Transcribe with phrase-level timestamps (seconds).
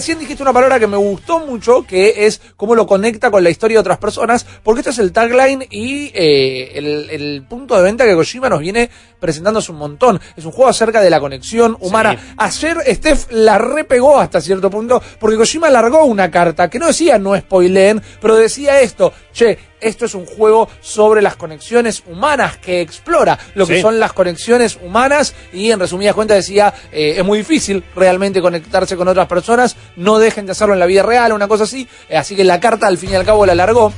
[0.00, 3.50] Recién dijiste una palabra que me gustó mucho, que es cómo lo conecta con la
[3.50, 7.82] historia de otras personas, porque este es el tagline y eh, el, el punto de
[7.82, 8.88] venta que Kojima nos viene
[9.20, 10.18] presentando hace un montón.
[10.38, 12.14] Es un juego acerca de la conexión humana.
[12.14, 12.34] Sí.
[12.38, 17.18] Ayer Steph la repegó hasta cierto punto, porque Kojima largó una carta que no decía
[17.18, 22.80] no spoileen, pero decía esto, che, esto es un juego sobre las conexiones humanas que
[22.80, 23.82] explora lo que Sí.
[23.82, 28.96] son las conexiones humanas y en resumidas cuentas decía eh, es muy difícil realmente conectarse
[28.96, 32.16] con otras personas, no dejen de hacerlo en la vida real, una cosa así, Eh,
[32.16, 33.92] así que la carta al fin y al cabo la largó.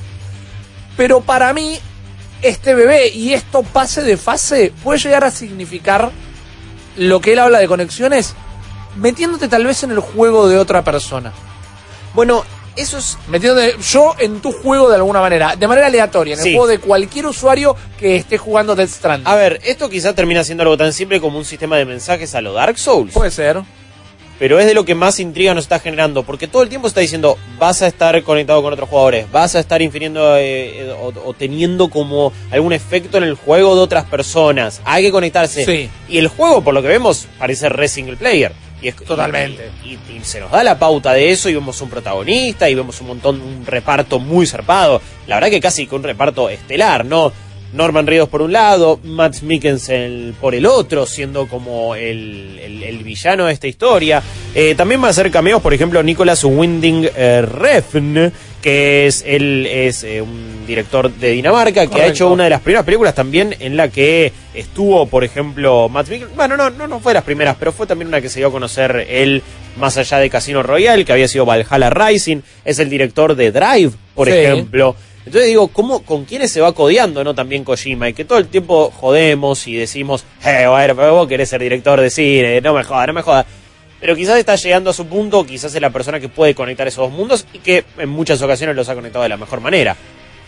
[0.96, 1.78] Pero para mí,
[2.42, 6.10] este bebé y esto pase de fase puede llegar a significar
[6.96, 8.34] lo que él habla de conexiones
[8.96, 11.32] metiéndote tal vez en el juego de otra persona.
[12.14, 12.44] Bueno,
[12.76, 16.44] eso es Metiéndote yo en tu juego de alguna manera, de manera aleatoria, en el
[16.44, 16.52] Sí.
[16.52, 19.26] juego de cualquier usuario que esté jugando Death Stranding.
[19.26, 22.40] A ver, esto quizá termina siendo algo tan simple como un sistema de mensajes a
[22.40, 23.12] lo Dark Souls.
[23.12, 23.60] Puede ser.
[24.38, 26.98] pero es de lo que más intriga nos está generando, porque todo el tiempo está
[27.00, 31.12] diciendo, vas a estar conectado con otros jugadores, vas a estar infiriendo eh, eh, o,
[31.28, 35.64] o teniendo como algún efecto en el juego de otras personas, hay que conectarse.
[35.64, 35.88] Sí.
[36.08, 38.52] Y el juego, por lo que vemos, parece re single player.
[38.82, 39.70] Y es- Totalmente.
[39.84, 42.74] Y, y- y se nos da la pauta de eso y vemos un protagonista y
[42.74, 45.00] vemos un montón, un reparto muy zarpado.
[45.26, 47.32] La verdad que casi que un reparto estelar, ¿no?
[47.72, 52.98] Norman Reedus por un lado, Matt Mikkelsen por el otro, siendo como el, el- el
[53.02, 54.22] villano de esta historia.
[54.54, 58.30] Eh, también va a hacer cameos, por ejemplo, Nicholas Winding eh, Refn,
[58.62, 62.60] que es él es eh, un director de Dinamarca, que ha hecho una de las
[62.60, 66.36] primeras películas también en la que estuvo, por ejemplo, Matt Mikkelsen.
[66.36, 68.48] Bueno, no, no, no fue de las primeras, pero fue también una que se dio
[68.48, 69.42] a conocer él
[69.76, 72.38] más allá de Casino Royale, que había sido Valhalla Rising.
[72.64, 74.34] Es el director de Drive, por Sí.
[74.34, 74.94] ejemplo.
[75.24, 77.32] Entonces digo, ¿cómo, ¿con quiénes se va codeando, no?
[77.34, 81.48] También Kojima, y que todo el tiempo jodemos y decimos, eh, bueno, pero vos querés
[81.48, 83.46] ser director de cine, no me jodas, no me jodas.
[84.02, 87.08] Pero quizás está llegando a su punto, quizás es la persona que puede conectar esos
[87.08, 89.96] dos mundos y que en muchas ocasiones los ha conectado de la mejor manera.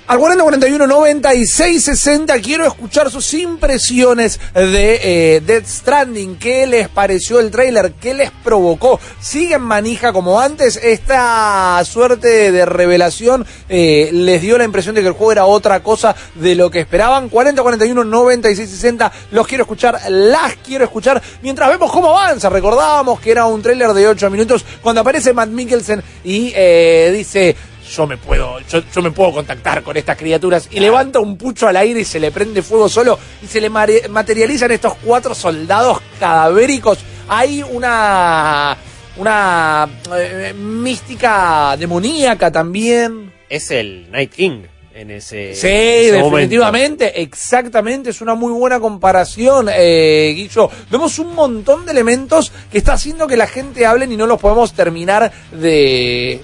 [0.07, 6.37] Al 40 41 96 60 quiero escuchar sus impresiones de eh, Death Stranding.
[6.37, 7.95] ¿Qué les pareció el tráiler?
[7.95, 9.01] ¿Qué les provocó?
[9.19, 10.77] ¿Siguen manija como antes?
[10.77, 15.83] Esta suerte de revelación eh, les dio la impresión de que el juego era otra
[15.83, 17.31] cosa de lo que esperaban.
[17.31, 22.51] 40 41 96 60 los quiero escuchar, las quiero escuchar mientras vemos cómo avanza.
[22.51, 27.57] Recordábamos que era un tráiler de 8 minutos cuando aparece Matt Mikkelsen y eh, dice
[27.95, 30.69] yo me puedo, yo, yo me puedo contactar con estas criaturas.
[30.71, 33.71] Y levanta un pucho al aire y se le prende fuego solo y se le
[33.71, 36.99] materializan estos cuatro soldados cadavéricos.
[37.29, 38.77] Hay una
[39.17, 43.33] una eh, mística demoníaca también.
[43.49, 44.63] Es el Night King
[44.95, 46.37] en ese, Sí, en ese momento.
[46.37, 50.71] definitivamente, exactamente, es una muy buena comparación, eh, Guillo.
[50.91, 54.41] Vemos un montón de elementos que está haciendo que la gente hable y no los
[54.41, 56.41] podemos terminar de,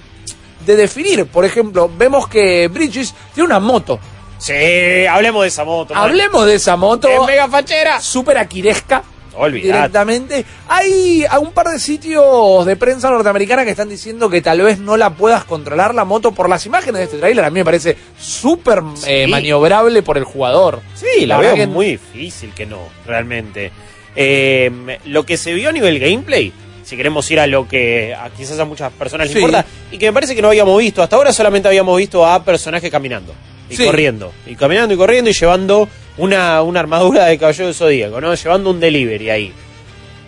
[0.65, 1.25] de definir.
[1.27, 3.99] Por ejemplo, vemos que Bridges tiene una moto.
[4.37, 5.93] Sí, hablemos de esa moto.
[5.93, 6.03] man.
[6.03, 7.07] Hablemos de esa moto.
[7.07, 7.99] ¡Es mega fachera!
[8.01, 9.03] Súper aquiresca.
[9.33, 9.67] Olvidate.
[9.77, 10.45] Directamente.
[10.67, 14.79] Hay a un par de sitios de prensa norteamericana que están diciendo que tal vez
[14.79, 17.45] no la puedas controlar la moto por las imágenes de este tráiler.
[17.45, 19.31] A mí me parece súper eh, Sí.
[19.31, 20.81] maniobrable por el jugador.
[20.95, 23.71] Sí, la, verdad veo que- muy difícil que no, realmente.
[24.15, 26.51] Eh, lo que se vio a nivel gameplay,
[26.83, 29.39] si queremos ir a lo que a quizás a muchas personas les Sí.
[29.39, 32.43] importa, y que me parece que no habíamos visto, hasta ahora solamente habíamos visto a
[32.43, 33.33] personajes caminando
[33.69, 33.85] y Sí.
[33.85, 38.33] corriendo, y caminando y corriendo y llevando una, una armadura de caballero del zodíaco, ¿no?
[38.33, 39.53] Llevando un delivery ahí.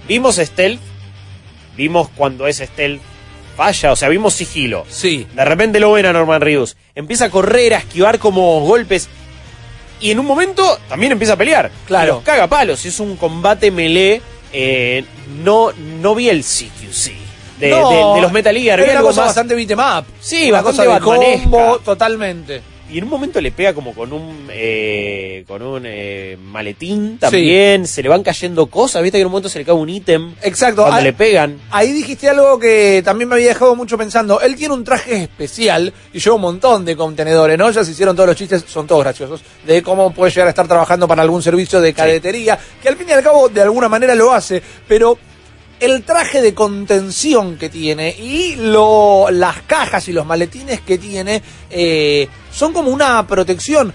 [0.08, 0.80] Vimos stealth,
[1.76, 3.02] vimos cuando es stealth
[3.56, 4.86] falla, o sea, vimos sigilo.
[4.90, 5.28] Sí.
[5.36, 6.76] De repente lo ven a Norman Reedus.
[6.96, 9.08] Empieza a correr, a esquivar como golpes.
[10.00, 11.70] Y en un momento también empieza a pelear.
[11.86, 12.16] Claro.
[12.16, 12.84] Los caga palos.
[12.86, 14.22] Es un combate melee.
[14.54, 15.04] Eh,
[15.44, 17.12] no, no vi el CQC.
[17.60, 18.84] De, No, de- de los Metal Gear.
[18.84, 19.28] Vi algo cosa más.
[19.30, 20.06] bastante beat'em up.
[20.20, 21.00] Sí, una bastante cosa de
[21.42, 22.62] combo, totalmente.
[22.94, 27.88] Y en un momento le pega como con un eh, con un eh, maletín también.
[27.88, 29.02] Se le van cayendo cosas.
[29.02, 30.36] Viste que en un momento se le cae un ítem.
[30.44, 30.84] Exacto.
[30.84, 31.60] Cuando Ah, le pegan.
[31.72, 34.40] Ahí dijiste algo que también me había dejado mucho pensando.
[34.42, 37.72] Él tiene un traje especial y lleva un montón de contenedores, ¿no?
[37.72, 40.68] Ya se hicieron todos los chistes, son todos graciosos, de cómo puede llegar a estar
[40.68, 44.14] trabajando para algún servicio de cadetería, que al fin y al cabo de alguna manera
[44.14, 45.18] lo hace, pero
[45.84, 51.42] el traje de contención que tiene y lo, las cajas y los maletines que tiene
[51.70, 53.94] eh, son como una protección.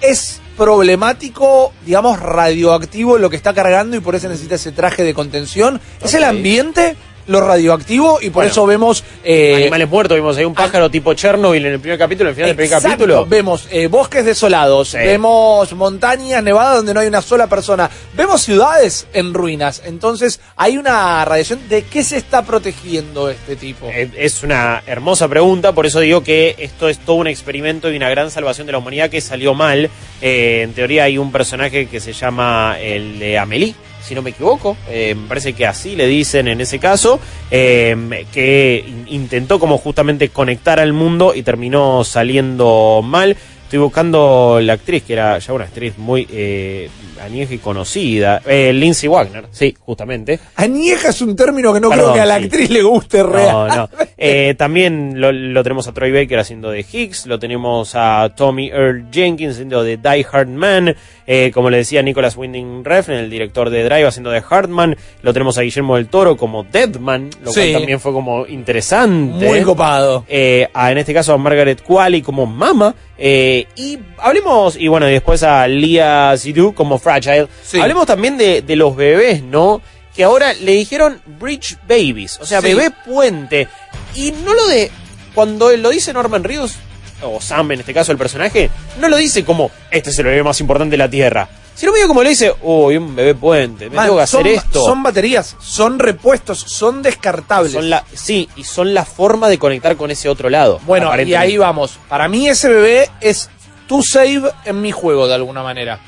[0.00, 5.12] Es problemático, digamos, radioactivo lo que está cargando y por eso necesita ese traje de
[5.12, 5.80] contención.
[6.00, 6.96] ¿Es el ambiente?
[7.26, 8.50] Lo radioactivo y por Bueno.
[8.52, 9.04] eso vemos...
[9.24, 12.34] eh, Animales muertos, vimos ahí un pájaro tipo Chernobyl en el primer capítulo, en el
[12.36, 13.26] final del primer capítulo.
[13.26, 14.98] Vemos eh, bosques desolados, Sí.
[14.98, 19.82] vemos montañas nevadas donde no hay una sola persona, vemos ciudades en ruinas.
[19.84, 21.60] Entonces hay una radiación.
[21.68, 23.88] ¿De qué se está protegiendo este tipo?
[23.88, 27.96] Eh, Es una hermosa pregunta, por eso digo que esto es todo un experimento y
[27.96, 29.90] una gran salvación de la humanidad que salió mal.
[30.22, 33.74] Eh, en teoría hay un personaje que se llama el de Amelie,
[34.06, 37.18] si no me equivoco, eh, me parece que así le dicen en ese caso,
[37.50, 43.36] eh, que in- intentó como justamente conectar al mundo y terminó saliendo mal.
[43.66, 46.88] Estoy buscando la actriz, que era ya una actriz muy eh,
[47.20, 50.38] añeja y conocida, eh, Lindsay Wagner, sí, justamente.
[50.54, 52.44] Añeja es un término que no Perdón, creo que a la sí.
[52.44, 53.52] actriz le guste real.
[53.52, 53.90] No, no.
[54.18, 58.68] Eh, también lo, lo tenemos a Troy Baker haciendo de Higgs, lo tenemos a Tommy
[58.70, 63.28] Earl Jenkins haciendo de Die Hard Man, eh, como le decía Nicholas Winding Refn, el
[63.28, 67.52] director de Drive haciendo de Hardman, lo tenemos a Guillermo del Toro como Deadman, lo
[67.52, 67.60] Sí.
[67.60, 69.46] cual también fue como interesante.
[69.46, 70.24] Muy copado.
[70.28, 72.94] Eh, a, en este caso a Margaret Qualley como Mama.
[73.18, 77.48] Eh, y hablemos, y bueno, y después a Lia Sidhu como Fragile.
[77.64, 77.80] Sí.
[77.80, 79.80] Hablemos también de, de los bebés, ¿no?
[80.14, 82.68] Que ahora le dijeron Bridge Babies, o sea, Sí.
[82.68, 83.68] bebé puente.
[84.14, 84.90] Y no lo de.
[85.34, 86.76] Cuando lo dice Norman Reedus,
[87.22, 90.42] o Sam en este caso el personaje, no lo dice como este es el bebé
[90.42, 91.48] más importante de la Tierra.
[91.76, 94.82] Sino medio como le dice, uy, un bebé puente, me Man, tengo que hacer esto.
[94.82, 97.72] son baterías, son repuestos, son descartables.
[97.72, 100.80] Son la, sí, y son la forma de conectar con ese otro lado.
[100.86, 101.98] Bueno, y ahí vamos.
[102.08, 103.50] Para mí ese bebé es
[103.86, 106.00] tu save en mi juego de alguna manera.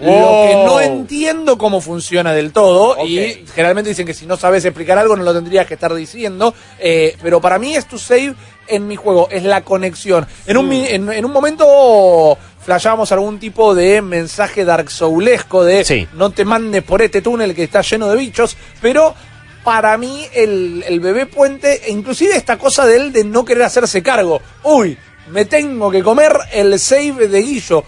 [0.00, 4.64] Lo que no entiendo cómo funciona del todo, y generalmente dicen que si no sabes
[4.64, 8.34] explicar algo no lo tendrías que estar diciendo, eh, pero para mí es tu save
[8.66, 10.26] en mi juego, es la conexión.
[10.46, 11.10] En un, Mm.
[11.12, 16.08] en un momento flashábamos algún tipo de mensaje Dark Soulesco de Sí.
[16.14, 19.14] no te mandes por este túnel que está lleno de bichos, pero
[19.62, 23.62] para mí el, el bebé puente, e inclusive esta cosa de él de no querer
[23.64, 24.40] hacerse cargo.
[24.62, 24.96] Uy,
[25.30, 27.82] me tengo que comer el save de Guillo.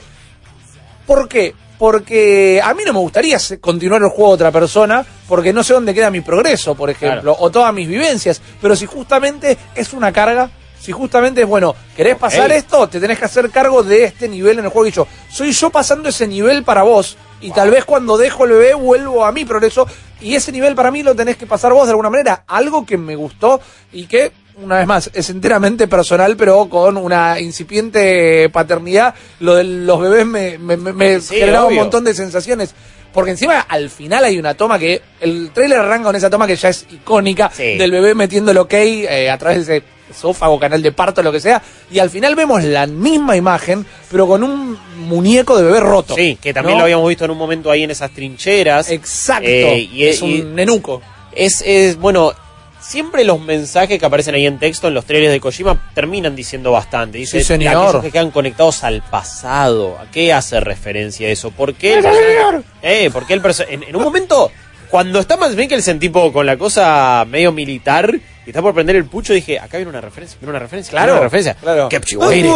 [1.07, 1.55] ¿Por qué?
[1.79, 5.75] Porque a mí no me gustaría continuar el juego de otra persona, porque no sé
[5.75, 7.37] dónde queda mi progreso, por ejemplo, Claro.
[7.39, 8.41] o todas mis vivencias.
[8.63, 13.19] Pero si justamente es una carga, si justamente es bueno, querés pasar esto, te tenés
[13.19, 14.87] que hacer cargo de este nivel en el juego.
[14.87, 18.53] Y yo, soy yo pasando ese nivel para vos, y tal vez cuando dejo el
[18.53, 19.87] bebé vuelvo a mi progreso,
[20.21, 22.45] y ese nivel para mí lo tenés que pasar vos de alguna manera.
[22.47, 23.61] Algo que me gustó
[23.93, 29.15] y que una vez más, es enteramente personal, pero con una incipiente paternidad.
[29.41, 32.75] Lo de los bebés me, me, me- me Sí, generaba un montón de sensaciones.
[33.13, 35.03] Porque encima al final hay una toma que.
[35.21, 37.77] El trailer arranca con esa toma que ya es icónica Sí.
[37.77, 41.33] del bebé metiendo el ok eh, a través de ese esófago, canal de parto, lo
[41.33, 41.63] que sea.
[41.91, 46.15] Y al final vemos la misma imagen, pero con un muñeco de bebé roto.
[46.15, 46.81] Sí, que también ¿no?
[46.81, 48.91] lo habíamos visto en un momento ahí en esas trincheras.
[48.91, 49.49] Exacto.
[49.49, 51.03] Eh, y- es un nenuco.
[51.33, 52.33] Es, es, bueno,
[52.81, 56.73] siempre los mensajes que aparecen ahí en texto en los trailers de Kojima terminan diciendo
[56.73, 57.19] bastante.
[57.19, 58.01] Dice, Sí, señor.
[58.01, 59.99] que quedan conectados al pasado.
[59.99, 61.51] ¿A qué hace referencia eso?
[61.51, 62.65] ¿Por qué el ¡Sí, personaje- señor!
[62.83, 64.51] Eh, porque el en, en un momento,
[64.91, 68.15] cuando está Mads Mikkelsen tipo con la cosa medio militar
[68.47, 71.07] y está por prender el pucho, dije, acá viene una referencia, viene una referencia, Claro,
[71.07, 71.55] viene una referencia.
[71.55, 71.89] claro.
[72.29, 72.53] Waiting.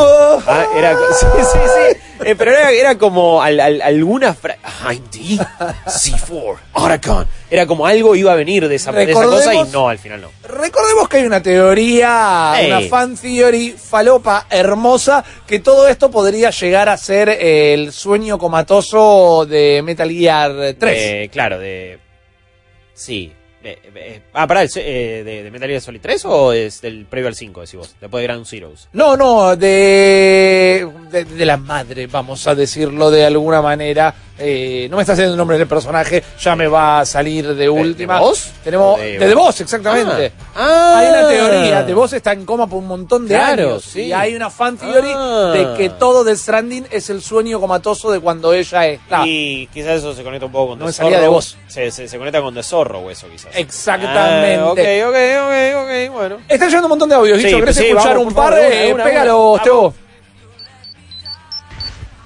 [0.46, 2.00] Ah, era, sí, sí, sí.
[2.26, 5.44] Eh, pero era, era como al- al- alguna fra- Behind the
[5.90, 7.26] C4, Aracon.
[7.50, 10.20] Era como algo iba a venir de esa, de esa cosa y no, al final
[10.20, 10.28] no.
[10.48, 16.88] Recordemos que hay una teoría, una fan theory falopa hermosa, que todo esto podría llegar
[16.88, 20.98] a ser el sueño comatoso de Metal Gear 3.
[21.02, 21.98] Eh, claro, de.
[23.00, 23.32] Sí.
[23.62, 27.34] Eh, eh, ah, pará, eh, de, de Metal Solid 3 o es del previo al
[27.34, 27.96] 5, decís vos?
[27.98, 28.88] Después de Ground Zeroes.
[28.92, 34.14] No, no, de, de la madre, vamos a decirlo de alguna manera.
[34.42, 37.68] Eh, no me está haciendo el nombre del personaje, ya me va a salir de
[37.68, 38.14] última.
[38.14, 38.50] de Voss?
[38.64, 40.32] Tenemos, ¿O de, de- Voss, exactamente.
[40.56, 40.94] Ah.
[40.98, 43.84] Hay una teoría, The Voss está en coma por un montón de Claro, años.
[43.84, 44.02] sí.
[44.04, 45.52] Y hay una fan theory Ah.
[45.54, 49.26] de que todo The Stranding es el sueño comatoso de cuando ella está.
[49.26, 51.20] Y quizás eso se conecta un poco con No The Zorro.
[51.20, 51.56] de vos.
[51.68, 53.50] Se, se, se conecta con The Zorro o eso quizás.
[53.54, 54.56] Exactamente.
[54.58, 56.36] Ah, ok, ok, ok, ok, bueno.
[56.48, 58.52] Está llegando un montón de audios, Sí, Guicho, ¿Querés sí, escuchar vamos, un par?
[58.54, 59.60] favor, Eh, una, una, pégalo.
[59.62, 59.94] Teo.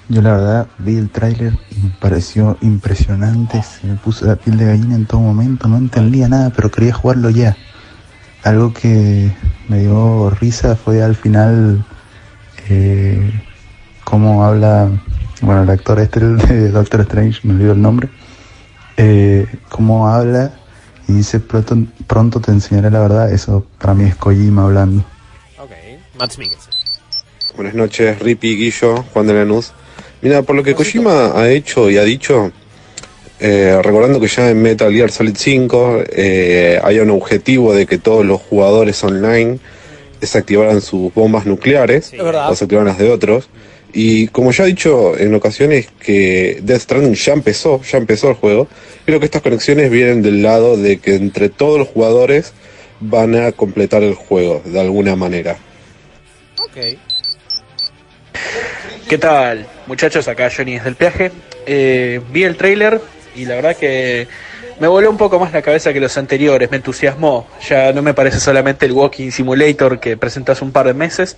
[0.08, 4.58] Yo la verdad vi el tráiler y me pareció impresionante, se me puso la piel
[4.58, 7.56] de gallina en todo momento, no entendía nada, pero quería jugarlo ya.
[8.42, 9.32] Algo que
[9.68, 11.86] me dio risa fue al final
[12.68, 13.32] eh,
[14.04, 14.90] cómo habla,
[15.40, 18.10] bueno, el actor este de Doctor Strange, me olvidó el nombre,
[18.98, 20.52] eh, cómo habla
[21.08, 25.02] y dice pronto, pronto te enseñaré la verdad, eso para mí es Kojima hablando.
[25.58, 25.70] Ok.
[26.18, 26.74] Matt Mikkelsen.
[27.56, 29.72] Buenas noches, Rippy, Guillo, Juan de Lanús.
[30.24, 32.50] Mira, por lo que Kojima ha hecho y ha dicho,
[33.40, 37.98] eh, recordando que ya en Metal Gear Solid 5 eh, hay un objetivo de que
[37.98, 39.58] todos los jugadores online
[40.22, 43.50] desactivaran sus bombas nucleares, o desactivaran las de otros.
[43.92, 48.36] Y como ya he dicho en ocasiones que Death Stranding ya empezó, ya empezó el
[48.36, 48.66] juego,
[49.04, 52.54] creo que estas conexiones vienen del lado de que entre todos los jugadores
[52.98, 55.58] van a completar el juego de alguna manera.
[56.62, 56.96] Ok.
[59.14, 60.26] ¿Qué tal, muchachos?
[60.26, 61.30] Acá Johnny desde el peaje.
[61.66, 63.00] Eh, vi el tráiler
[63.36, 64.26] y la verdad que
[64.80, 67.46] me voló un poco más la cabeza que los anteriores, me entusiasmó.
[67.68, 71.36] Ya no me parece solamente el Walking Simulator que presentó hace un par de meses.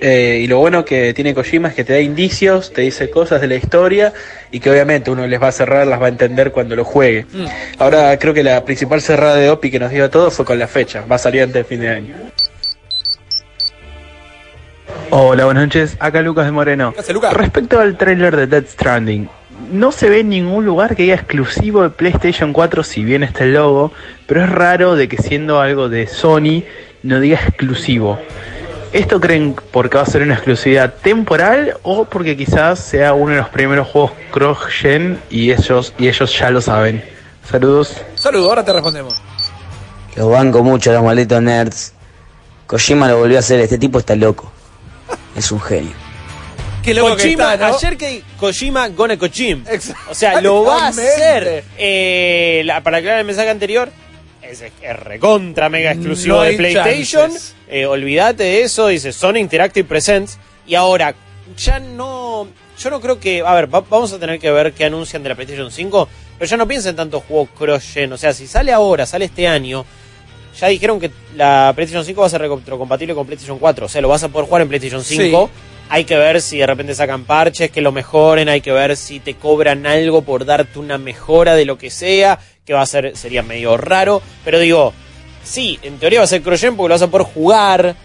[0.00, 3.42] Eh, y lo bueno que tiene Kojima es que te da indicios, te dice cosas
[3.42, 4.14] de la historia
[4.50, 7.26] y que obviamente uno les va a cerrar, las va a entender cuando lo juegue.
[7.76, 10.58] Ahora creo que la principal cerrada de OPI que nos dio a todos fue con
[10.58, 12.14] la fecha, va a salir antes del fin de año.
[15.12, 15.96] Hola, buenas noches.
[15.98, 16.92] Acá Lucas de Moreno.
[16.92, 17.32] ¿Qué hace, Lucas?
[17.32, 19.28] Respecto al tráiler de Dead Stranding,
[19.72, 23.42] no se ve en ningún lugar que diga exclusivo de PlayStation 4, si bien está
[23.42, 23.90] el logo,
[24.28, 26.62] pero es raro de que siendo algo de Sony
[27.02, 28.20] no diga exclusivo.
[28.92, 33.38] ¿Esto creen porque va a ser una exclusividad temporal o porque quizás sea uno de
[33.38, 37.02] los primeros juegos cross-gen y ellos, y ellos ya lo saben?
[37.50, 38.00] Saludos.
[38.14, 39.14] Saludos, ahora te respondemos.
[40.14, 41.94] Los banco mucho a los malditos nerds.
[42.68, 44.52] Kojima lo volvió a hacer, este tipo está loco.
[45.36, 45.92] Es un genio.
[46.82, 47.76] Qué loco que Kojima, está, ¿no?
[47.76, 49.64] ayer que Kojima gonna Kojim.
[50.08, 51.64] O sea, lo va a hacer.
[51.76, 53.90] Eh, la- para aclarar el mensaje anterior,
[54.42, 57.30] es, es recontra mega exclusivo No de PlayStation.
[57.68, 60.38] Eh, olvídate de eso, dice Sony Interactive Presents.
[60.66, 61.14] Y ahora,
[61.56, 62.48] ya no.
[62.78, 63.42] Yo no creo que.
[63.44, 66.08] A ver, va- vamos a tener que ver qué anuncian de la PlayStation 5.
[66.38, 68.10] Pero ya no piensen tanto juegos cross-gen.
[68.14, 69.84] O sea, si sale ahora, sale este año.
[70.60, 73.86] Ya dijeron que la PlayStation 5 va a ser retrocompatible con PlayStation 4.
[73.86, 75.50] O sea, lo vas a poder jugar en PlayStation 5.
[75.88, 78.48] Hay que ver si de repente sacan parches que lo mejoren.
[78.50, 82.38] Hay que ver si te cobran algo por darte una mejora de lo que sea.
[82.66, 84.20] Que va a ser, sería medio raro.
[84.44, 84.92] Pero digo,
[85.42, 87.96] sí, en teoría va a ser cross-gen porque lo vas a poder jugar.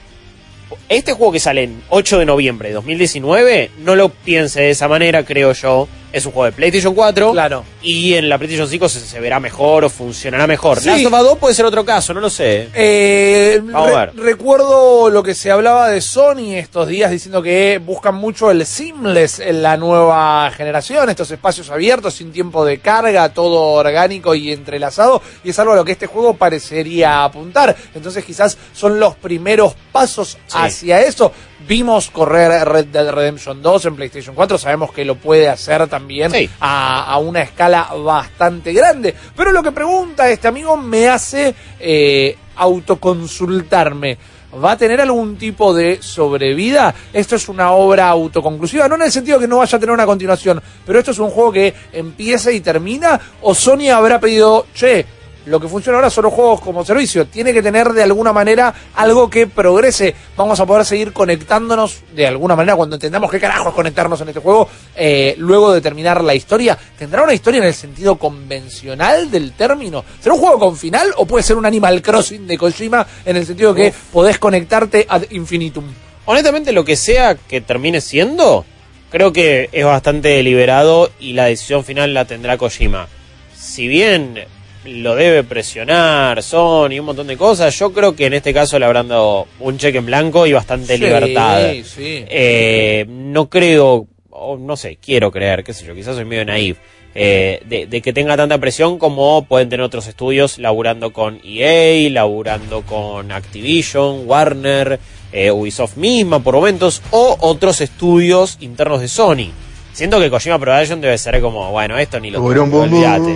[0.87, 4.87] Este juego que sale en 8 de noviembre de 2019, no lo piense de esa
[4.87, 5.87] manera, creo yo.
[6.15, 7.33] Es un juego de PlayStation 4.
[7.33, 7.65] Claro.
[7.81, 10.79] Y en la PlayStation 5 se, se verá mejor o funcionará mejor.
[10.79, 10.87] Sí.
[10.87, 12.69] Last of Us 2 puede ser otro caso, no lo sé.
[12.73, 14.15] Eh, Vamos a ver.
[14.15, 19.39] recuerdo lo que se hablaba de Sony estos días diciendo que buscan mucho el seamless
[19.41, 25.21] en la nueva generación, estos espacios abiertos sin tiempo de carga, todo orgánico y entrelazado,
[25.43, 27.75] y es algo a lo que este juego parecería apuntar.
[27.93, 30.57] Entonces quizás son los primeros pasos Sí.
[30.57, 31.33] hacia eso.
[31.67, 36.29] Vimos correr Red Dead Redemption 2 en PlayStation 4, sabemos que lo puede hacer también
[36.31, 36.49] Sí.
[36.59, 39.15] a, a una escala bastante grande.
[39.35, 44.17] Pero lo que pregunta este amigo me hace eh, autoconsultarme.
[44.63, 46.93] ¿Va a tener algún tipo de sobrevida?
[47.11, 50.05] Esto es una obra autoconclusiva, no en el sentido que no vaya a tener una
[50.05, 55.05] continuación, pero esto es un juego que empieza y termina, o Sony habrá pedido, che,
[55.45, 58.73] lo que funciona ahora son los juegos como servicio, tiene que tener de alguna manera
[58.95, 63.69] algo que progrese, vamos a poder seguir conectándonos de alguna manera cuando entendamos qué carajo
[63.69, 67.67] es conectarnos en este juego, eh, luego de terminar la historia, ¿tendrá una historia en
[67.67, 70.03] el sentido convencional del término?
[70.19, 73.45] ¿Será un juego con final o puede ser un Animal Crossing de Kojima en el
[73.45, 75.85] sentido que podés conectarte ad infinitum?
[76.25, 78.65] Honestamente, lo que sea que termine siendo,
[79.11, 83.07] creo que es bastante deliberado y la decisión final la tendrá Kojima.
[83.55, 84.45] Si bien
[84.85, 88.77] lo debe presionar Sony y un montón de cosas, yo creo que en este caso
[88.79, 91.61] le habrán dado un cheque en blanco y bastante Sí, libertad.
[91.83, 92.23] sí.
[92.27, 96.77] Eh, no creo, o no sé, quiero creer, qué sé yo, quizás soy medio naif,
[97.15, 102.09] eh, de, de que tenga tanta presión como pueden tener otros estudios laburando con EA,
[102.09, 104.99] laburando con Activision, Warner,
[105.31, 109.47] eh, Ubisoft misma por momentos, o otros estudios internos de Sony.
[109.93, 113.31] Siento que Kojima Production debe ser como, bueno, esto ni lo olvídate.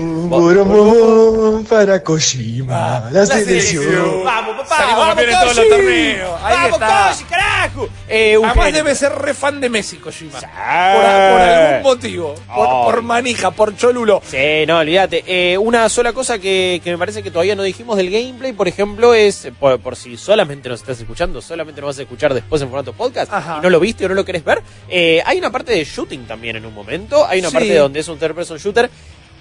[1.70, 4.24] Para Kojima, la selección.
[4.24, 6.40] Vamos, papá, Salimos vamos, campeones en todos los torneos.
[6.44, 7.10] Ahí Vamos, está.
[7.12, 7.90] Koji, carajo.
[8.08, 10.40] Eh, Además debe ser re fan de Messi, Kojima.
[10.40, 10.46] Sí.
[10.46, 12.36] Por, por algún motivo.
[12.54, 14.22] Por, manija, por cholulo.
[14.26, 15.24] Sí, no, olvídate.
[15.28, 18.68] Eh, una sola cosa que, que me parece que todavía no dijimos del gameplay, por
[18.68, 22.62] ejemplo, es, por, por si solamente nos estás escuchando, solamente nos vas a escuchar después
[22.62, 23.58] en formato podcast Ajá.
[23.60, 26.26] y no lo viste o no lo querés ver, eh, hay una parte de shooting
[26.26, 27.54] también en un momento, hay una Sí.
[27.56, 28.90] parte donde es un third person shooter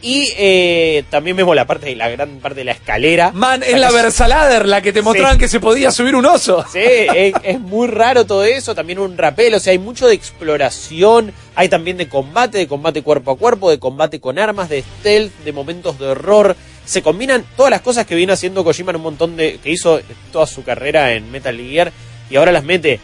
[0.01, 3.33] y eh, también vemos la parte de la gran parte de la escalera.
[3.33, 5.41] Man, es la Versalader la que te mostraban Sí.
[5.41, 6.65] que se podía subir un oso.
[6.73, 10.15] Sí, es, es muy raro todo eso, también un rapel, o sea, hay mucho de
[10.15, 14.83] exploración, hay también de combate, de combate cuerpo a cuerpo, de combate con armas, de
[14.83, 16.57] stealth, de momentos de horror.
[16.85, 19.59] Se combinan todas las cosas que viene haciendo Kojima en un montón de...
[19.63, 20.01] que hizo
[20.33, 21.93] toda su carrera en Metal Gear
[22.31, 22.99] y ahora las mete.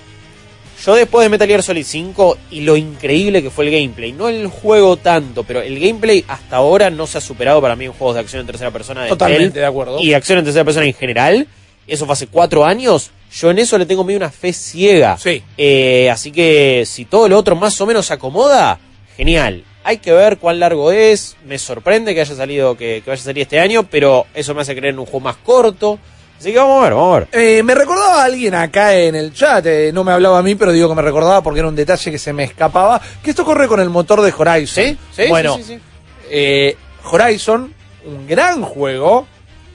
[0.84, 4.28] Yo después de Metal Gear Solid 5 y lo increíble que fue el gameplay, no
[4.28, 7.92] el juego tanto, pero el gameplay hasta ahora no se ha superado para mí en
[7.92, 9.98] juegos de acción en tercera persona de Totalmente de acuerdo.
[10.00, 11.46] y acción en tercera persona en general.
[11.86, 13.10] Eso fue hace cuatro años.
[13.32, 15.16] Yo en eso le tengo medio una fe ciega.
[15.16, 15.42] Sí.
[15.56, 18.78] Eh, así que si todo lo otro más o menos se acomoda,
[19.16, 19.64] genial.
[19.84, 21.36] Hay que ver cuán largo es.
[21.46, 24.60] Me sorprende que haya salido, que, que vaya a salir este año, pero eso me
[24.62, 25.98] hace creer en un juego más corto.
[26.44, 27.28] Así que vamos a ver, vamos a ver.
[27.32, 30.72] Eh, me recordaba alguien acá en el chat, eh, no me hablaba a mí, pero
[30.72, 33.66] digo que me recordaba porque era un detalle que se me escapaba, que esto corre
[33.66, 34.84] con el motor de Horizon.
[34.84, 34.98] ¿Sí?
[35.10, 35.22] ¿Sí?
[35.30, 35.80] Bueno, Sí, sí, sí.
[36.28, 36.76] eh,
[37.10, 37.72] Horizon,
[38.04, 39.26] un gran juego,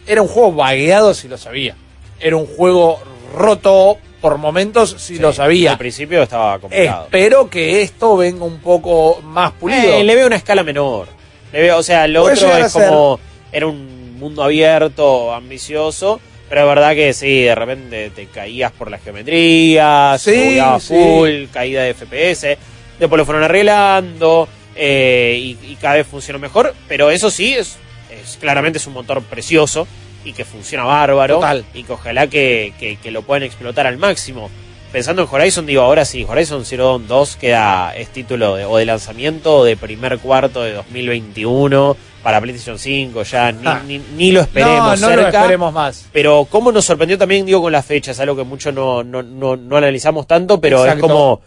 [0.05, 1.75] era un juego vagueado si lo sabía.
[2.19, 2.99] Era un juego
[3.35, 5.71] roto por momentos si lo sabía.
[5.71, 7.05] Al principio estaba complicado.
[7.05, 9.91] Espero que esto venga un poco más pulido.
[9.91, 11.07] Eh, le veo una escala menor.
[11.51, 13.19] Le veo, o sea, lo Puede otro a es como.
[13.51, 16.19] Era un mundo abierto, ambicioso.
[16.49, 20.93] Pero es verdad que sí, de repente te caías por las geometrías, Sí, sí.
[20.95, 22.57] full, caída de FPS.
[22.99, 26.73] Después lo fueron arreglando eh, y, y cada vez funcionó mejor.
[26.87, 27.77] Pero eso sí, es,
[28.09, 29.87] es claramente es un motor precioso
[30.25, 31.35] y que funciona bárbaro.
[31.35, 31.63] Total.
[31.73, 34.49] Y que ojalá que, que- que lo puedan explotar al máximo.
[34.91, 38.77] Pensando en Horizon, digo, ahora sí, Horizon Zero Dawn 2 queda, es título de, o
[38.77, 43.83] de lanzamiento o de primer cuarto de 2021 para PlayStation 5, ya ni, Ah.
[43.85, 45.31] ni, ni lo esperemos no, no cerca.
[45.31, 46.05] lo esperemos más.
[46.11, 49.55] Pero cómo nos sorprendió también, digo, con las fechas, algo que mucho no, no, no,
[49.55, 51.05] no analizamos tanto, pero Exacto.
[51.05, 51.41] es como,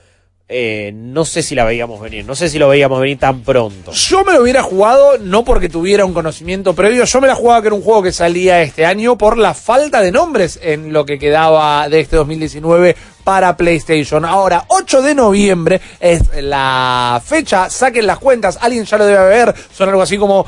[0.54, 3.92] eh, no sé si la veíamos venir, no sé si lo veíamos venir tan pronto.
[3.92, 7.62] Yo me lo hubiera jugado no porque tuviera un conocimiento previo, yo me la jugaba
[7.62, 11.06] que era un juego que salía este año por la falta de nombres en lo
[11.06, 12.94] que quedaba de este 2019
[13.24, 14.26] para PlayStation.
[14.26, 19.54] Ahora, 8 de noviembre es la fecha, saquen las cuentas, alguien ya lo debe ver,
[19.72, 20.46] son algo así como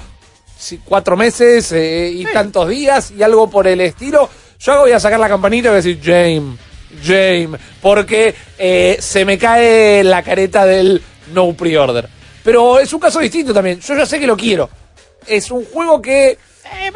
[0.84, 4.28] cuatro meses eh, y tantos días y algo por el estilo.
[4.58, 6.58] Yo voy a sacar la campanita y voy a decir, James,
[7.02, 12.08] James, porque eh, se me cae la careta del no pre-order.
[12.42, 13.80] Pero es un caso distinto también.
[13.80, 14.68] Yo ya sé que lo quiero.
[15.26, 16.36] Es un juego que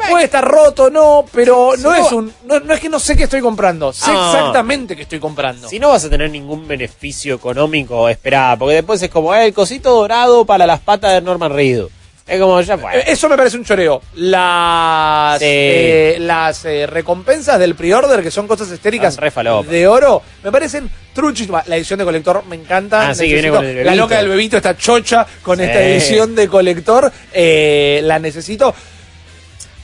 [0.09, 3.15] puede estar roto, no, pero Si no, es un, no, no es que no sé
[3.15, 3.91] qué estoy comprando.
[3.93, 4.33] Sé Ah.
[4.35, 5.67] exactamente qué estoy comprando.
[5.67, 9.53] Si no vas a tener ningún beneficio económico, esperá, porque después es como, eh, el
[9.53, 11.91] cosito dorado para las patas de Norman Reedus.
[12.29, 12.99] Es como, ya fue.
[12.99, 14.01] Eh, Eso me parece un choreo.
[14.15, 15.45] Las, Sí.
[15.47, 19.17] eh, las eh, recompensas del pre-order, que son cosas estéricas
[19.67, 21.67] de oro, me parecen truchísimas.
[21.67, 23.09] La edición de colector me encanta.
[23.09, 25.63] Ah, sí, que viene con el la loca del bebito está chocha con Sí.
[25.63, 27.11] esta edición de colector.
[27.33, 28.73] eh, la necesito.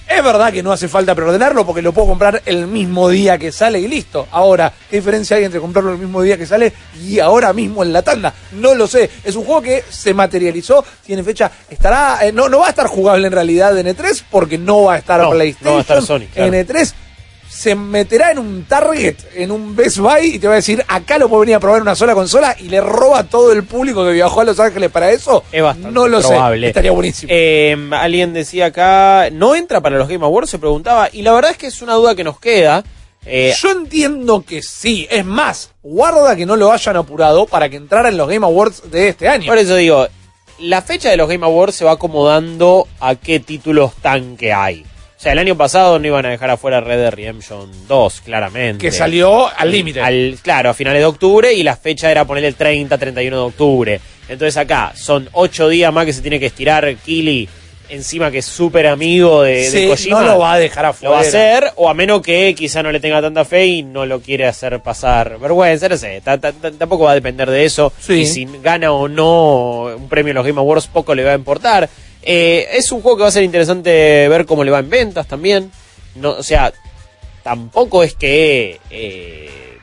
[0.08, 3.52] Es verdad que no hace falta preordenarlo porque lo puedo comprar el mismo día que
[3.52, 4.28] sale y listo.
[4.32, 7.92] Ahora, ¿qué diferencia hay entre comprarlo el mismo día que sale y ahora mismo en
[7.92, 8.34] la tanda?
[8.54, 9.10] No lo sé.
[9.24, 12.88] Es un juego que se materializó, tiene fecha, estará, eh, no, no va a estar
[12.88, 15.66] jugable en realidad en E3 porque no va a estar No, PlayStation.
[15.70, 16.54] no va a estar Sony, claro.
[16.54, 16.94] En E3
[17.56, 21.18] se meterá en un Target, en un Best Buy y te va a decir, acá
[21.18, 23.64] lo puedo venir a probar en una sola consola y le roba a todo el
[23.64, 25.44] público que viajó a Los Ángeles para eso.
[25.52, 26.68] Es bastante no lo probable.
[26.68, 26.70] sé.
[26.70, 27.30] Estaría buenísimo.
[27.34, 30.50] Eh, alguien decía acá, ¿no entra para los Game Awards?
[30.50, 32.84] Se preguntaba, y la verdad es que es una duda que nos queda.
[33.26, 35.08] Eh, Yo entiendo que sí.
[35.10, 38.92] Es más, guarda que no lo hayan apurado para que entrara en los Game Awards
[38.92, 39.48] de este año.
[39.48, 40.08] por eso digo,
[40.60, 44.86] la fecha de los Game Awards se va acomodando a qué títulos tan que hay.
[45.26, 48.78] Sea, el año pasado no iban a dejar afuera Red Dead Redemption 2, claramente.
[48.86, 50.00] Que salió al límite.
[50.00, 53.42] Al- claro, a finales de octubre y la fecha era poner el 30, 31 de
[53.44, 54.00] octubre.
[54.30, 57.50] Entonces acá son ocho días más que se tiene que estirar Kili,
[57.90, 60.20] encima que es súper amigo de, de Sí, Kojima.
[60.22, 61.10] no lo va a dejar afuera.
[61.10, 63.82] Lo va a hacer, o a menos que quizá no le tenga tanta fe y
[63.82, 67.50] no lo quiere hacer pasar vergüenza, no sé, ta- ta- ta- tampoco va a depender
[67.50, 67.92] de eso.
[68.00, 68.14] Sí.
[68.22, 71.36] Y si gana o no un premio en los Game Awards, poco le va a
[71.36, 71.90] importar.
[72.26, 75.28] Eh, es un juego que va a ser interesante ver cómo le va en ventas
[75.28, 75.72] también.
[76.16, 76.74] No, o sea,
[77.44, 79.78] tampoco es que eh,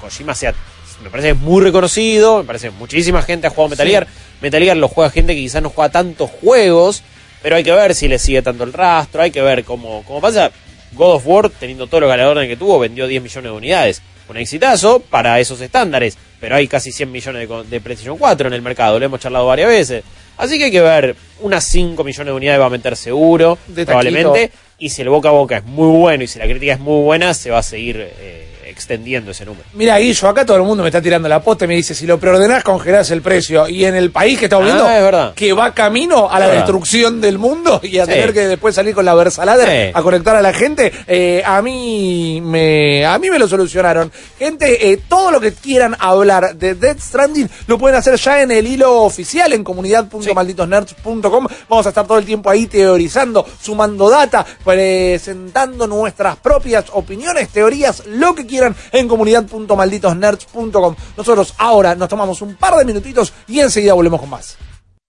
[0.00, 0.54] Kojima sea.
[1.02, 3.92] Me parece muy reconocido, me parece que muchísima gente ha jugado Metal Sí.
[3.92, 4.06] Gear.
[4.40, 7.02] Metal Gear lo juega gente que quizás no juega tantos juegos,
[7.42, 10.20] pero hay que ver si le sigue tanto el rastro, hay que ver cómo, cómo
[10.20, 10.50] pasa.
[10.92, 14.02] God of War, teniendo todo lo ganador que tuvo, vendió 10 millones de unidades.
[14.28, 18.54] Un exitazo para esos estándares, pero hay casi 100 millones de, de PlayStation 4 en
[18.54, 20.04] el mercado, lo hemos charlado varias veces.
[20.36, 23.86] Así que hay que ver, unas 5 millones de unidades va a meter seguro, De
[23.86, 24.50] probablemente.
[24.78, 27.02] Y si el boca a boca es muy bueno y si la crítica es muy
[27.04, 29.64] buena, se va a seguir eh, extendiendo ese número.
[29.74, 32.06] Mira, Guillo, acá todo el mundo me está tirando la posta y me dice, si
[32.06, 33.68] lo preordenás, congelás el precio.
[33.68, 37.20] Y en el país que estamos Ah, viendo, es que va camino a la destrucción
[37.20, 38.10] del mundo y a Sí.
[38.12, 39.92] tener que después salir con la Versalader Sí.
[39.94, 44.10] a conectar a la gente, eh, a mí me a mí me lo solucionaron.
[44.38, 48.50] Gente, eh, todo lo que quieran hablar de Dead Stranding lo pueden hacer ya en
[48.50, 51.46] el hilo oficial en comunidad.malditosnerds.com.
[51.68, 58.02] Vamos a estar todo el tiempo ahí teorizando, sumando data, presentando nuestras propias opiniones, teorías,
[58.06, 60.96] lo que quieran en comunidad.malditosnerds.com.
[61.16, 64.56] Nosotros ahora nos tomamos un par de minutitos y enseguida volvemos con más.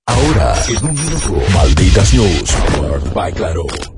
[0.08, 2.56] Ahora, en un minuto, Malditas News,
[3.14, 3.95] by Claro.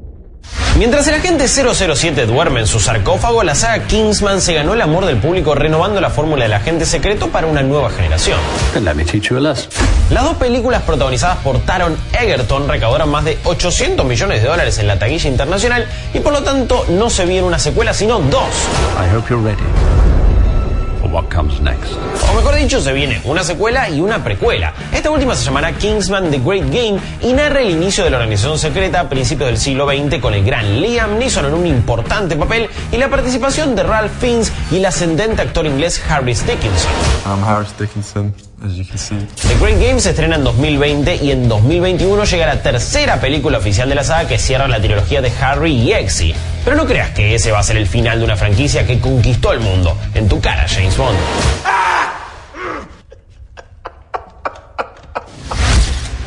[0.78, 5.05] Mientras el agente 007 duerme en su sarcófago, la saga Kingsman se ganó el amor
[5.05, 8.39] del público renovando la fórmula del agente secreto para una nueva generación.
[10.12, 14.88] Las dos películas protagonizadas por Taron Egerton recaudaron más de 800 millones de dólares en
[14.88, 18.47] la taquilla internacional y por lo tanto no se viene una secuela sino dos.
[18.97, 20.16] I hope you're ready
[21.12, 21.93] what comes next.
[22.30, 24.74] O mejor dicho, se viene una secuela y una precuela.
[24.93, 28.58] Esta última se llamará Kingsman The Great Game y narra el inicio de la organización
[28.58, 32.70] secreta a principios del siglo XX con el gran Liam Neeson en un importante papel
[32.91, 36.91] y la participación de Ralph Fiennes y el ascendente actor inglés Harris Dickinson.
[37.26, 38.34] I'm Harris Dickinson,
[38.68, 43.88] The Great Game se estrena en 2020 y en 2021 llega la tercera película oficial
[43.89, 46.36] de la saga que cierra la trilogía de Harry y Exy.
[46.63, 49.53] Pero no creas que ese va a ser el final de una franquicia que conquistó
[49.53, 49.97] el mundo.
[50.13, 51.18] En tu cara, James Bond.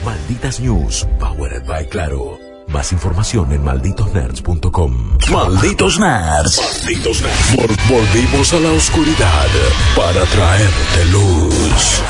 [0.05, 2.39] Malditas News, powered by Claro.
[2.69, 5.19] Más información en malditosnerds.com.
[5.33, 6.83] Malditos Nerds.
[6.85, 7.57] Malditos Nerds.
[7.57, 9.47] Vol- volvimos a la oscuridad
[9.97, 12.01] para traerte luz.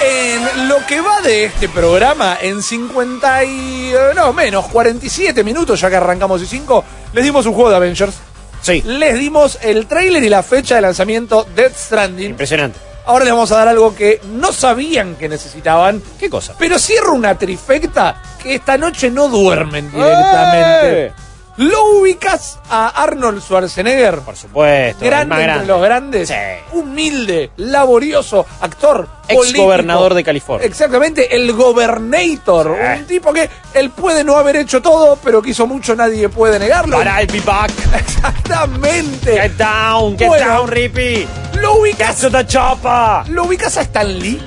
[0.00, 3.92] En lo que va de este programa, en 50 y...
[3.94, 7.76] eh, no, menos, 47 minutos, ya que arrancamos y 5, les dimos un juego de
[7.76, 8.14] Avengers.
[8.60, 8.82] Sí.
[8.86, 12.30] Les dimos el tráiler y la fecha de lanzamiento Death Stranding.
[12.30, 12.78] Impresionante.
[13.04, 16.00] Ahora les vamos a dar algo que no sabían que necesitaban.
[16.18, 16.54] ¿Qué cosa?
[16.58, 21.06] Pero cierro una trifecta que esta noche no duermen directamente.
[21.06, 21.12] ¡Eh!
[21.56, 24.20] ¿Lo ubicas a Arnold Schwarzenegger?
[24.20, 25.04] Por supuesto.
[25.04, 26.28] el Grande más entre los grandes.
[26.28, 26.34] Sí.
[26.72, 29.06] Humilde, laborioso, actor.
[29.28, 29.64] Ex político.
[29.64, 30.66] gobernador de California.
[30.66, 32.74] Exactamente, el gobernator.
[32.76, 33.00] Sí.
[33.00, 36.58] Un tipo que él puede no haber hecho todo, pero que hizo mucho, nadie puede
[36.58, 36.96] negarlo.
[36.98, 37.70] But I'll be back.
[37.98, 39.32] Exactamente.
[39.40, 40.46] Get down, get Bueno.
[40.46, 41.26] down, Rippy.
[41.60, 43.28] ¿Lo ubicas, Get to the chopper.
[43.28, 44.40] ¿Lo ubicas a Stan Lee?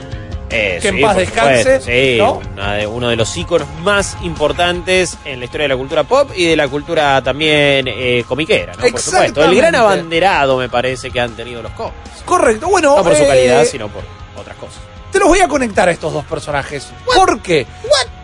[0.50, 2.40] Eh, Que en paz descanse, Sí, ¿no?
[2.54, 6.30] una de- uno de los íconos más importantes en la historia de la cultura pop
[6.36, 8.88] y de la cultura también eh, comiquera, ¿no?
[8.88, 9.44] Por supuesto.
[9.44, 11.96] El gran abanderado, me parece que han tenido los cómics.
[12.26, 12.68] Correcto.
[12.70, 14.04] Bueno, No por su eh, calidad, sino por
[14.38, 14.78] otras cosas.
[15.12, 16.90] te los voy a conectar a estos dos personajes.
[17.06, 17.66] ¿Por qué?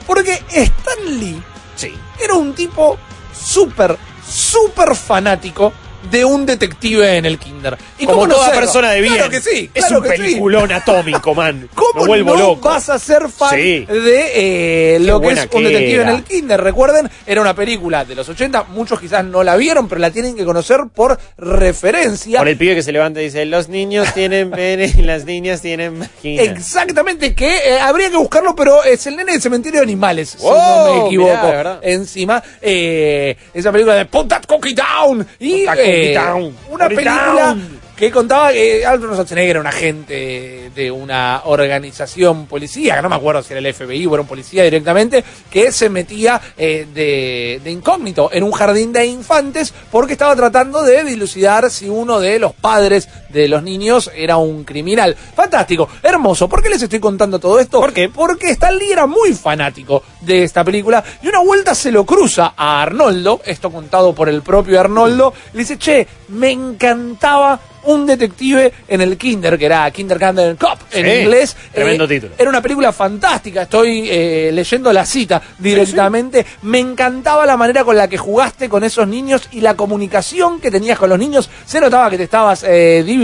[0.05, 1.41] Porque Stan Lee
[1.75, 1.93] Sí.
[2.23, 2.97] era un tipo
[3.33, 3.97] súper,
[4.27, 5.73] súper fanático
[6.09, 7.77] de un detective en el kinder.
[7.99, 8.61] ¿Y Como cómo no toda serlo?
[8.61, 9.13] persona de bien.
[9.15, 9.69] Claro que sí.
[9.73, 10.17] Es un que sí.
[10.17, 11.69] peliculón atómico, man.
[11.75, 12.69] ¿Cómo vuelvo no loco.
[12.69, 13.85] vas a ser fan Sí.
[13.85, 16.61] de eh, lo que es un detective en el kinder?
[16.61, 20.35] Recuerden, era una película de los 80, muchos quizás no la vieron, pero la tienen
[20.35, 22.39] que conocer por referencia.
[22.39, 25.61] Por el pibe que se levanta y dice, los niños tienen pene y las niñas
[25.61, 26.41] tienen vagina.
[26.43, 30.45] Exactamente, que eh, habría que buscarlo, pero es el nene del cementerio de animales, si
[30.45, 31.47] no me equivoco.
[31.47, 31.79] mirá.
[31.81, 35.25] Encima, eh, esa película de Put That Cookie Down.
[35.39, 37.57] Y Put that cookie eh, una película
[38.01, 43.15] que contaba que Arnold Schwarzenegger era un agente de una organización policía, que no me
[43.15, 47.61] acuerdo si era el FBI o era un policía directamente, que se metía eh, de,
[47.63, 52.39] de incógnito en un jardín de infantes porque estaba tratando de dilucidar si uno de
[52.39, 55.15] los padres de los niños era un criminal.
[55.35, 56.47] Fantástico, hermoso.
[56.49, 57.79] ¿Por qué les estoy contando todo esto?
[57.79, 58.09] ¿Por qué?
[58.09, 62.53] Porque Stan Lee era muy fanático de esta película y una vuelta se lo cruza
[62.55, 68.71] a Arnoldo, esto contado por el propio Arnoldo, le dice, che, me encantaba un detective
[68.87, 71.57] en el Kinder, que era Kindergarten Cop en Sí, inglés.
[71.73, 72.33] tremendo Eh, título.
[72.37, 76.45] Era una película fantástica, estoy eh, leyendo la cita directamente.
[76.61, 80.69] Me encantaba la manera con la que jugaste con esos niños y la comunicación que
[80.69, 81.49] tenías con los niños.
[81.65, 83.20] Se notaba que te estabas eh, divirtiendo.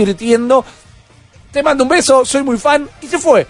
[1.52, 3.46] Te mando un beso, soy muy fan, y se fue.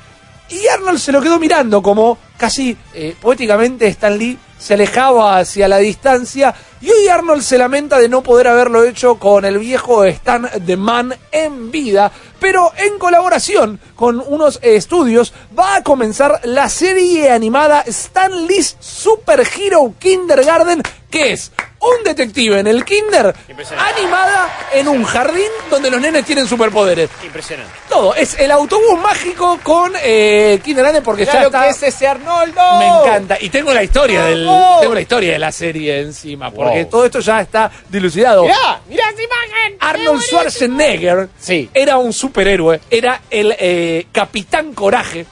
[0.51, 5.68] Y Arnold se lo quedó mirando como casi eh, poéticamente Stan Lee se alejaba hacia
[5.68, 6.55] la distancia.
[6.80, 10.76] Y hoy Arnold se lamenta de no poder haberlo hecho con el viejo Stan The
[10.76, 17.82] Man en vida, pero en colaboración con unos estudios va a comenzar la serie animada
[17.86, 23.35] Stan Lee's Super Hero Kindergarten, que es un detective en el kinder
[23.79, 27.09] animada en un jardín donde los nenes tienen superpoderes.
[27.24, 27.72] Impresionante.
[27.89, 31.68] Todo, es el autobús mágico con eh, Kindergarten porque ya está...
[31.68, 32.61] ese Arnoldo.
[32.79, 33.39] Me encanta.
[33.41, 34.49] Y tengo la historia del,
[34.81, 36.91] tengo la historia de la serie encima, porque Wow.
[36.91, 38.43] todo esto ya está dilucidado.
[38.43, 39.76] Mirá, mirá esa imagen.
[39.81, 41.70] Arnold Schwarzenegger Sí.
[41.72, 45.26] era un superhéroe, era el eh, Capitán Coraje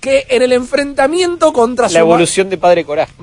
[0.00, 3.12] que en el enfrentamiento contra su La evolución de Padre Coraje.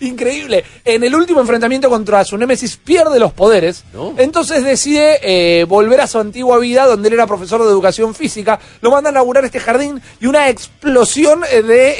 [0.00, 0.64] Increíble.
[0.84, 3.84] En el último enfrentamiento contra su némesis pierde los poderes.
[4.16, 8.58] Entonces decide eh, volver a su antigua vida, donde él era profesor de educación física.
[8.80, 11.96] Lo mandan a inaugurar este jardín y una explosión eh, de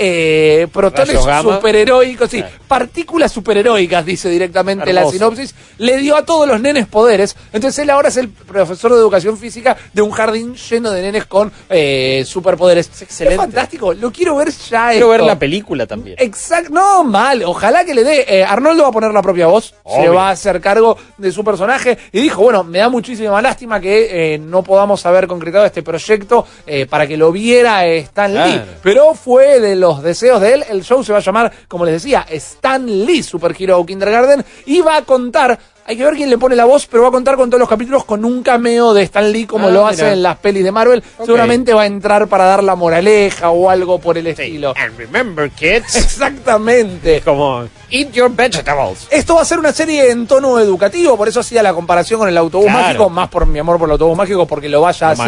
[0.63, 5.55] eh, protones superheroicos, sí, partículas superheroicas, dice directamente la sinopsis.
[5.79, 7.37] Le dio a todos los nenes poderes.
[7.53, 11.27] Entonces él ahora es el profesor de educación física de un jardín lleno de nenes
[11.27, 12.91] con eh, superpoderes.
[12.93, 13.37] Es excelente.
[13.39, 13.95] fantástico.
[13.95, 14.91] Lo quiero ver ya.
[14.91, 16.17] Quiero ver la película también.
[16.19, 18.25] Exacto, no mal, ojalá que le dé.
[18.29, 21.45] eh, Arnoldo va a poner la propia voz, se va a hacer cargo de su
[21.45, 25.83] personaje y dijo, bueno, me da muchísima lástima que eh, no podamos haber concretado este
[25.83, 28.73] proyecto eh, para que lo viera Stan Lee, Claro.
[28.83, 31.95] pero fue de los deseos de él, el show se va a llamar, como les
[32.03, 35.59] decía, Stan Lee Super Hero Kindergarten y va a contar...
[35.89, 37.69] Hay que ver quién le pone la voz, pero va a contar con todos los
[37.69, 39.89] capítulos con un cameo de Stan Lee como Ah, lo mira.
[39.89, 41.03] hace en las pelis de Marvel.
[41.25, 44.75] Seguramente va a entrar para dar la moraleja o algo por el estilo.
[44.77, 45.97] And remember, kids.
[46.43, 47.23] Exactamente.
[47.23, 49.07] Como, eat your vegetables.
[49.11, 52.29] Esto va a ser una serie en tono educativo, por eso hacía la comparación con
[52.29, 52.83] el autobús Claro.
[52.83, 55.25] mágico, más por mi amor por el autobús mágico, porque lo vaya a hacer.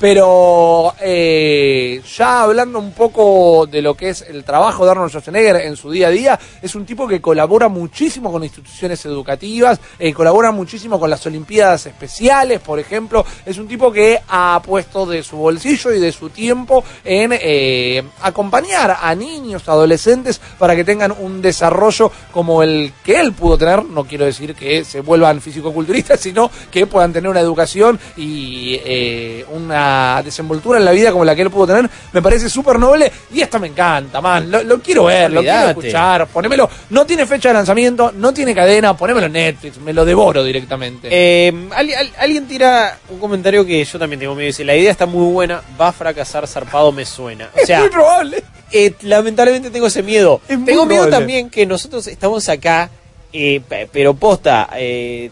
[0.00, 5.56] Pero eh, ya hablando un poco de lo que es el trabajo de Arnold Schwarzenegger
[5.56, 10.12] en su día a día, es un tipo que colabora muchísimo con instituciones educativas, eh,
[10.12, 13.24] colabora muchísimo con las Olimpiadas Especiales, por ejemplo.
[13.46, 18.02] Es un tipo que ha puesto de su bolsillo y de su tiempo en eh,
[18.22, 21.93] acompañar a niños, adolescentes, para que tengan un desarrollo
[22.32, 23.84] como el que él pudo tener.
[23.84, 29.44] No quiero decir que se vuelvan fisicoculturistas, sino que puedan tener una educación y eh,
[29.52, 31.90] una desenvoltura en la vida como la que él pudo tener.
[32.12, 34.50] Me parece súper noble y esta me encanta, man.
[34.50, 36.26] Lo, lo quiero ver, lo quiero escuchar.
[36.28, 36.68] Ponémelo.
[36.90, 41.08] No tiene fecha de lanzamiento, no tiene cadena, ponémelo en Netflix, me lo devoro directamente.
[41.10, 44.46] Eh, al- alguien tira un comentario que yo también tengo miedo.
[44.46, 47.50] Dice, la idea está muy buena, va a fracasar zarpado, me suena.
[47.54, 48.42] O es muy probable.
[48.72, 50.40] eh, lamentablemente tengo ese miedo.
[50.48, 51.10] Es Tengo miedo probable.
[51.10, 52.88] también que nosotros estamos acá,
[53.30, 55.30] eh, pe- pero posta, eh,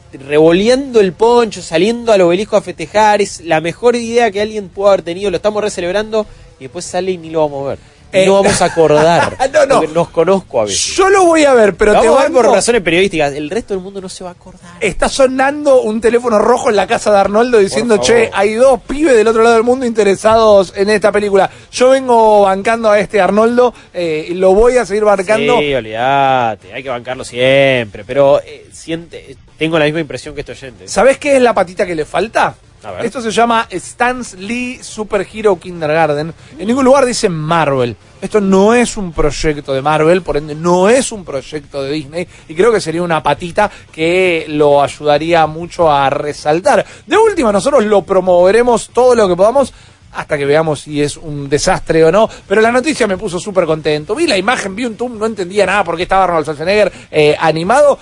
[1.01, 3.23] el poncho, saliendo al obelisco a festejar.
[3.23, 5.31] Es la mejor idea que alguien pudo haber tenido.
[5.31, 6.27] Lo estamos recelebrando
[6.59, 7.79] y después sale y ni lo vamos a ver.
[8.13, 9.37] Eh, no vamos a acordar.
[9.53, 9.81] No, no.
[9.81, 10.97] porque Nos conozco a veces.
[10.97, 13.35] Yo lo voy a ver, pero te vamos a ver por razones periodísticas.
[13.35, 14.61] El resto del mundo no se va a acordar.
[14.81, 19.15] Está sonando un teléfono rojo en la casa de Arnoldo diciendo, che, hay dos pibes
[19.15, 21.51] del otro lado del mundo interesados en esta película.
[21.71, 25.59] Yo vengo bancando a este Arnoldo eh, y lo voy a seguir bancando.
[25.59, 30.53] Sí, olvídate, hay que bancarlo siempre, pero eh, siente, tengo la misma impresión que este
[30.53, 30.89] oyente.
[30.89, 32.55] ¿Sabés qué es la patita que le falta?
[33.03, 36.35] Esto se llama Stans Lee Super Hero Kindergarten.
[36.59, 37.97] En ningún lugar dice Marvel.
[38.21, 42.29] Esto no es un proyecto de Marvel, por ende no es un proyecto de Disney
[42.49, 46.85] y creo que sería una patita que lo ayudaría mucho a resaltar.
[47.07, 49.73] De última, nosotros lo promoveremos todo lo que podamos
[50.13, 52.29] hasta que veamos si es un desastre o no.
[52.47, 54.15] Pero la noticia me puso súper contento.
[54.15, 57.37] Vi la imagen, vi un tum, no entendía nada por qué estaba Arnold Schwarzenegger eh,
[57.39, 57.99] animado.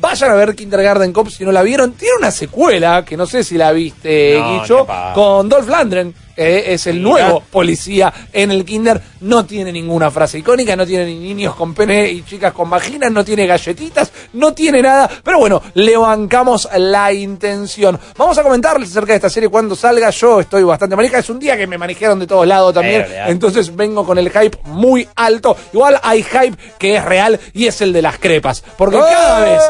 [0.00, 1.92] Vayan a ver Kindergarten Cop si no la vieron.
[1.92, 6.14] Tiene una secuela, que no sé si la viste, No, pa- con Dolph Lundgren.
[6.34, 11.06] Que es el nuevo policía en el kinder, no tiene ninguna frase icónica, no tiene
[11.06, 15.38] ni niños con pene y chicas con vaginas, no tiene galletitas, no tiene nada, pero
[15.38, 17.98] bueno, le bancamos la intención.
[18.16, 19.48] Vamos a comentarles acerca de esta serie.
[19.48, 22.74] Cuando salga, yo estoy bastante manija, es un día que me manejaron de todos lados
[22.74, 27.38] también, Eh, entonces vengo con el hype muy alto, igual hay hype que es real
[27.52, 29.62] y es el de las crepas, porque cada vez,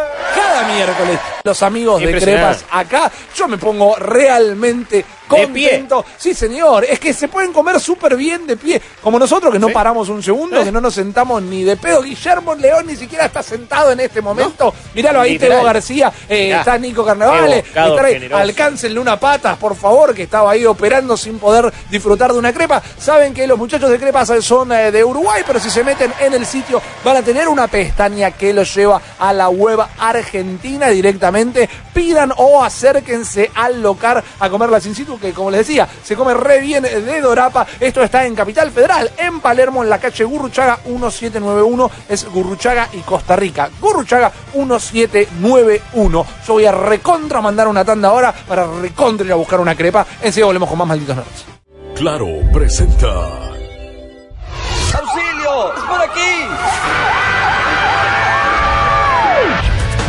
[0.64, 5.44] cada miércoles, los amigos de crepas acá, yo me pongo realmente pie.
[5.44, 6.04] contento.
[6.16, 9.68] Sí, señor, es que se pueden comer súper bien de pie, como nosotros que no
[9.70, 10.64] paramos un segundo, Eh.
[10.64, 12.02] que no nos sentamos ni de pedo.
[12.02, 14.72] Guillermo León ni siquiera está sentado en este momento.
[14.94, 15.38] Míralo ahí.
[15.38, 17.62] Teo García, eh, está Nico generoso.
[18.36, 22.82] alcáncenle una pata, por favor, que estaba ahí operando sin poder disfrutar de una crepa.
[22.98, 26.34] Saben que los muchachos de crepas son eh, de Uruguay, pero si se meten en
[26.34, 31.68] el sitio van a tener una pestaña que los lleva a la web argentina directamente.
[31.92, 36.34] Pidan o acérquense al local a comerlas in situ, que como les decía, se come
[36.34, 37.66] re bien de Dorapa.
[37.80, 41.90] Esto está en Capital Federal, en Palermo, en la calle Gurruchaga 1791.
[42.08, 43.70] Es Gurruchaga y Costa Rica.
[43.80, 46.26] Gurruchaga 1791.
[46.46, 50.06] Yo voy a recontra mandar una tanda ahora para recontra ir a buscar una crepa.
[50.20, 51.44] Enseguida volvemos con más malditos nerds.
[51.94, 53.06] Claro, presenta.
[54.92, 55.74] ¡Auxilio!
[55.76, 57.13] ¡Es por aquí!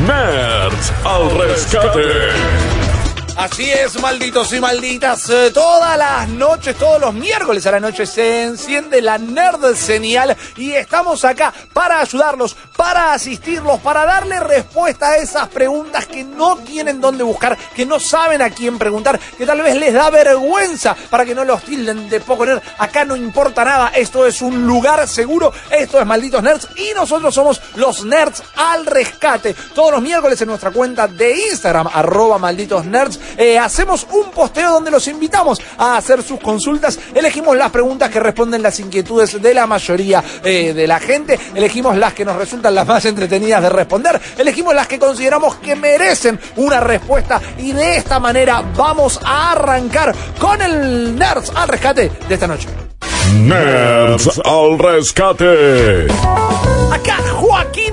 [0.05, 2.74] Nerds al rescate.
[3.37, 5.29] Así es, malditos y malditas.
[5.29, 10.37] Eh, Todas las noches, todos los miércoles a la noche se enciende la Nerd Señal
[10.55, 16.55] y estamos acá para ayudarlos, para asistirlos, para darle respuesta a esas preguntas que no
[16.59, 20.95] tienen dónde buscar, que no saben a quién preguntar, que tal vez les da vergüenza
[21.09, 22.61] para que no los tilden de poco nerd.
[22.77, 27.35] Acá no importa nada, esto es un lugar seguro, esto es Malditos Nerds y nosotros
[27.35, 29.53] somos los Nerds al Rescate.
[29.73, 34.71] Todos los miércoles en nuestra cuenta de Instagram, arroba Malditos Nerds, eh, hacemos un posteo
[34.71, 36.99] donde los invitamos a hacer sus consultas.
[37.13, 41.39] Elegimos las preguntas que responden las inquietudes de la mayoría eh, de la gente.
[41.53, 44.21] Elegimos las que nos resultan las más entretenidas de responder.
[44.37, 47.41] Elegimos las que consideramos que merecen una respuesta.
[47.57, 52.67] Y de esta manera vamos a arrancar con el Nerds al rescate de esta noche.
[53.33, 56.07] Nerds al rescate.
[56.91, 57.17] Acá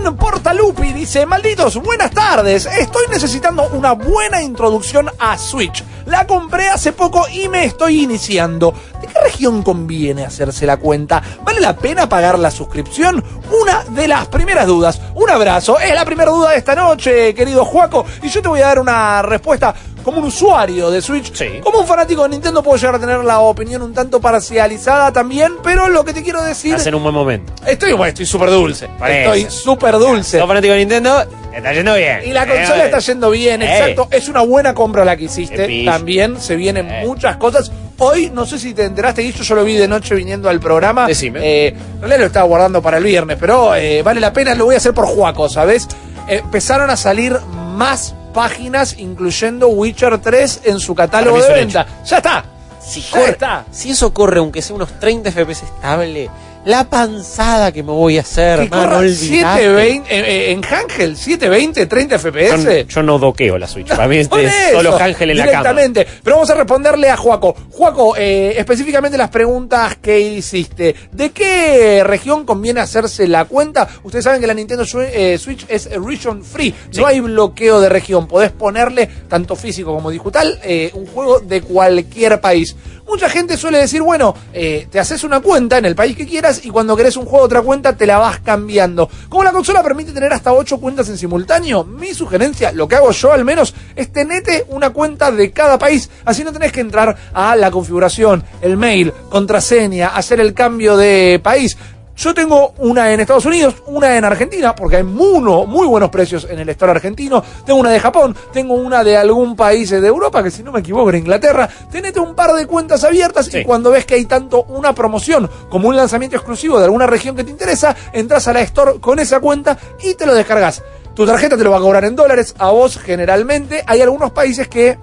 [0.00, 5.84] Portalupi dice, malditos, buenas tardes, estoy necesitando una buena introducción a Switch.
[6.06, 8.74] La compré hace poco y me estoy iniciando.
[9.00, 11.22] ¿De qué región conviene hacerse la cuenta?
[11.44, 13.22] ¿Vale la pena pagar la suscripción?
[13.60, 15.00] Una de las primeras dudas.
[15.14, 15.78] Un abrazo.
[15.78, 18.04] Es la primera duda de esta noche, querido Juaco.
[18.22, 21.32] Y yo te voy a dar una respuesta como un usuario de Switch.
[21.62, 25.52] Como un fanático de Nintendo puedo llegar a tener la opinión un tanto parcializada también,
[25.62, 26.74] pero lo que te quiero decir...
[26.74, 27.52] Hacen un buen momento.
[27.66, 28.88] Estoy, bueno, estoy súper dulce.
[29.06, 30.38] Estoy súper dulce.
[30.38, 32.20] Sos fanático de Nintendo, te está yendo bien.
[32.24, 32.86] Y la consola eh.
[32.86, 33.78] está yendo bien, Eh.
[33.78, 34.08] exacto.
[34.10, 35.84] Es una buena compra la que hiciste.
[35.84, 37.02] También se vienen Eh.
[37.06, 37.70] muchas cosas.
[37.98, 41.06] Hoy, no sé si te enteraste, Guillo, yo lo vi de noche viniendo al programa.
[41.06, 41.38] Decime.
[41.42, 43.68] Eh, en realidad lo estaba guardando para el viernes, pero
[44.04, 45.86] vale la pena, lo voy a hacer por Juaco, ¿sabes?
[46.26, 47.36] Empezaron a salir
[47.76, 51.86] más páginas, incluyendo Witcher 3 en su catálogo de venta.
[52.04, 52.44] Ya está.
[52.80, 53.64] Si, Ya corre- está.
[53.70, 56.28] si eso corre, aunque sea unos 30 FPS estable,
[56.64, 59.26] la panzada que me voy a hacer, Que mano, corra olvidate.
[59.26, 62.64] 720, eh, eh, en Ángel, 720, 30 FPS.
[62.64, 63.88] Yo, yo no doqueo la Switch.
[63.88, 64.28] Para mí es
[64.72, 65.58] solo eso, Ángel en la cama.
[65.58, 66.06] directamente.
[66.22, 67.54] Pero vamos a responderle a Juaco.
[67.70, 70.94] Juaco, eh, específicamente las preguntas que hiciste.
[71.10, 73.88] ¿De qué región conviene hacerse la cuenta?
[74.04, 76.74] Ustedes saben que la Nintendo eh, Switch es region free.
[76.96, 78.28] No hay bloqueo de región.
[78.28, 82.76] Podés ponerle, tanto físico como digital, eh, un juego de cualquier país.
[83.06, 86.51] Mucha gente suele decir, bueno, eh, te haces una cuenta en el país que quieras
[86.64, 89.08] y cuando querés un juego otra cuenta te la vas cambiando.
[89.28, 93.10] Como la consola permite tener hasta 8 cuentas en simultáneo, mi sugerencia, lo que hago
[93.12, 96.10] yo al menos, es tenete una cuenta de cada país.
[96.24, 101.40] Así no tenés que entrar a la configuración, el mail, contraseña, hacer el cambio de
[101.42, 101.76] país.
[102.16, 106.46] Yo tengo una en Estados Unidos, una en Argentina, porque hay muy, muy buenos precios
[106.48, 107.42] en el store argentino.
[107.64, 110.80] Tengo una de Japón, tengo una de algún país de Europa, que si no me
[110.80, 111.68] equivoco era Inglaterra.
[111.90, 115.88] Tenete un par de cuentas abiertas y cuando ves que hay tanto una promoción como
[115.88, 119.40] un lanzamiento exclusivo de alguna región que te interesa, entras a la store con esa
[119.40, 120.82] cuenta y te lo descargas.
[121.14, 123.82] Tu tarjeta te lo va a cobrar en dólares, a vos generalmente.
[123.86, 124.98] Hay algunos países que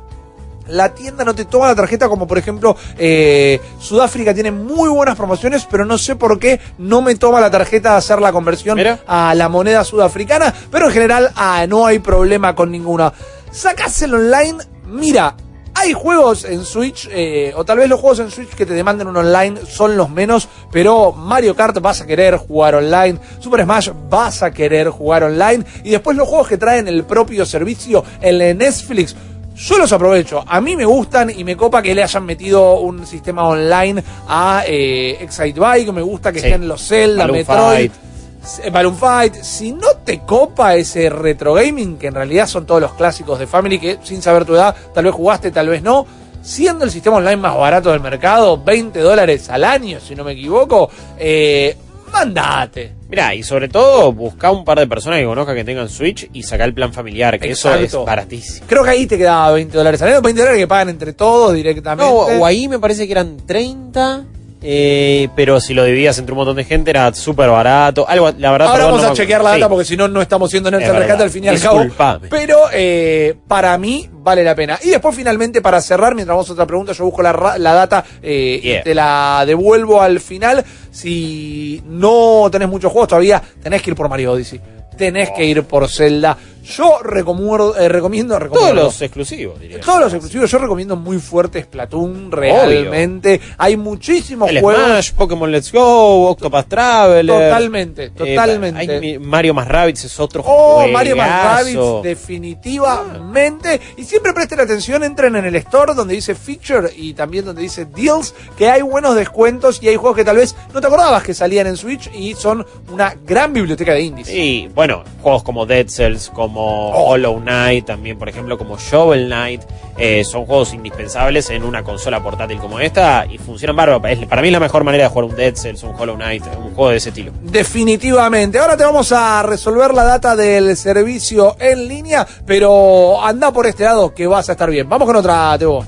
[0.69, 5.15] la tienda no te toma la tarjeta, como por ejemplo eh, Sudáfrica tiene muy buenas
[5.15, 8.79] promociones, pero no sé por qué no me toma la tarjeta de hacer la conversión
[9.07, 13.13] a la moneda sudafricana, pero en general ah, no hay problema con ninguna.
[13.51, 15.35] Sacás el online, mira.
[15.75, 19.07] Hay juegos en Switch, eh, o tal vez los juegos en Switch que te demanden
[19.07, 23.91] un online son los menos, pero Mario Kart vas a querer jugar online, Super Smash
[24.09, 28.57] vas a querer jugar online, y después los juegos que traen el propio servicio, el
[28.57, 29.15] Netflix,
[29.59, 30.43] yo los aprovecho.
[30.47, 34.63] A mí me gustan y me copa que le hayan metido un sistema online a
[34.65, 35.91] eh, Excite Bike.
[35.91, 36.47] Me gusta que Sí.
[36.47, 37.91] estén los Zelda, Balloon Metroid.
[37.91, 38.65] Fight.
[38.65, 39.35] eh, Balloon Fight.
[39.35, 43.47] Si no te copa ese retro gaming, que en realidad son todos los clásicos de
[43.47, 46.05] Family, que sin saber tu edad, tal vez jugaste, tal vez no.
[46.41, 50.31] Siendo el sistema online más barato del mercado, 20 dólares al año, si no me
[50.31, 51.75] equivoco, eh,
[52.11, 52.95] mandate.
[53.09, 56.43] Mirá, y sobre todo, busca un par de personas que conozca que tengan Switch y
[56.43, 58.67] saca el plan familiar, que eso es baratísimo.
[58.67, 61.53] Creo que ahí te quedaba 20 dólares al año, 20 dólares que pagan entre todos
[61.53, 62.11] directamente.
[62.11, 64.25] No, o ahí me parece que eran 30,
[64.61, 68.07] eh, pero si lo dividías entre un montón de gente era súper barato.
[68.07, 69.59] Algo, la verdad, Ahora perdón, vamos no a chequear la sí.
[69.59, 71.59] data porque si no, no estamos siendo en el Es rescate al fin y al
[71.61, 71.85] cabo.
[72.29, 74.77] Pero eh, para mí vale la pena.
[74.83, 78.03] Y después, finalmente, para cerrar, mientras vamos a otra pregunta, yo busco la, la data
[78.21, 78.79] eh, Yeah.
[78.79, 80.63] y te la devuelvo al final.
[80.91, 84.59] Si no tenés muchos juegos todavía, tenés que ir por Mario Odyssey.
[84.99, 86.37] Tenés que ir por Zelda.
[86.61, 89.79] Yo recomiendo, eh, recomiendo, Todos recomiendo los exclusivos, diría.
[89.79, 93.41] todos los exclusivos, yo recomiendo muy fuerte Splatoon, realmente.
[93.57, 94.83] Hay muchísimos El juegos.
[94.83, 97.49] Smash, Pokémon Let's Go, Octopath Traveler.
[97.49, 98.79] Totalmente, Eh, totalmente.
[98.79, 101.63] hay Mario más Rabbids es otro Oh, Mario más.
[101.63, 103.79] Rabbids, definitivamente.
[103.97, 107.85] Y siempre presten atención, entren en el store donde dice Feature y también donde dice
[107.85, 111.33] Deals, que hay buenos descuentos y hay juegos que tal vez no te acordabas que
[111.33, 114.27] salían en Switch y son una gran biblioteca de indies.
[114.27, 116.89] Sí, bueno, bueno, juegos como Dead Cells, como.
[116.91, 119.61] Hollow Knight, también por ejemplo como Shovel Knight,
[119.97, 124.05] eh, son juegos indispensables en una consola portátil como esta y funcionan bárbaro.
[124.07, 126.43] Es- Para mí es la mejor manera de jugar un Dead Cells, un Hollow Knight,
[126.57, 127.31] un juego de ese estilo.
[127.41, 128.57] Definitivamente.
[128.57, 133.83] Ahora te vamos a resolver la data del servicio en línea, pero anda por este
[133.83, 134.89] lado que vas a estar bien.
[134.89, 135.85] Vamos con otra, Tebo.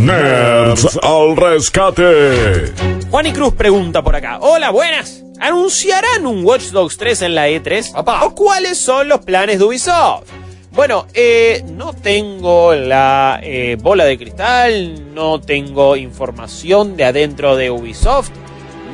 [0.00, 2.72] Nerds al rescate.
[3.10, 4.38] Juan y Cruz pregunta por acá.
[4.40, 5.21] Hola, buenas.
[5.42, 7.94] ¿Anunciarán un Watch Dogs 3 en la E3?
[8.22, 10.28] ¿O cuáles son los planes de Ubisoft?
[10.70, 17.72] Bueno, eh, no tengo la eh, bola de cristal, no tengo información de adentro de
[17.72, 18.30] Ubisoft,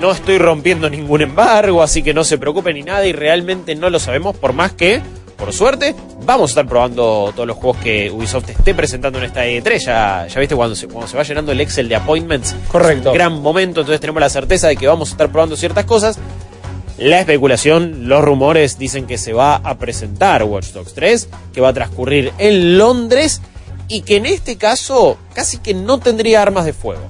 [0.00, 3.90] no estoy rompiendo ningún embargo, así que no se preocupen ni nada y realmente no
[3.90, 5.02] lo sabemos, por más que,
[5.38, 5.94] por suerte,
[6.26, 9.78] vamos a estar probando todos los juegos que Ubisoft esté presentando en esta E3.
[9.78, 12.56] Ya, ya viste cuando se, cuando se va llenando el Excel de appointments.
[12.66, 13.12] Correcto.
[13.12, 16.18] Gran momento, entonces tenemos la certeza de que vamos a estar probando ciertas cosas.
[16.98, 21.68] La especulación, los rumores dicen que se va a presentar Watch Dogs 3, que va
[21.68, 23.40] a transcurrir en Londres
[23.86, 27.02] y que en este caso casi que no tendría armas de fuego.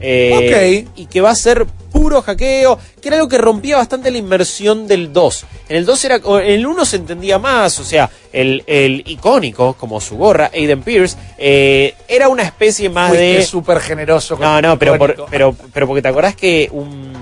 [0.00, 1.66] Eh, Y que va a ser
[1.96, 5.44] puro hackeo, que era algo que rompía bastante la inmersión del 2.
[5.68, 9.74] En el 2 era, en el 1 se entendía más, o sea, el, el icónico,
[9.74, 13.42] como su gorra, Aiden Pierce, eh, era una especie más de...
[13.44, 14.36] súper generoso.
[14.36, 17.12] con No, no, pero, por- pero, pero porque te acordás que un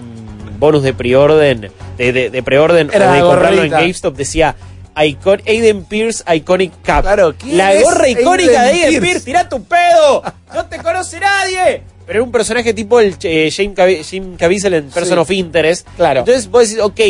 [0.58, 3.70] bonus de preorden, de, de, de preorden o de comprarlo en.
[3.70, 4.54] GameStop decía
[4.96, 7.02] Icon, Aiden Pierce Iconic Cap.
[7.02, 9.00] Claro, ¿quién la gorra icónica de Aiden Pierce?
[9.00, 10.22] Pierce, tirá tu pedo.
[10.54, 11.82] No te conoce nadie.
[12.06, 15.20] Pero era un personaje tipo el eh, Jim, Jim Caviezel en Person Sí.
[15.20, 15.88] of Interest.
[15.96, 16.20] Claro.
[16.20, 17.00] Entonces vos decís, ok,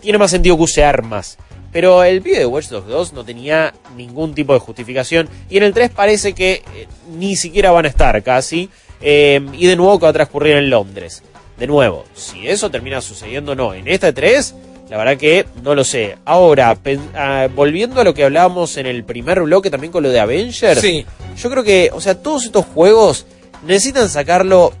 [0.00, 1.36] tiene más sentido que use armas.
[1.72, 5.28] Pero el video de Watch Dogs 2 no tenía ningún tipo de justificación.
[5.48, 8.68] Y en el 3 parece que eh, ni siquiera van a estar casi.
[9.00, 11.22] Eh, y de nuevo que va a transcurrir en Londres.
[11.58, 14.54] De nuevo, si eso termina sucediendo o no en esta 3,
[14.88, 16.16] la verdad que no lo sé.
[16.24, 16.76] Ahora,
[17.14, 20.80] ah, volviendo a lo que hablábamos en el primer bloque también con lo de Avengers.
[20.80, 21.04] Sí.
[21.36, 23.26] Yo creo que, o sea, todos estos juegos
[23.64, 24.72] necesitan sacarlo,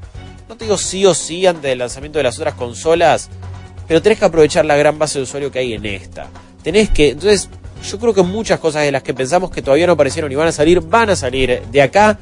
[0.48, 3.28] no te digo sí o sí antes del lanzamiento de las otras consolas,
[3.86, 6.28] pero tenés que aprovechar la gran base de usuario que hay en esta.
[6.62, 7.48] Tenés que, entonces,
[7.88, 10.48] yo creo que muchas cosas de las que pensamos que todavía no aparecieron y van
[10.48, 12.18] a salir, van a salir de acá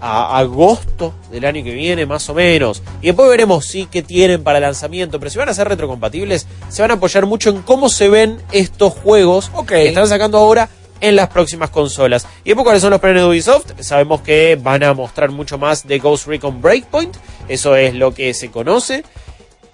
[0.00, 2.82] a agosto del año que viene, más o menos.
[3.00, 5.18] Y después veremos sí qué tienen para lanzamiento.
[5.18, 8.38] Pero si van a ser retrocompatibles, se van a apoyar mucho en cómo se ven
[8.52, 10.68] estos juegos que están sacando ahora
[11.00, 12.26] en las próximas consolas.
[12.44, 13.72] Y después, ¿cuáles son los planes de Ubisoft?
[13.80, 17.14] Sabemos que van a mostrar mucho más de Ghost Recon Breakpoint.
[17.48, 19.04] Eso es lo que se conoce.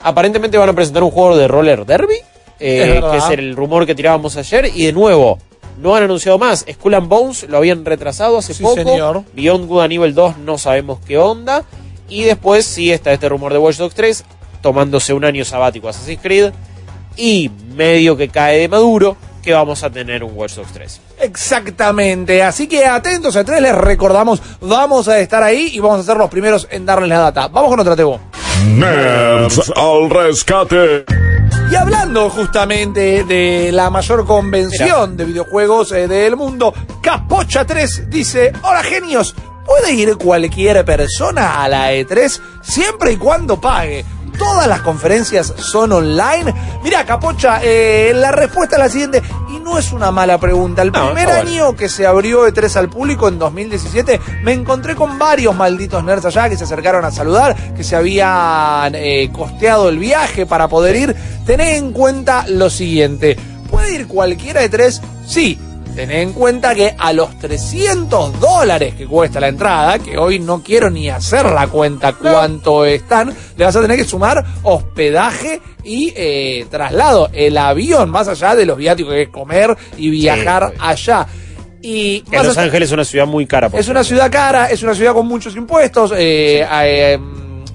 [0.00, 2.16] Aparentemente van a presentar un juego de roller derby.
[2.58, 4.70] eh, Es que es el rumor que tirábamos ayer.
[4.74, 5.38] Y de nuevo,
[5.78, 6.64] no han anunciado más.
[6.70, 8.76] Skull and Bones lo habían retrasado hace Sí, poco.
[8.76, 9.24] señor.
[9.34, 11.64] Beyond Good and Evil 2 no sabemos qué onda.
[12.08, 14.24] Y después sí está este rumor de Watch Dogs 3,
[14.62, 16.52] tomándose un año sabático Assassin's Creed.
[17.16, 21.00] Y medio que cae de maduro que vamos a tener un Watch Dogs 3.
[21.20, 26.02] Exactamente, así que atentos a tres, les recordamos, vamos a estar ahí y vamos a
[26.02, 27.48] ser los primeros en darles la data.
[27.48, 28.20] Vamos con otra Tebo.
[28.66, 31.04] Nerds al rescate.
[31.70, 38.52] Y hablando justamente de la mayor convención de videojuegos eh, del mundo, Capocha 3 dice,
[38.62, 44.04] hola genios, ¿puede ir cualquier persona a la E3 siempre y cuando pague?
[44.40, 46.54] Todas las conferencias son online.
[46.82, 49.22] Mira, Capocha, eh, la respuesta es la siguiente,
[49.54, 50.80] y no es una mala pregunta.
[50.80, 55.18] El No, primer año que se abrió E3 al público en 2017, me encontré con
[55.18, 59.98] varios malditos nerds allá que se acercaron a saludar, que se habían eh, costeado el
[59.98, 61.16] viaje para poder ir.
[61.44, 63.36] Tened en cuenta lo siguiente,
[63.70, 65.02] ¿puede ir cualquiera de tres?
[65.26, 65.60] Sí.
[65.94, 70.62] Tened en cuenta que a los 300 dólares que cuesta la entrada, que hoy no
[70.62, 76.12] quiero ni hacer la cuenta cuánto están, le vas a tener que sumar hospedaje y
[76.16, 81.26] eh, traslado, el avión, más allá de los viáticos que es comer y viajar allá.
[81.82, 83.70] Y Los Ángeles es una ciudad muy cara.
[83.70, 86.12] por es una ciudad cara, es una ciudad con muchos impuestos.
[86.16, 87.18] eh, eh,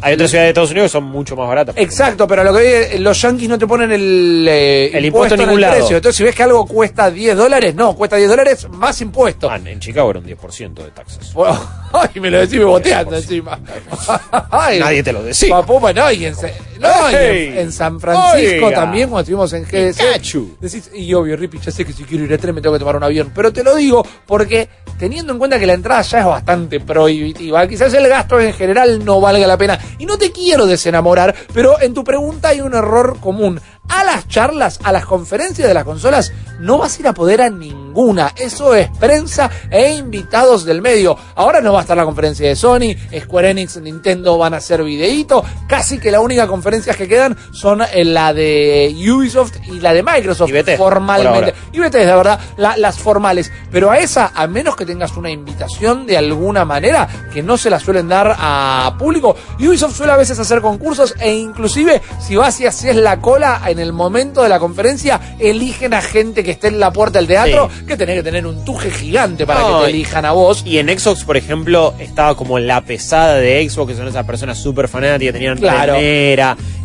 [0.05, 1.75] Hay otras ciudades de Estados Unidos que son mucho más baratas.
[1.77, 5.59] Exacto, pero lo que los yankees no te ponen el, eh, El impuesto en ningún
[5.59, 5.77] lado.
[5.77, 5.97] precio.
[5.97, 9.49] Entonces, si ves que algo cuesta 10 dólares, no, cuesta 10 dólares más impuestos.
[9.51, 11.33] Ah, en Chicago era un 10% de taxas.
[11.33, 11.59] Bueno,
[11.93, 13.59] Ay, me lo decís me boteando encima.
[14.51, 15.49] Ay, Nadie te lo decía.
[15.49, 16.35] Papuma, no, y en,
[16.79, 17.15] no, y
[17.57, 18.75] en- San Francisco Oiga.
[18.81, 20.59] también, cuando estuvimos en GDC.
[20.61, 22.79] Decís, y obvio, Rippy, ya sé que si quiero ir a tren me tengo que
[22.79, 23.31] tomar un avión.
[23.33, 27.67] Pero te lo digo porque, teniendo en cuenta que la entrada ya es bastante prohibitiva,
[27.67, 29.79] quizás el gasto en general no valga la pena.
[29.97, 33.59] Y no te quiero desenamorar, pero en tu pregunta hay un error común.
[33.89, 37.41] A las charlas, a las conferencias de las consolas, no vas a ir a poder
[37.41, 38.33] a ninguna.
[38.37, 41.17] Eso es prensa e invitados del medio.
[41.35, 44.83] Ahora no va a estar la conferencia de Sony, Square Enix, Nintendo van a hacer
[44.83, 45.43] videíto.
[45.67, 50.03] Casi que la única conferencias que quedan son eh, la de Ubisoft y la de
[50.03, 50.49] Microsoft.
[50.49, 51.53] Y formalmente.
[51.73, 52.39] Y ¿verdad?
[52.57, 53.51] La- las formales.
[53.71, 57.69] Pero a esa, a menos que tengas una invitación de alguna manera, que no se
[57.69, 62.59] la suelen dar a público, Ubisoft suele a veces hacer concursos e inclusive si vas
[62.61, 66.67] y haces la cola en el momento de la conferencia, eligen a gente que esté
[66.69, 69.85] en la puerta del teatro, que tenés que tener un tuje gigante para No, que
[69.85, 70.63] te elijan a vos.
[70.65, 74.57] Y en Xbox, por ejemplo, estaba como la pesada de Xbox, que son esas personas
[74.57, 75.95] súper fanáticas, tenían Claro.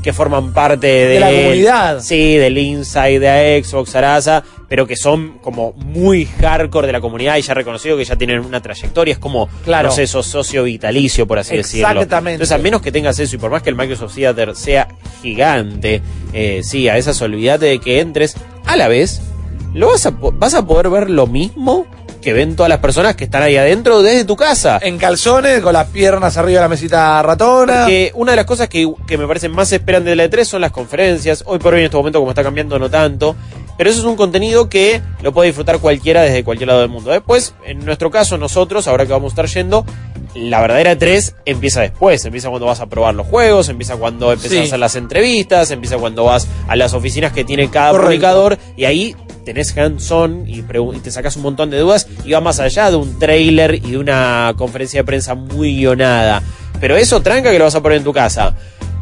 [0.03, 2.01] que forman parte de, De la comunidad.
[2.01, 7.37] Sí, del Inside de Xbox, Arasa, pero que son como muy hardcore de la comunidad
[7.37, 9.11] y ya reconocido que ya tienen una trayectoria.
[9.11, 9.89] Es como, Claro.
[9.89, 11.89] no sé, sos socio vitalicio, por así decirlo.
[11.89, 12.35] Exactamente.
[12.35, 14.87] Entonces, a menos que tengas eso y por más que el Microsoft Theater sea
[15.23, 16.01] gigante,
[16.33, 18.37] eh, sí, a esas olvídate de que entres.
[18.65, 19.21] A la vez,
[19.75, 21.85] lo vas a, vas a poder ver lo mismo
[22.21, 24.79] que ven todas las personas que están ahí adentro desde tu casa.
[24.83, 27.81] En calzones, con las piernas arriba de la mesita ratona.
[27.81, 30.61] Porque una de las cosas que, que me parecen más esperantes de la E3 son
[30.61, 31.43] las conferencias.
[31.47, 33.35] Hoy por hoy, en este momento, como está cambiando, no tanto.
[33.81, 37.11] Pero eso es un contenido que lo puede disfrutar cualquiera desde cualquier lado del mundo.
[37.13, 39.87] Después, en nuestro caso, nosotros, ahora que vamos a estar yendo,
[40.35, 42.23] la verdadera E3 empieza después.
[42.27, 44.75] Empieza cuando vas a probar los juegos, empieza cuando empiezas Sí.
[44.75, 48.07] a las entrevistas, empieza cuando vas a las oficinas que tiene cada Correcto.
[48.09, 49.17] publicador y ahí
[49.47, 50.61] tenés hands-on y
[51.03, 53.97] te sacas un montón de dudas y va más allá de un trailer y de
[53.97, 56.43] una conferencia de prensa muy guionada.
[56.83, 58.55] Pero eso tranca que lo vas a poner en tu casa.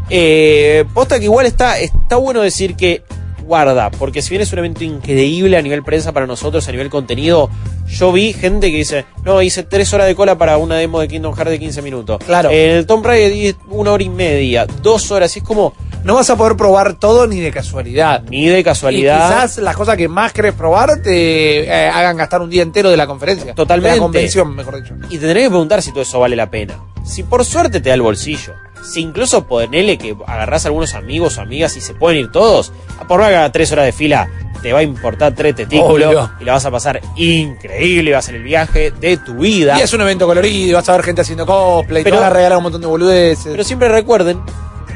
[0.08, 3.02] Eh, posta que igual está, está bueno decir que
[3.48, 6.88] guarda, porque si bien es un evento increíble a nivel prensa para nosotros, a nivel
[6.90, 7.50] contenido,
[7.88, 11.08] yo vi gente que dice, no, hice tres horas de cola para una demo de
[11.08, 12.18] Kingdom Hearts de 15 minutos.
[12.24, 12.50] Claro.
[12.50, 15.72] El Tomb Raider di una hora y media, dos horas, y es como,
[16.04, 18.22] No vas a poder probar todo ni de casualidad.
[18.30, 19.28] ni de Y casualidad.
[19.28, 22.96] quizás las cosas que más querés probar te eh, hagan gastar un día entero de
[22.96, 23.52] la conferencia.
[23.54, 23.90] Totalmente.
[23.94, 24.94] De la convención, mejor dicho.
[25.10, 26.78] Y te tenés que preguntar si todo eso vale la pena.
[27.04, 28.52] Si por suerte te da el bolsillo,
[28.92, 32.72] si incluso ponele que agarrás a algunos amigos o amigas y se pueden ir todos,
[33.00, 34.28] a por más que haga tres horas de fila,
[34.62, 36.30] te va a importar tres testículos Obvio.
[36.40, 39.78] y la vas a pasar increíble, va a ser el viaje de tu vida.
[39.78, 42.34] Y es un evento colorido, vas a ver gente haciendo cosplay, Pero- te van a
[42.34, 43.48] regalar un montón de boludeces.
[43.52, 44.40] Pero siempre recuerden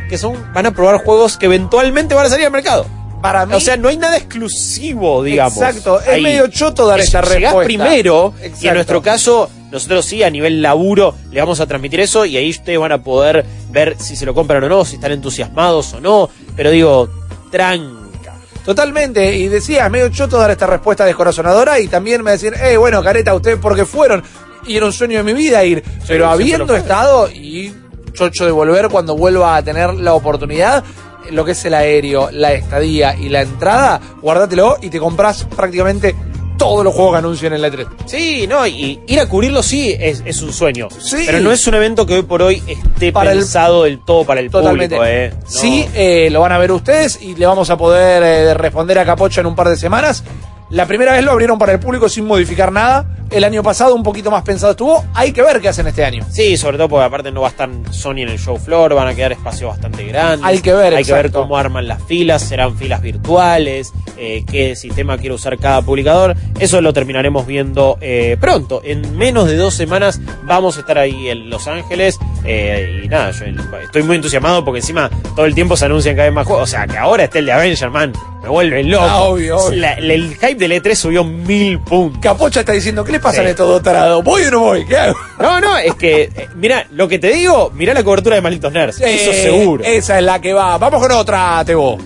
[0.08, 2.86] que son van a probar juegos que eventualmente van a salir al mercado.
[3.22, 5.56] Para mí, O sea, no hay nada exclusivo, digamos.
[5.56, 6.22] Exacto, es ahí.
[6.22, 7.64] medio choto dar Es- esta llegás respuesta.
[7.66, 12.26] primero, y en nuestro caso, nosotros sí, a nivel laburo, le vamos a transmitir eso,
[12.26, 15.12] y ahí ustedes van a poder ver si se lo compran o no, si están
[15.12, 16.28] entusiasmados o no.
[16.54, 17.08] Pero digo,
[17.50, 18.34] tranca.
[18.66, 23.02] Totalmente, y decía, medio choto dar esta respuesta descorazonadora y también me decían, eh, bueno,
[23.02, 24.22] careta, ustedes porque fueron,
[24.66, 27.72] y era un sueño de mi vida ir, pero habiendo estado y
[28.12, 30.84] chocho de volver cuando vuelva a tener la oportunidad,
[31.30, 36.14] lo que es el aéreo, la estadía y la entrada, guárdatelo y te compras prácticamente
[36.62, 37.86] todos los juegos que anuncian en la E E3.
[38.06, 40.88] Sí, no, y ir a cubrirlo sí es, es un sueño.
[40.98, 41.24] Sí.
[41.26, 44.24] Pero no es un evento que hoy por hoy esté Para el- pensado del todo
[44.24, 44.96] para el Totalmente.
[44.96, 45.32] público, eh.
[45.34, 45.46] No.
[45.48, 49.04] Sí, eh, lo van a ver ustedes y le vamos a poder eh, responder a
[49.04, 50.24] Capocha en un par de semanas.
[50.72, 53.04] La primera vez lo abrieron para el público sin modificar nada.
[53.30, 55.04] El año pasado un poquito más pensado estuvo.
[55.12, 56.24] Hay que ver qué hacen este año.
[56.30, 59.06] Sí, sobre todo porque aparte no va a estar Sony en el show floor, van
[59.06, 60.46] a quedar espacios bastante grandes.
[60.46, 64.74] Hay que ver, Hay que ver cómo arman las filas, serán filas virtuales, eh, qué
[64.74, 66.36] sistema quiere usar cada publicador.
[66.58, 68.80] Eso lo terminaremos viendo eh, pronto.
[68.82, 72.18] En menos de dos semanas vamos a estar ahí en Los Ángeles.
[72.44, 73.44] eh, y nada, yo
[73.82, 76.64] estoy muy entusiasmado porque encima todo el tiempo se anuncian cada vez más juegos.
[76.64, 78.12] O sea, que ahora esté el de Avenger, man.
[78.42, 79.04] Me vuelve loco.
[79.08, 79.78] Ah, obvio, obvio.
[79.80, 82.20] La- la- el hype del E3 subió mil puntos.
[82.20, 83.46] Capocha está diciendo, ¿qué le pasa Sí.
[83.46, 84.24] a estos dos tarados?
[84.24, 84.84] ¿Voy o no voy?
[84.84, 85.16] ¿Qué hago?
[85.40, 88.72] No, no, es que, eh, mira, lo que te digo, mira la cobertura de Malditos
[88.72, 89.00] Nerds.
[89.00, 89.84] Eso Eh, seguro.
[89.84, 90.76] Esa es la que va.
[90.78, 91.96] Vamos con otra, Tebo.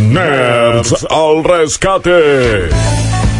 [0.00, 2.68] Nerds al rescate.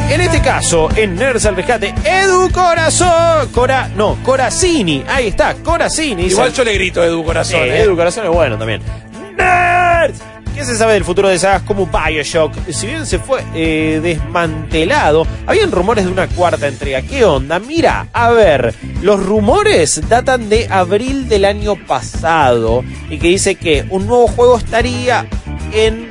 [0.08, 3.48] En este caso, en Nerds al Rescate, Edu Corazón.
[3.52, 5.02] Cora, no, Coracini.
[5.08, 6.22] Ahí está, Coracini.
[6.22, 7.60] dice- Igual yo le grito Edu Corazón.
[7.64, 7.80] Eh.
[7.82, 8.80] Edu Corazón es bueno también.
[9.36, 10.20] ¡Nerds!
[10.56, 12.70] ¿Qué se sabe del futuro de sagas como Bioshock?
[12.70, 17.02] Si bien se fue eh, desmantelado, habían rumores de una cuarta entrega.
[17.02, 17.58] ¿Qué onda?
[17.58, 23.84] Mira, a ver, los rumores datan de abril del año pasado y que dice que
[23.90, 25.28] un nuevo juego estaría
[25.74, 26.10] en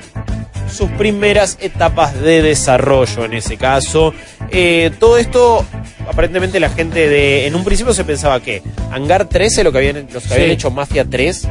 [0.72, 4.14] sus primeras etapas de desarrollo en ese caso.
[4.52, 5.66] Eh, todo esto,
[6.08, 7.47] aparentemente la gente de...
[7.47, 10.72] En un principio se pensaba que Hangar 13, lo que habían, los que habían hecho
[10.72, 11.47] Mafia 3,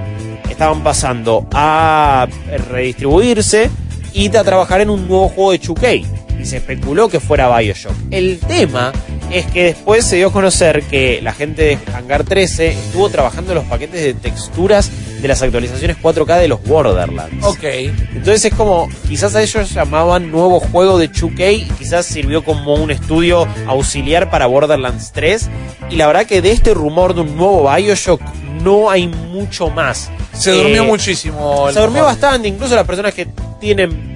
[0.51, 2.27] estaban pasando a
[2.71, 3.71] redistribuirse
[4.13, 6.24] y a trabajar en un nuevo juego de 2K.
[6.41, 7.95] Y se especuló que fuera Bioshock.
[8.11, 8.93] El tema
[9.31, 13.53] es que después se dio a conocer que la gente de Hangar 13 estuvo trabajando
[13.53, 14.91] en los paquetes de texturas
[15.23, 17.43] de las actualizaciones 4K de los Borderlands.
[17.47, 17.65] Ok.
[17.65, 22.75] Entonces es como, quizás a ellos llamaban nuevo juego de 2K y quizás sirvió como
[22.75, 25.49] un estudio auxiliar para Borderlands 3.
[25.91, 28.21] Y la verdad que de este rumor de un nuevo Bioshock
[28.63, 30.11] no hay mucho más.
[30.35, 31.69] Se durmió Eh, muchísimo.
[31.69, 33.27] el Se durmió bastante, incluso las personas que
[33.61, 34.14] tienen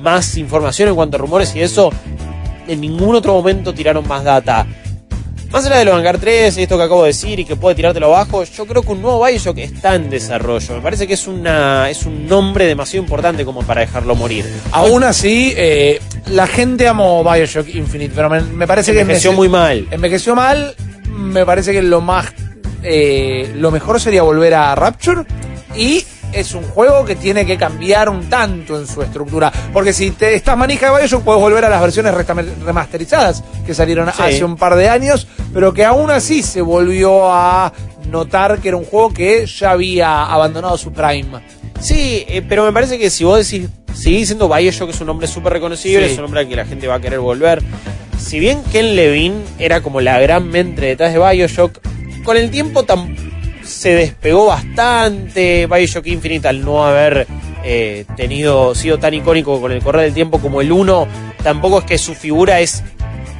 [0.00, 1.90] más información en cuanto a rumores y eso,
[2.66, 4.66] en ningún otro momento tiraron más data.
[5.50, 7.74] Más allá de los Hangar 3 y esto que acabo de decir y que puede
[7.74, 10.76] tirártelo abajo, yo creo que un nuevo Bioshock está en desarrollo.
[10.76, 14.44] Me parece que es una es un nombre demasiado importante como para dejarlo morir.
[14.70, 19.48] Aún así, eh, la gente amó Bioshock Infinite, pero me, me parece que Envejeció muy
[19.48, 19.88] mal.
[19.90, 20.72] Envejeció mal.
[21.08, 22.26] Me parece que lo más.
[22.84, 25.22] eh, lo mejor sería volver a Rapture.
[25.76, 29.52] Y es un juego que tiene que cambiar un tanto en su estructura.
[29.72, 32.14] Porque si te estás manija de Bioshock, puedes volver a las versiones
[32.64, 34.22] remasterizadas que salieron Sí.
[34.22, 35.26] hace un par de años.
[35.52, 37.72] Pero que aún así se volvió a
[38.08, 41.40] notar que era un juego que ya había abandonado su prime.
[41.80, 45.26] Sí, eh, pero me parece que si vos decís, seguís siendo Bioshock, es un nombre
[45.26, 46.12] súper reconocible, Sí.
[46.12, 47.62] es un nombre al que la gente va a querer volver.
[48.18, 51.78] Si bien Ken Levine era como la gran mente detrás de Bioshock,
[52.22, 53.16] con el tiempo tam-
[53.70, 57.26] se despegó bastante Bioshock Infinite al no haber
[57.64, 61.06] eh, tenido, sido tan icónico con el correr del tiempo como el 1.
[61.42, 62.82] Tampoco es que su figura es,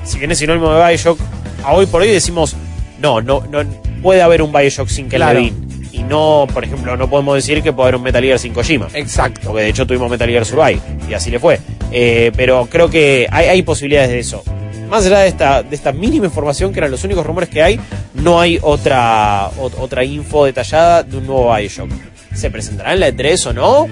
[0.04, 1.18] si bien es sinónimo de Bioshock,
[1.64, 2.56] a hoy por hoy decimos,
[3.00, 3.62] no, no, no
[4.02, 5.38] puede haber un Bioshock sin Claro.
[5.40, 5.56] Levine.
[5.92, 8.88] Y no, por ejemplo, no podemos decir que puede haber un Metal Gear sin Kojima.
[8.94, 9.40] Exacto.
[9.44, 11.58] Porque de hecho tuvimos Metal Gear Survive y así le fue.
[11.90, 14.42] Eh, pero creo que hay, hay posibilidades de eso.
[14.90, 17.78] Más allá de esta, de esta mínima información, que eran los únicos rumores que hay,
[18.14, 21.88] no hay otra, ot- otra info detallada de un nuevo Bioshock.
[22.34, 23.86] ¿Se presentará en la E3 o no?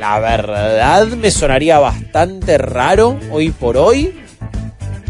[0.00, 4.16] La verdad me sonaría bastante raro hoy por hoy.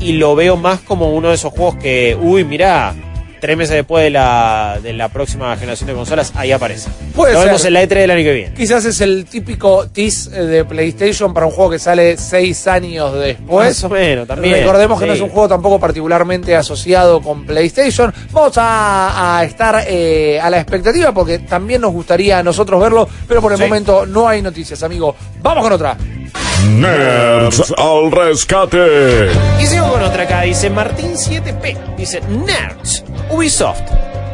[0.00, 2.94] Y lo veo más como uno de esos juegos que, uy, mirá,
[3.40, 6.88] tres meses después de la, de la próxima generación de consolas, ahí aparece.
[7.14, 7.46] Puede lo ser.
[7.48, 8.54] vemos en la E3 del año que viene.
[8.54, 13.12] Quizás es el típico tease eh, de PlayStation para un juego que sale seis años
[13.14, 13.68] después.
[13.68, 14.54] Más o menos, también.
[14.60, 15.08] Recordemos que sí.
[15.08, 18.12] no es un juego tampoco particularmente asociado con PlayStation.
[18.32, 23.08] Vamos a, a estar eh, a la expectativa porque también nos gustaría a nosotros verlo,
[23.26, 23.64] pero por el Sí.
[23.64, 25.14] momento no hay noticias, amigo.
[25.42, 25.96] Vamos con otra.
[26.68, 29.28] Nerds al rescate.
[29.60, 31.96] Y sigo con otra acá, dice Martín 7P.
[31.96, 33.82] Dice, Nerds, Ubisoft,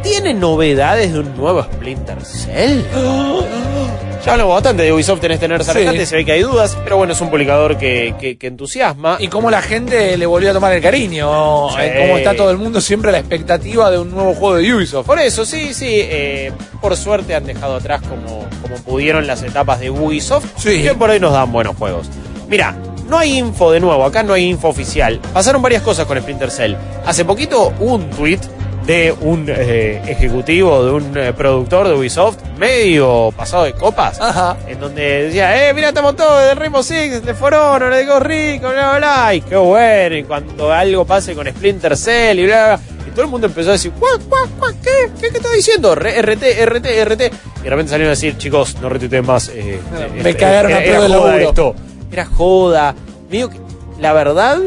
[0.02, 2.82] ¿tiene novedades de un nuevo Splinter Cell?
[4.26, 6.04] Ya hablamos bastante de Ubisoft en este Nerds al Sí.
[6.06, 9.18] se ve que hay dudas, pero bueno, es un publicador que, que- que entusiasma.
[9.20, 11.68] Y cómo la gente le volvió a tomar el cariño.
[11.70, 11.76] Sí.
[11.80, 14.74] eh, cómo está todo el mundo siempre a la expectativa de un nuevo juego de
[14.74, 15.06] Ubisoft.
[15.06, 16.50] Por eso, sí, sí, eh,
[16.80, 20.82] por suerte han dejado atrás como, como pudieron las etapas de Ubisoft, Sí.
[20.82, 22.08] que por hoy nos dan buenos juegos.
[22.48, 22.74] Mira,
[23.08, 25.20] no hay info de nuevo, acá no hay info oficial.
[25.32, 26.74] Pasaron varias cosas con Splinter Cell.
[27.06, 28.40] Hace poquito hubo un tweet
[28.86, 34.56] de un eh, ejecutivo, de un eh, productor de Ubisoft, medio pasado de copas, Ajá.
[34.68, 38.22] en donde decía, eh, mira, estamos todos de Rainbow Six, de For Honor, de Ghost
[38.22, 42.44] Recon, bla, bla, bla, y qué bueno, y cuando algo pase con Splinter Cell, y
[42.46, 45.36] bla, bla, y todo el mundo empezó a decir, ¿Cuá, cuá, cuá, qué, qué, qué
[45.38, 45.94] está diciendo?
[45.96, 47.20] Re- RT, RT, RT,
[47.60, 49.48] y de repente salieron a decir, chicos, no retuiteen más.
[49.52, 49.80] eh,
[50.22, 51.36] Me cagaron a joda laburo.
[51.38, 51.74] esto.
[52.12, 52.94] Era joda.
[53.28, 53.56] Medio que,
[53.98, 54.58] la verdad,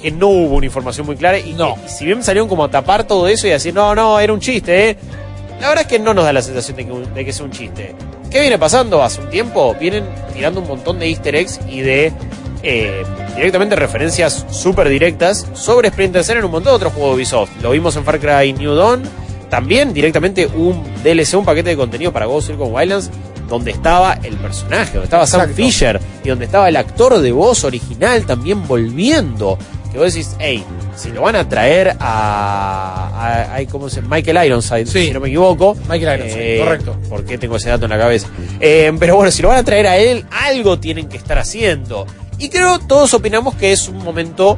[0.00, 1.74] que no hubo una información muy clara, y, No.
[1.76, 4.32] que- si bien salieron como a tapar todo eso y a decir, no, no, era
[4.32, 4.96] un chiste, ¿eh?
[5.60, 7.50] La verdad es que no nos da la sensación de que, de que sea un
[7.52, 7.94] chiste.
[8.30, 9.74] ¿Qué viene pasando hace un tiempo?
[9.78, 12.12] Vienen tirando un montón de easter eggs y de
[12.62, 13.02] eh,
[13.36, 17.50] directamente referencias súper directas sobre Splinter Cell en un montón de otros juegos de Ubisoft.
[17.62, 19.02] Lo vimos en Far Cry New Dawn.
[19.50, 23.10] También directamente un DLC, un paquete de contenido para Ghost Recon Wildlands
[23.48, 25.52] donde estaba el personaje, donde estaba Sam.
[25.52, 29.58] Fisher y donde estaba el actor de voz original también volviendo.
[29.92, 30.64] Que vos decís, hey,
[30.96, 33.10] si lo van a traer a,
[33.50, 35.06] a- a- ¿cómo se Michael Ironside, Sí.
[35.06, 35.76] si no me equivoco.
[35.88, 36.96] Michael Ironside, correcto.
[37.08, 38.28] ¿Por qué tengo ese dato en la cabeza?
[38.60, 42.06] Eh, pero bueno, si lo van a traer a él, algo tienen que estar haciendo.
[42.38, 44.56] Y creo todos opinamos que es un momento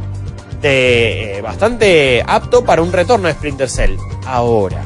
[0.60, 3.96] de, eh, bastante apto para un retorno de Splinter Cell.
[4.26, 4.82] Ahora,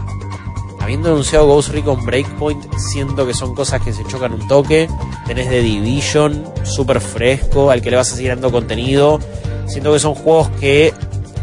[0.87, 4.89] habiendo anunciado Ghost Recon Breakpoint, siento que son cosas que se chocan un toque.
[5.27, 9.19] Tenés The Division, súper fresco, al que le vas a seguir dando contenido.
[9.67, 10.95] Siento que son juegos que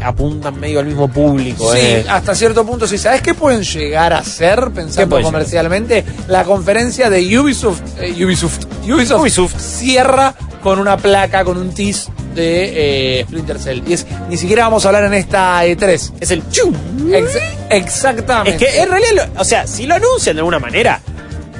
[0.02, 1.70] apuntan medio al mismo público.
[1.74, 2.06] Sí, eh.
[2.08, 2.96] hasta cierto punto sí.
[2.96, 6.06] ¿Sabes qué pueden llegar a ser, ¿Qué pensando comercialmente?
[6.26, 9.58] La conferencia de Ubisoft, eh, Ubisoft, Ubisoft, Ubisoft.
[9.58, 10.34] cierra
[10.64, 13.82] con una placa, con un tease de eh, Splinter Cell.
[13.86, 16.12] Y es, ni siquiera vamos a hablar en esta E3.
[16.18, 16.74] Es el chum.
[17.12, 17.38] Ex-
[17.70, 18.64] exactamente.
[18.66, 21.00] Es que en realidad, lo- o sea, si lo anuncian de alguna manera,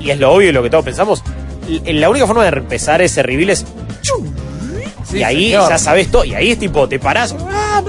[0.01, 1.23] y es lo obvio y lo que todos pensamos,
[1.69, 3.65] l- la única forma de empezar ese reveal es.
[4.03, 4.27] chum,
[5.09, 5.69] Sí, y ahí señor.
[5.69, 6.25] ya sabes todo.
[6.25, 7.83] Y ahí es tipo, te parás ¡ah,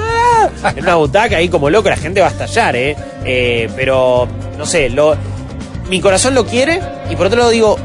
[0.63, 0.73] ah!
[0.75, 2.95] en una butaca ahí como loco, la gente va a estallar, ¿eh?
[3.23, 4.27] Eh, pero,
[4.57, 5.15] no sé, lo.
[5.89, 7.77] mi corazón lo quiere y por otro lado digo,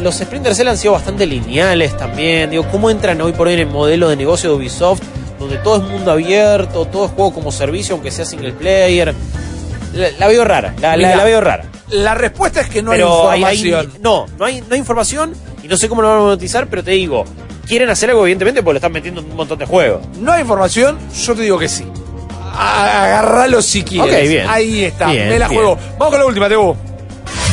[0.00, 2.50] los Splinter Cell han sido bastante lineales también.
[2.50, 5.00] Digo, ¿cómo entran hoy por hoy en el modelo de negocio de Ubisoft?
[5.38, 9.14] Donde todo es mundo abierto, todo es juego como servicio, aunque sea single player.
[9.94, 11.64] La, la veo rara, la, la- Mira, la veo rara.
[11.90, 14.02] La respuesta es que no Pero hay hay- hay- información.
[14.02, 16.84] no, no hay, no hay información y no sé cómo lo van a monetizar, pero
[16.84, 17.24] te digo,
[17.66, 20.02] quieren hacer algo evidentemente porque lo están metiendo en un montón de juegos.
[20.20, 21.84] No hay información, yo te digo que sí.
[22.52, 24.28] A- Agárralo si quieres.
[24.28, 24.46] Bien.
[24.48, 25.60] Ahí está, Bien, me la bien.
[25.62, 25.78] juego.
[25.98, 26.76] Vamos con la última, Tebo.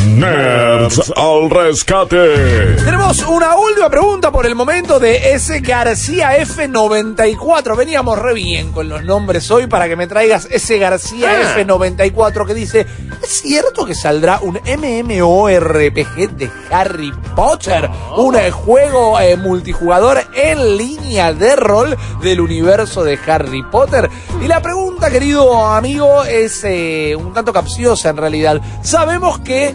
[0.05, 2.75] Nerds al rescate.
[2.83, 5.59] Tenemos una última pregunta por el momento de S.
[5.61, 7.75] García F94.
[7.75, 10.77] Veníamos re bien con los nombres hoy para que me traigas S.
[10.77, 11.57] García Ah.
[11.59, 12.85] F94 que dice:
[13.23, 17.89] ¿Es cierto que saldrá un MMORPG de Harry Potter?
[18.15, 24.09] Un eh, juego eh, multijugador en línea de rol del universo de Harry Potter.
[24.43, 28.61] Y la pregunta, querido amigo, es eh, un tanto capciosa en realidad.
[28.83, 29.73] Sabemos que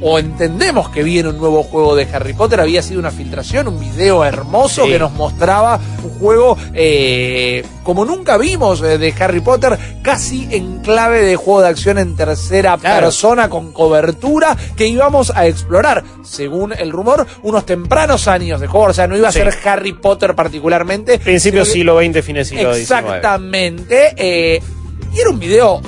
[0.00, 2.60] o entendemos que viene un nuevo juego de Harry Potter.
[2.60, 4.90] Había sido una filtración, un video hermoso Sí.
[4.90, 10.80] que nos mostraba un juego eh, como nunca vimos eh, de Harry Potter, casi en
[10.80, 13.06] clave de juego de acción en tercera Claro.
[13.06, 18.86] persona con cobertura que íbamos a explorar, según el rumor, unos tempranos años de juego.
[18.86, 19.38] O sea, no iba a Sí.
[19.40, 21.18] ser Harry Potter particularmente.
[21.18, 22.82] Principio siglo XX, fines siglo XIX.
[22.82, 24.14] Exactamente.
[24.16, 24.60] eh,
[25.14, 25.80] y era un video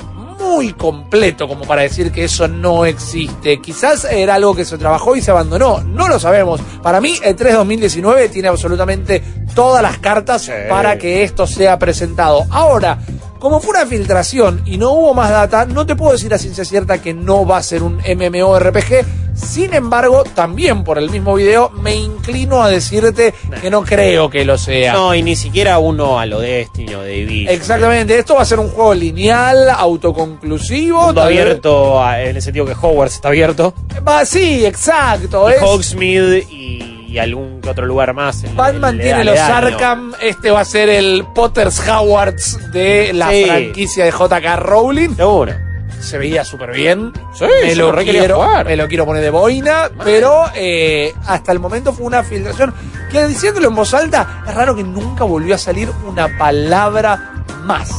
[0.49, 3.59] muy completo como para decir que eso no existe.
[3.61, 5.81] Quizás era algo que se trabajó y se abandonó.
[5.83, 6.61] No lo sabemos.
[6.81, 9.21] Para mí, el 3 2019 tiene absolutamente
[9.53, 10.51] todas las cartas Sí.
[10.69, 12.45] para que esto sea presentado.
[12.49, 12.99] Ahora.
[13.39, 16.65] Como fue una filtración y no hubo más data, no te puedo decir a ciencia
[16.65, 19.05] cierta que no va a ser un MMORPG.
[19.35, 24.43] Sin embargo, también por el mismo video, me inclino a decirte que no creo que
[24.43, 24.93] lo sea.
[24.93, 27.53] No, y ni siquiera uno a lo Destiny o Division.
[27.53, 31.13] Exactamente, esto va a ser un juego lineal, autoconclusivo.
[31.13, 33.75] Vez- abierto a- en el sentido que Hogwarts está abierto.
[34.07, 35.47] Va, sí, exacto.
[35.49, 38.43] Y Es, Hogsmeade y, y algún que otro lugar más.
[38.43, 39.39] el- Batman el tiene los.
[39.39, 43.45] Arkham, este va a ser el Potter's Howards de la Sí.
[43.45, 45.15] franquicia de JK Rowling.
[45.15, 45.53] Seguro.
[45.99, 47.11] Se veía súper bien.
[47.33, 48.65] Sí, me, lo quiero, jugar.
[48.67, 52.71] me lo quiero poner de boina, pero eh, hasta el momento fue una filtración
[53.11, 57.33] que diciéndolo en voz alta, es raro que nunca volvió a salir una palabra
[57.63, 57.89] más.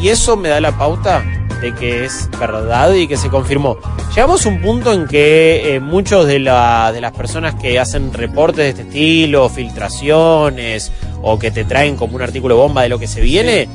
[0.00, 1.22] Y eso me da la pauta
[1.60, 3.76] de que es verdad y que se confirmó.
[4.14, 8.12] Llegamos a un punto en que eh, muchos de, la- de las personas que hacen
[8.14, 10.90] reportes de este estilo, filtraciones,
[11.22, 13.68] o que te traen como un artículo bomba de lo que se viene,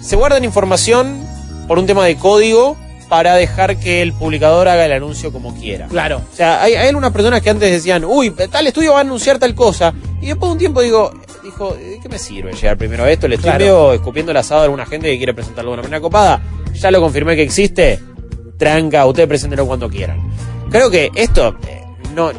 [0.00, 1.20] se guardan información
[1.68, 2.76] por un tema de código
[3.08, 5.86] para dejar que el publicador haga el anuncio como quiera.
[5.86, 6.22] Claro.
[6.32, 9.38] O sea, hay, hay algunas personas que antes decían, uy, tal estudio va a anunciar
[9.38, 9.94] tal cosa.
[10.20, 11.10] Y después de un tiempo digo,
[11.42, 13.26] dijo, ¿de qué me sirve llegar primero a esto?
[13.26, 13.58] Le estoy Claro.
[13.64, 16.42] medio escupiendo el asado a alguna gente que quiere presentarlo de una manera copada.
[16.74, 17.98] Ya lo confirmé que existe.
[18.58, 20.20] Tranca, ustedes preséntenlo cuando quieran.
[20.70, 21.82] Creo que esto eh,
[22.14, 22.30] no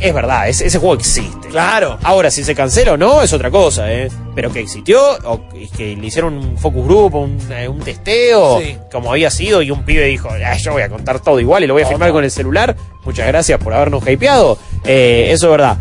[0.00, 1.48] es verdad, es- ese juego existe.
[1.48, 1.98] Claro.
[2.02, 4.08] Ahora, si se cancela o no, es otra cosa, ¿eh?
[4.34, 8.76] Pero que existió, o que- le hicieron un focus group, un, eh, un testeo, Sí.
[8.92, 11.66] como había sido, y un pibe dijo, "Ah, yo voy a contar todo igual y
[11.66, 12.76] lo voy a filmar con el celular.
[13.04, 14.58] Muchas gracias por habernos hypeado.
[14.84, 15.76] Eh, eso es verdad.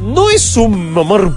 [0.00, 1.32] No es un mamar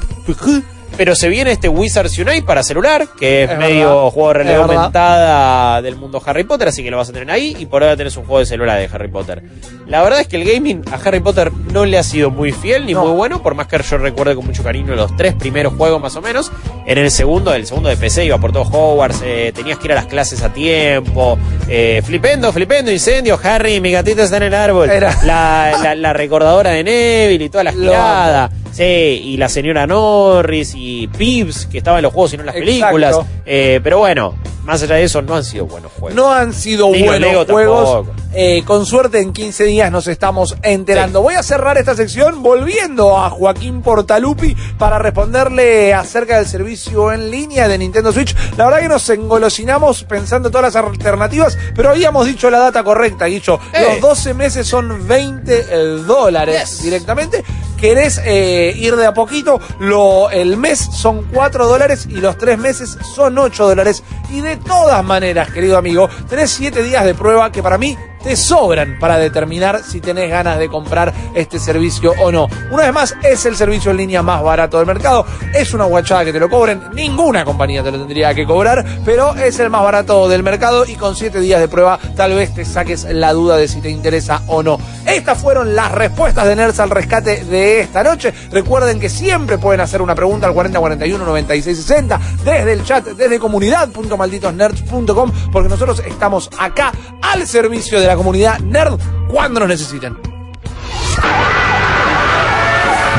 [1.00, 4.34] pero se viene este Wizards Unite para celular, que es, Es medio verdad, juego de
[4.34, 7.84] realidad aumentada del mundo Harry Potter, así que lo vas a tener ahí y por
[7.84, 9.42] ahora tenés un juego de celular de Harry Potter.
[9.88, 12.86] La verdad es que el gaming a Harry Potter no le ha sido muy fiel
[12.86, 13.06] ni No.
[13.06, 16.18] muy bueno, por más que yo recuerde con mucho cariño los tres primeros juegos más
[16.18, 16.52] o menos.
[16.86, 19.94] En el segundo, el segundo de PC iba por todo Hogwarts, eh, tenías que ir
[19.94, 21.40] a las clases a tiempo,
[21.70, 26.12] eh, flipendo, flipendo, incendio, Harry, mi gatito está en el árbol, Era- la, la, la
[26.12, 28.50] recordadora de Neville y toda la Lo girada.
[28.72, 32.48] Sí, y la señora Norris y Pibbs, que estaba en los juegos y no en
[32.48, 32.76] las Exacto.
[32.76, 33.18] películas.
[33.46, 36.16] Eh, pero bueno, más allá de eso, no han sido buenos juegos.
[36.16, 38.08] No han sido buenos Lego juegos.
[38.34, 41.22] Eh, con suerte en 15 días nos estamos enterando.
[41.24, 47.32] Voy a cerrar esta sección volviendo a Joaquín Portalupi para responderle acerca del servicio en
[47.32, 48.36] línea de Nintendo Switch.
[48.56, 53.26] La verdad que nos engolosinamos pensando todas las alternativas, pero habíamos dicho la data correcta,
[53.26, 53.60] Guicho.
[53.74, 53.84] Eh.
[53.94, 55.64] Los 12 meses son 20
[56.06, 56.84] dólares Yes.
[56.84, 57.44] directamente.
[57.80, 62.58] Querés eh, ir de a poquito, lo, el mes son 4 dólares y los 3
[62.58, 64.04] meses son 8 dólares.
[64.30, 68.36] Y de todas maneras, querido amigo, tenés 7 días de prueba que para mí te
[68.36, 72.48] sobran para determinar si tenés ganas de comprar este servicio o no.
[72.72, 75.26] Una vez más, es el servicio en línea más barato del mercado.
[75.54, 76.82] Es una guachada que te lo cobren.
[76.94, 80.96] Ninguna compañía te lo tendría que cobrar, pero es el más barato del mercado y
[80.96, 84.44] con 7 días de prueba tal vez te saques la duda de si te interesa
[84.48, 84.80] o no.
[85.06, 88.34] Estas fueron las respuestas de Nerds al rescate de esta noche.
[88.52, 95.32] Recuerden que siempre pueden hacer una pregunta al 4041 9660 desde el chat, desde comunidad.malditosnerds.com
[95.52, 96.92] porque nosotros estamos acá
[97.22, 100.18] al servicio de la comunidad nerd cuando nos necesiten.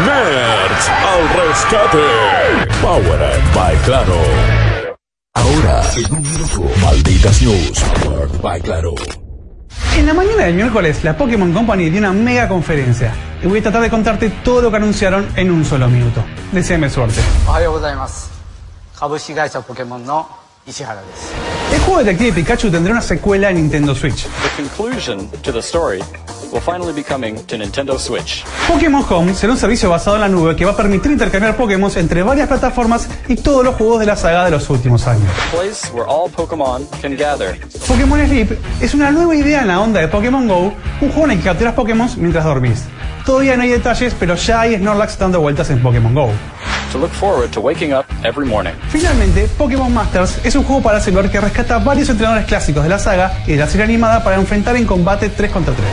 [0.05, 1.99] Nerds al rescate.
[2.83, 4.17] Powered by Claro.
[5.35, 7.79] Ahora, en un minuto, malditas news.
[8.03, 8.95] Powered by Claro.
[9.97, 13.15] En la mañana del miércoles, la Pokémon Company dio una mega conferencia.
[13.45, 16.25] Y voy a tratar de contarte todo lo que anunciaron en un solo minuto.
[16.51, 17.21] Deseame suerte.
[20.17, 21.34] お はようございます株式会社ポケモンの石原です
[21.74, 24.26] El juego Detective Pikachu tendrá una secuela en Nintendo Switch.
[24.26, 26.02] The conclusion to the story
[26.52, 28.44] will finally be coming to Nintendo Switch.
[28.68, 31.92] Pokémon Home será un servicio basado en la nube que va a permitir intercambiar Pokémon
[31.96, 35.28] entre varias plataformas y todos los juegos de la saga de los últimos años.
[35.54, 37.60] A place where all Pokemon can gather.
[37.88, 41.32] Pokémon Sleep es una nueva idea en la onda de Pokémon Go, un juego en
[41.32, 42.86] el que capturas Pokémon mientras dormís.
[43.31, 46.31] Todavía no hay detalles, pero ya hay Snorlax dando vueltas en Pokémon Go.
[46.91, 48.73] To look forward to waking up every morning.
[48.89, 52.99] Finalmente, Pokémon Masters es un juego para celular que rescata varios entrenadores clásicos de la
[52.99, 55.87] saga y de la serie animada para enfrentar en combate 3 contra 3.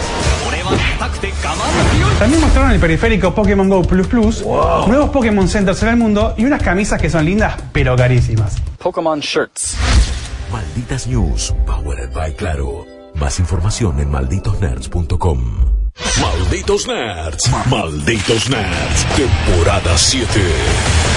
[2.17, 4.43] También mostraron el periférico Pokémon Go Plus Plus,
[4.87, 8.55] nuevos Pokémon Centers en el mundo y unas camisas que son lindas pero carísimas.
[8.79, 9.77] Pokemon shirts.
[10.51, 11.53] Malditas news.
[11.67, 12.87] Powered by Claro.
[13.13, 15.86] Más información en malditosnerds.com.
[16.21, 17.49] Malditos Nerds.
[17.69, 19.05] Malditos Nerds.
[19.15, 21.16] Temporada 7.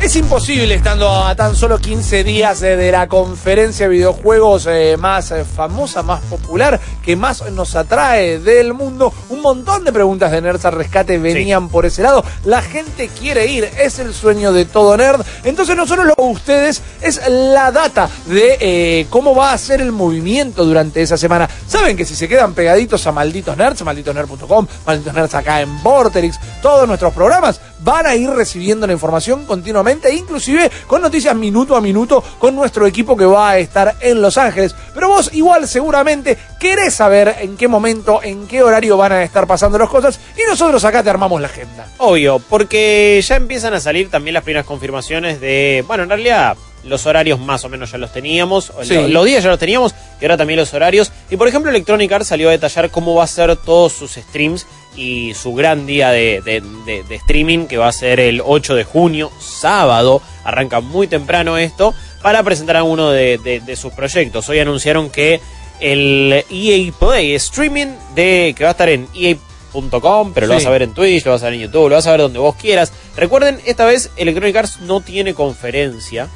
[0.00, 4.96] Es imposible estando a tan solo 15 días eh, de la conferencia de videojuegos eh,
[4.98, 9.12] más eh, famosa, más popular, que más nos atrae del mundo.
[9.30, 12.22] Un montón de preguntas de Nerds al Rescate venían por ese lado.
[12.44, 15.24] La gente quiere ir, es el sueño de todo nerd.
[15.44, 19.92] Entonces no solo lo ustedes, es la data de eh, cómo va a ser el
[19.92, 21.48] movimiento durante esa semana.
[21.66, 26.38] Saben que si se quedan pegaditos a Malditos Nerds, malditosnerds.com, Malditos Nerds acá en Vorterix,
[26.60, 31.80] todos nuestros programas van a ir recibiendo la información continuamente, inclusive con noticias minuto a
[31.80, 34.74] minuto con nuestro equipo que va a estar en Los Ángeles.
[34.94, 39.46] Pero vos igual seguramente querés saber en qué momento, en qué horario van a estar
[39.46, 41.86] pasando las cosas y nosotros acá te armamos la agenda.
[41.98, 46.56] Obvio, porque ya empiezan a salir también las primeras confirmaciones de, bueno, en realidad
[46.86, 48.94] los horarios más o menos ya los teníamos, Sí.
[49.08, 51.12] los días ya los teníamos y ahora también los horarios.
[51.30, 54.66] Y por ejemplo Electronic Arts salió a detallar cómo va a ser todos sus streams
[54.96, 58.74] y su gran día de, de- de- de streaming que va a ser el 8
[58.74, 61.92] de junio, sábado, arranca muy temprano esto,
[62.22, 64.48] para presentar alguno de, sus proyectos.
[64.48, 65.40] Hoy anunciaron que
[65.80, 70.70] el EA Play streaming de que va a estar en EA.com, pero lo vas a
[70.70, 72.54] ver en Twitch, lo vas a ver en YouTube, lo vas a ver donde vos
[72.56, 72.92] quieras.
[73.16, 76.28] Recuerden, esta vez Electronic Arts no tiene conferencia.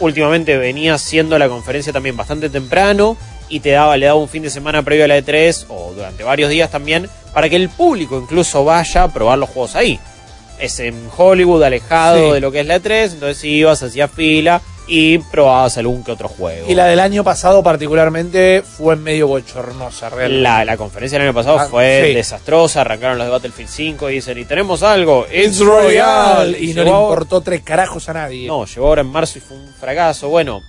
[0.00, 3.16] Últimamente venía siendo la conferencia también bastante temprano
[3.48, 6.24] y te daba, le daba un fin de semana previo a la E3 o durante
[6.24, 9.98] varios días también para que el público incluso vaya a probar los juegos ahí.
[10.58, 12.34] Es en Hollywood, alejado Sí.
[12.34, 16.28] de lo que es la E3, entonces ibas, hacías fila y probabas algún que otro
[16.28, 16.66] juego.
[16.68, 20.42] Y la del año pasado particularmente fue medio bochornosa, realmente.
[20.42, 22.14] La, la conferencia del año pasado Ah, fue sí.
[22.14, 26.56] desastrosa, arrancaron los de Battlefield 5 y dicen, y tenemos algo, It's Royal.
[26.60, 28.46] Y no le importó tres carajos a nadie.
[28.46, 30.28] No, llegó ahora en marzo y fue un fracaso.
[30.28, 30.62] Bueno,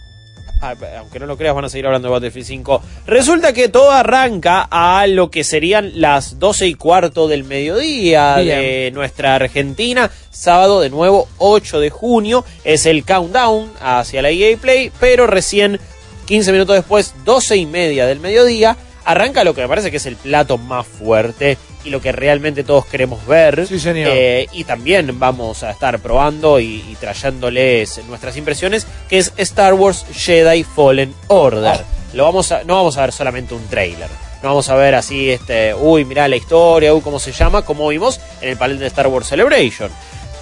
[0.61, 2.81] aunque no lo creas, van a seguir hablando de Battlefield 5.
[3.07, 8.59] Resulta que todo arranca a lo que serían las 12 y cuarto del mediodía Bien.
[8.59, 10.09] de nuestra Argentina.
[10.31, 12.45] Sábado, de nuevo, 8 de junio.
[12.63, 15.79] Es el countdown hacia la EA Play, pero recién
[16.25, 18.75] 15 minutos después, 12 y media del mediodía,
[19.05, 22.63] arranca lo que me parece que es el plato más fuerte y lo que realmente
[22.63, 23.67] todos queremos ver.
[23.67, 24.11] Sí, señor.
[24.13, 29.73] Eh, y también vamos a estar probando y, y trayéndoles nuestras impresiones, que es Star
[29.75, 31.79] Wars Jedi Fallen Order.
[32.13, 34.09] Lo vamos a, no vamos a ver solamente un trailer.
[34.41, 37.87] No vamos a ver así, este, uy, mirá la historia, uy, cómo se llama, como
[37.87, 39.89] vimos en el panel de Star Wars Celebration.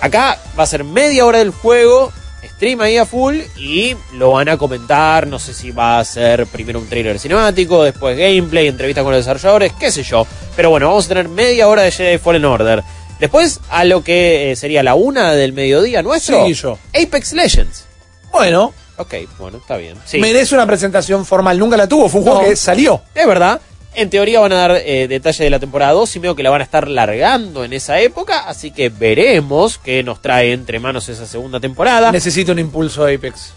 [0.01, 2.11] Acá va a ser media hora del juego,
[2.55, 5.27] stream ahí a full y lo van a comentar.
[5.27, 9.25] No sé si va a ser primero un trailer cinemático, después gameplay, entrevista con los
[9.25, 10.25] desarrolladores, qué sé yo.
[10.55, 12.83] Pero bueno, vamos a tener media hora de Jedi Fallen Order.
[13.19, 16.45] Después a lo que eh, sería la una del mediodía nuestro.
[16.45, 16.77] Sí, yo.
[16.93, 17.85] Apex Legends.
[18.31, 19.95] Bueno, Ok, bueno, está bien.
[20.05, 20.19] Sí.
[20.19, 21.57] merece una presentación formal.
[21.57, 22.07] Nunca la tuvo.
[22.09, 23.01] Fue un juego que salió.
[23.15, 23.59] Es verdad.
[23.95, 26.49] En teoría van a dar eh, detalles de la temporada 2 y veo que la
[26.49, 31.09] van a estar largando en esa época, así que veremos qué nos trae entre manos
[31.09, 32.11] esa segunda temporada.
[32.11, 33.53] Necesita un impulso Apex.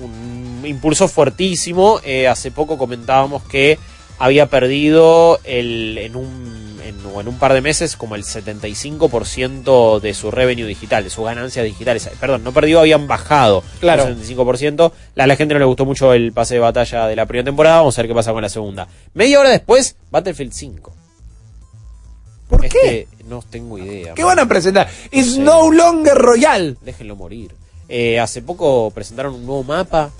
[0.00, 2.00] un impulso fuertísimo.
[2.04, 3.78] Eh, hace poco comentábamos que
[4.18, 6.55] había perdido el, en, un,
[6.88, 11.10] en, o en un par de meses como el 75% de su revenue digital, de
[11.10, 12.08] sus ganancias digitales.
[12.20, 14.04] Perdón, no perdió, habían bajado Claro.
[14.04, 14.92] el 75%.
[15.14, 17.44] La- A la gente no le gustó mucho el pase de batalla de la primera
[17.44, 17.78] temporada.
[17.78, 18.86] Vamos a ver qué pasa con la segunda.
[19.14, 20.92] Media hora después, Battlefield 5.
[22.48, 23.08] ¿Por qué?
[23.26, 24.14] no tengo idea.
[24.14, 24.88] ¿Qué van a presentar?
[25.10, 26.78] It's no longer royal.
[26.82, 27.50] Déjenlo morir.
[27.88, 30.10] Eh, hace poco presentaron un nuevo mapa.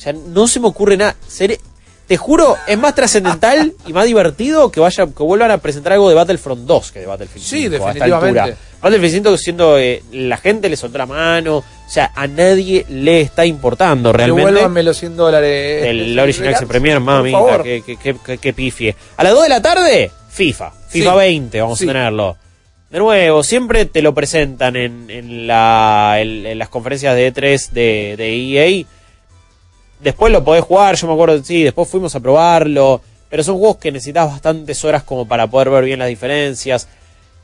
[0.00, 1.14] Ya no se me ocurre nada.
[1.28, 1.60] Seré-
[2.08, 6.08] te juro, es más trascendental y más divertido que vaya que vuelvan a presentar algo
[6.08, 8.56] de Battlefront 2 que de Battlefield Sí, 5 a esta definitivamente.
[8.80, 13.20] Battlefield 5 siendo eh, la gente le soltó la mano, o sea, a nadie le
[13.20, 14.46] está importando realmente.
[14.46, 15.84] Devuélvanme los 100 dólares.
[15.84, 16.98] El Este, Origin Access Premier,
[17.62, 18.94] que, que, que, que- que pifie.
[19.16, 20.72] A las 2 de la tarde, FIFA.
[20.88, 21.16] FIFA Sí.
[21.18, 21.84] 20, vamos Sí.
[21.84, 22.36] a tenerlo.
[22.90, 27.70] De nuevo, siempre te lo presentan en, en, la, en, en las conferencias de E3
[27.72, 28.86] de, de EA.
[30.00, 33.00] Después lo podés jugar, yo me acuerdo, sí, después fuimos a probarlo.
[33.30, 36.88] Pero son juegos que necesitas bastantes horas como para poder ver bien las diferencias.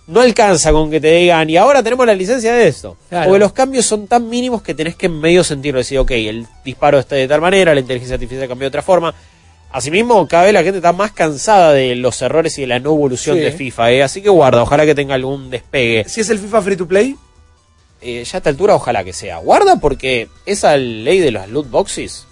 [0.07, 2.97] No alcanza con que te digan, y ahora tenemos la licencia de esto.
[3.09, 3.27] Claro.
[3.27, 5.79] Porque los cambios son tan mínimos que tenés que en medio sentirlo.
[5.79, 9.15] Decir, ok, el disparo está de tal manera, la inteligencia artificial cambió de otra forma.
[9.73, 12.91] Asimismo, cada vez la gente está más cansada de los errores y de la no
[12.93, 13.43] evolución Sí.
[13.43, 13.91] de FIFA.
[13.93, 14.03] ¿eh?
[14.05, 16.05] Así que guarda, ojalá que tenga algún despegue.
[16.09, 17.17] Si es el FIFA Free to Play,
[18.07, 19.39] Eh, ya a esta altura, ojalá que sea.
[19.39, 22.27] Guarda porque esa ley de los loot boxes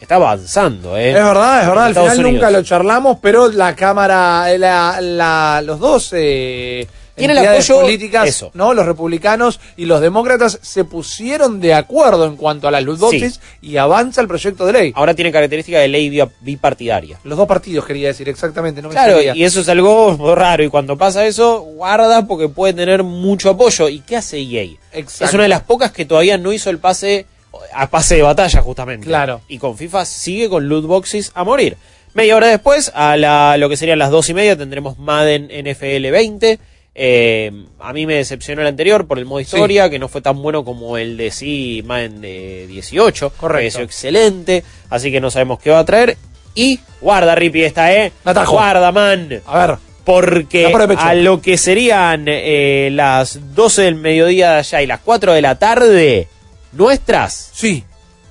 [0.00, 0.96] está avanzando.
[0.96, 1.10] ¿eh?
[1.10, 1.84] es verdad, es verdad.
[1.86, 2.32] Al final Unidos.
[2.32, 6.10] nunca lo charlamos, pero la Cámara, eh, la, la- los dos.
[6.16, 8.52] Eh, Tiene el apoyo- políticas, eso.
[8.54, 8.72] ¿no?
[8.74, 13.76] Los republicanos y los demócratas se pusieron de acuerdo en cuanto a las boxes y
[13.76, 14.92] avanza el proyecto de ley.
[14.94, 17.18] Ahora tiene característica de ley bi- bipartidaria.
[17.24, 20.62] Los dos partidos quería decir exactamente, no me Claro, y eso es algo raro.
[20.62, 23.88] Y cuando pasa eso, guarda porque puede tener mucho apoyo.
[23.88, 24.76] ¿Y qué hace EA?
[24.92, 25.24] Exacto.
[25.24, 27.26] Es una de las pocas que todavía no hizo el pase
[27.72, 29.06] a pase de batalla, justamente.
[29.06, 29.40] Claro.
[29.48, 31.76] Y con FIFA sigue con loot boxes a morir.
[32.14, 36.10] Media hora después, a la, lo que serían las dos y media, tendremos Madden NFL
[36.10, 36.58] 20.
[37.00, 40.42] Eh, a mí me decepcionó el anterior por el modo historia, que no fue tan
[40.42, 43.34] bueno como el de sí Madden de 18.
[43.36, 43.82] Correcto.
[43.82, 46.16] Excelente, así que no sabemos qué va a traer.
[46.56, 48.10] Y guarda, Rippy, esta, ¿eh?
[48.24, 48.54] Atajo.
[48.54, 49.40] Guarda, man.
[49.46, 54.86] A ver, Porque a lo que serían eh, las 12 del mediodía de allá y
[54.88, 56.26] las 4 de la tarde,
[56.78, 57.84] nuestras, sí.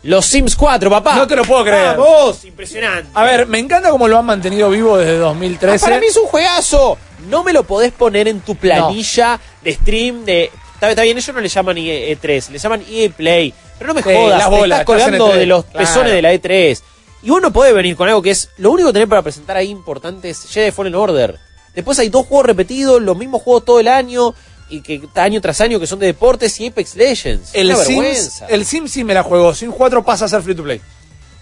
[0.04, 1.16] los Sims 4, papá.
[1.16, 1.98] No te lo puedo creer.
[1.98, 3.10] Vamos, impresionante.
[3.14, 5.76] A ver, me encanta cómo lo han mantenido vivo desde 2013.
[5.86, 6.98] Ah, para mí es un juegazo.
[7.30, 10.52] No me lo podés poner en tu planilla de stream de.
[10.76, 13.54] Está, está bien, ellos no le llaman E- E3, le llaman EA Play.
[13.78, 15.80] Pero no me Sí, jodas, la bola, estás colgando E3, de los claro.
[15.80, 16.82] pezones de la E3.
[17.24, 18.50] Y uno puede venir con algo que es.
[18.58, 21.38] Lo único que tener para presentar ahí importante es Jedi Fallen Order.
[21.74, 24.34] Después hay dos juegos repetidos, los mismos juegos todo el año.
[24.70, 27.52] Y que año tras año que son de deportes y Apex Legends.
[27.54, 28.46] el Una Sims, vergüenza.
[28.48, 29.54] el Sims sí me la juego.
[29.54, 30.82] Sims 4 pasa a ser free to play.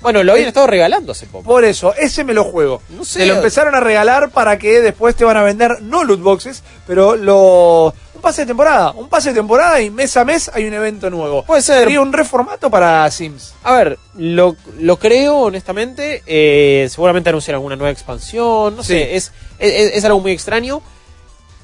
[0.01, 1.43] Bueno, lo habían estado regalando hace poco.
[1.45, 2.79] Por eso, ese me lo juego.
[2.89, 3.19] No sé.
[3.21, 6.61] Te lo empezaron a regalar para que después te van a vender, no loot boxes,
[6.85, 8.91] pero lo un pase de temporada.
[8.91, 11.43] Un pase de temporada y mes a mes hay un evento nuevo.
[11.45, 11.79] Puede ser.
[11.79, 13.55] Sería un reformato para Sims.
[13.63, 16.21] A ver, lo, lo creo honestamente.
[16.27, 18.75] eh, seguramente anunciarán alguna nueva expansión.
[18.75, 18.89] No Sí.
[18.93, 20.83] sé, es, es, es algo muy extraño.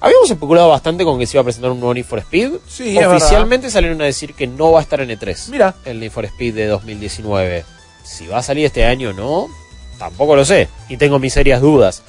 [0.03, 2.53] Habíamos especulado bastante con que se iba a presentar un nuevo Need for Speed.
[2.67, 5.49] Sí, es Oficialmente salieron a decir que no va a estar en E3.
[5.49, 5.75] Mira.
[5.85, 7.63] El Need for Speed de 2019.
[8.03, 9.47] Si va a salir este año o no,
[9.99, 10.69] tampoco lo sé.
[10.89, 12.01] Y tengo mis serias dudas.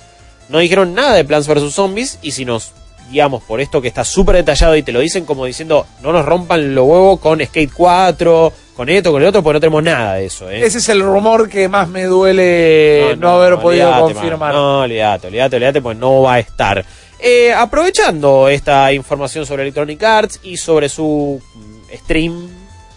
[0.48, 1.74] No dijeron nada de Plants vs.
[1.74, 2.19] Zombies.
[2.23, 2.73] Y si nos
[3.10, 6.24] guiamos por esto que está súper detallado y te lo dicen como diciendo, no nos
[6.24, 10.14] rompan los huevos con Skate 4, con esto, con el otro, porque no tenemos nada
[10.14, 10.51] de eso.
[10.51, 10.64] ¿eh?
[10.64, 14.39] Ese es el rumor que más me duele no, haber podido confirmar.
[14.39, 14.52] man.
[14.55, 16.85] No, olvídate, olvídate, olvídate, pues no va a estar.
[17.24, 22.49] Eh, aprovechando esta información sobre Electronic Arts y sobre su mm, stream,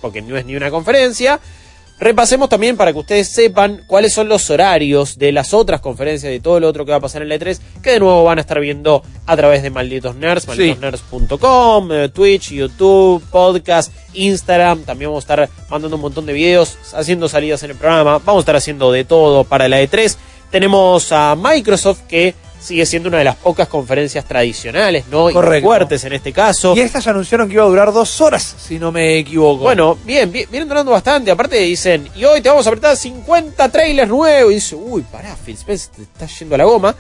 [0.02, 1.40] porque no es ni una conferencia,
[2.00, 6.40] repasemos también para que ustedes sepan cuáles son los horarios de las otras conferencias y
[6.40, 8.42] todo lo otro que va a pasar en la E3, que de nuevo van a
[8.42, 14.86] estar viendo a través de Malditos Nerds, malditosnerds.com, eh, Twitch, YouTube, podcast, Instagram.
[14.86, 18.18] También vamos a estar mandando un montón de videos, haciendo salidas en el programa.
[18.26, 20.18] Vamos a estar haciendo de todo para la E3.
[20.50, 22.34] Tenemos a Microsoft que
[22.66, 25.30] sigue siendo una de las pocas conferencias tradicionales, ¿no?
[25.30, 25.68] Y Correcto.
[25.68, 26.76] fuertes en este caso.
[26.76, 29.64] Y estas anunciaron que iba a durar dos horas, si no me equivoco.
[29.64, 31.30] Bueno, bien, bien, vienen durando bastante.
[31.30, 34.52] Aparte dicen, y hoy te vamos a apretar 50 trailers nuevos.
[34.52, 36.96] Y dice, uy, pará, Phil Spencer, te está yendo a la goma.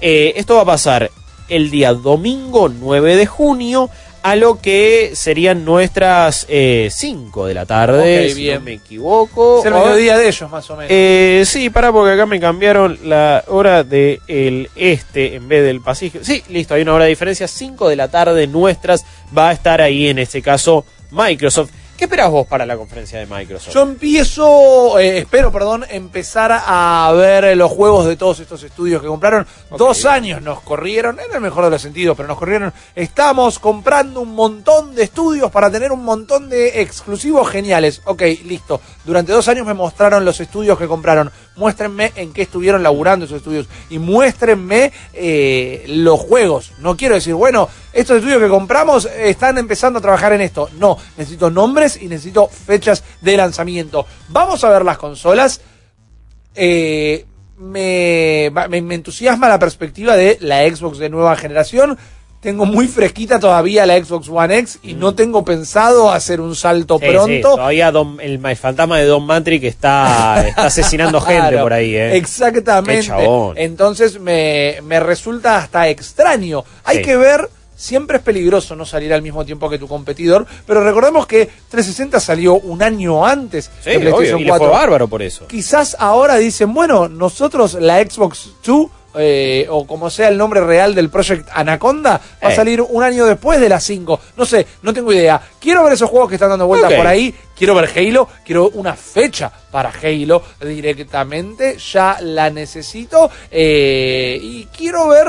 [0.00, 1.10] Eh, esto va a pasar
[1.48, 3.90] el día domingo 9 de junio
[4.22, 8.56] a lo que serían nuestras 5 de la tarde, si bien.
[8.56, 9.60] no me equivoco.
[9.60, 10.90] es el mediodía de ellos, más o menos.
[10.90, 16.24] eh, sí, pará, porque acá me cambiaron la hora del este en vez del Pacífico.
[16.24, 17.48] Sí, listo, hay una hora de diferencia.
[17.48, 19.04] 5 de la tarde nuestras
[19.36, 21.70] va a estar ahí, en este caso, Microsoft.
[22.00, 23.74] ¿Qué esperas vos para la conferencia de Microsoft?
[23.74, 29.08] Yo empiezo, eh, espero, perdón, empezar a ver los juegos de todos estos estudios que
[29.08, 29.46] compraron.
[29.76, 32.72] Dos años nos corrieron, en el mejor de los sentidos, pero nos corrieron.
[32.94, 38.00] Estamos comprando un montón de estudios para tener un montón de exclusivos geniales.
[38.06, 38.80] Ok, listo.
[39.04, 41.30] Durante dos años me mostraron los estudios que compraron.
[41.60, 46.72] Muéstrenme en qué estuvieron laburando esos estudios y muéstrenme eh, los juegos.
[46.78, 50.70] No quiero decir, bueno, estos estudios que compramos están empezando a trabajar en esto.
[50.78, 54.06] No, necesito nombres y necesito fechas de lanzamiento.
[54.30, 55.60] Vamos a ver las consolas.
[56.54, 57.26] Eh,
[57.58, 61.98] me, me entusiasma la perspectiva de la Xbox de nueva generación.
[62.40, 66.96] Tengo muy fresquita todavía la Xbox One X y no tengo pensado hacer un salto
[66.96, 67.00] Mm.
[67.02, 67.50] Sí, pronto.
[67.56, 71.94] todavía Don- el, el fantasma de Don Matrix está, está asesinando gente Claro, por ahí,
[71.94, 72.16] ¿eh?
[72.16, 73.12] Exactamente.
[73.56, 76.64] Entonces me, me resulta hasta extraño.
[76.84, 77.02] Hay Sí.
[77.02, 77.48] que ver.
[77.76, 82.20] Siempre es peligroso no salir al mismo tiempo que tu competidor, pero recordemos que 360
[82.20, 84.70] salió un año antes Sí, de obvio, y le fue 4.
[84.70, 85.46] bárbaro por eso.
[85.46, 90.94] Quizás ahora dicen, bueno, nosotros la Xbox 2, eh, o como sea el nombre real
[90.94, 92.56] del Project Anaconda, va a Eh.
[92.56, 94.20] salir un año después de la 5.
[94.36, 95.40] No sé, no tengo idea.
[95.60, 97.34] Quiero ver esos juegos que están dando vueltas por ahí.
[97.56, 98.28] Quiero ver Halo.
[98.44, 101.76] Quiero una fecha para Halo directamente.
[101.92, 103.30] Ya la necesito.
[103.50, 105.26] eh, y quiero ver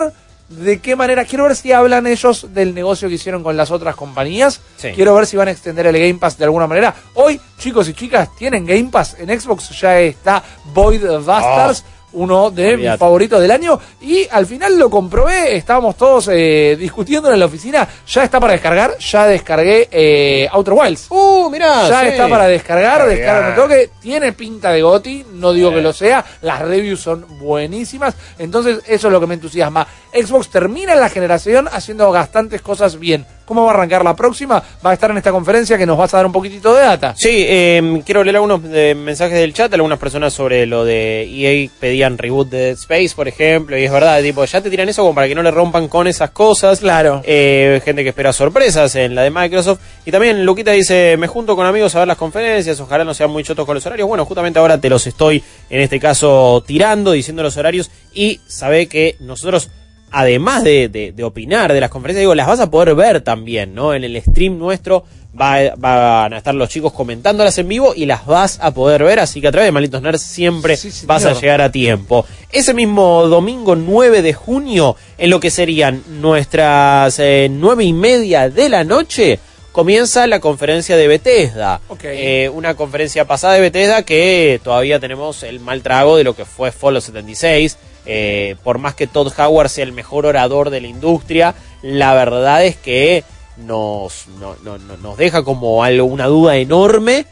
[0.50, 1.24] de qué manera.
[1.26, 4.60] Quiero ver si hablan ellos del negocio que hicieron con las otras compañías.
[4.78, 4.90] Sí.
[4.94, 6.94] Quiero ver si van a extender el Game Pass de alguna manera.
[7.16, 9.16] Hoy, chicos y chicas, tienen Game Pass.
[9.20, 10.44] En Xbox ya está
[10.74, 11.84] Void Bastards.
[12.14, 13.80] Uno de mis favoritos del año.
[14.02, 15.56] Y al final lo comprobé.
[15.56, 17.88] Estábamos todos eh, discutiendo en la oficina.
[18.08, 18.98] Ya está para descargar.
[18.98, 21.08] Ya descargué eh, Outer Wilds.
[21.10, 21.88] Uh, mirá.
[21.88, 22.08] Ya sí.
[22.08, 26.62] está para descargar, descarga toque, tiene pinta de Goti, no digo que lo sea, las
[26.62, 29.88] reviews son buenísimas, entonces eso es lo que me entusiasma.
[30.14, 33.26] Xbox termina la generación haciendo bastantes cosas bien.
[33.46, 34.64] ¿Cómo va a arrancar la próxima?
[34.86, 37.14] Va a estar en esta conferencia que nos vas a dar un poquitito de data.
[37.18, 41.70] Sí, eh, quiero leer algunos eh, mensajes del chat, algunas personas sobre lo de EA
[41.78, 45.02] pedían reboot de Dead Space, por ejemplo, y es verdad, tipo, ya te tiran eso
[45.02, 46.80] como para que no le rompan con esas cosas.
[46.80, 47.22] Claro.
[47.26, 49.82] Eh, gente que espera sorpresas en la de Microsoft.
[50.06, 53.32] Y también Luquita dice, me junto con amigos a ver las conferencias, ojalá no sean
[53.32, 54.08] muy chotos con los horarios.
[54.08, 58.88] Bueno, justamente ahora te los estoy, en este caso, tirando, diciendo los horarios, y sabe
[58.88, 59.70] que nosotros...
[60.12, 63.74] Además de, de- de opinar de las conferencias, digo, las vas a poder ver también,
[63.74, 63.94] ¿no?
[63.94, 65.06] En el stream nuestro
[65.40, 69.20] va- van a estar los chicos comentándolas en vivo y las vas a poder ver,
[69.20, 70.76] así que a través de Malditos Nerds siempre
[71.08, 72.26] vas a llegar a tiempo.
[72.52, 78.50] Ese mismo domingo 9 de junio, en lo que serían nuestras eh, nueve y media
[78.50, 79.40] de la noche,
[79.72, 81.80] comienza la conferencia de Bethesda.
[82.04, 86.44] Eh, una conferencia pasada de Bethesda que todavía tenemos el mal trago de lo que
[86.44, 87.78] fue Fallout 76.
[88.06, 92.66] Eh, por más que Todd Howard sea el mejor orador de la industria, la verdad
[92.66, 93.24] es que
[93.58, 97.26] nos, no- no- no- nos deja como algo, una duda enorme.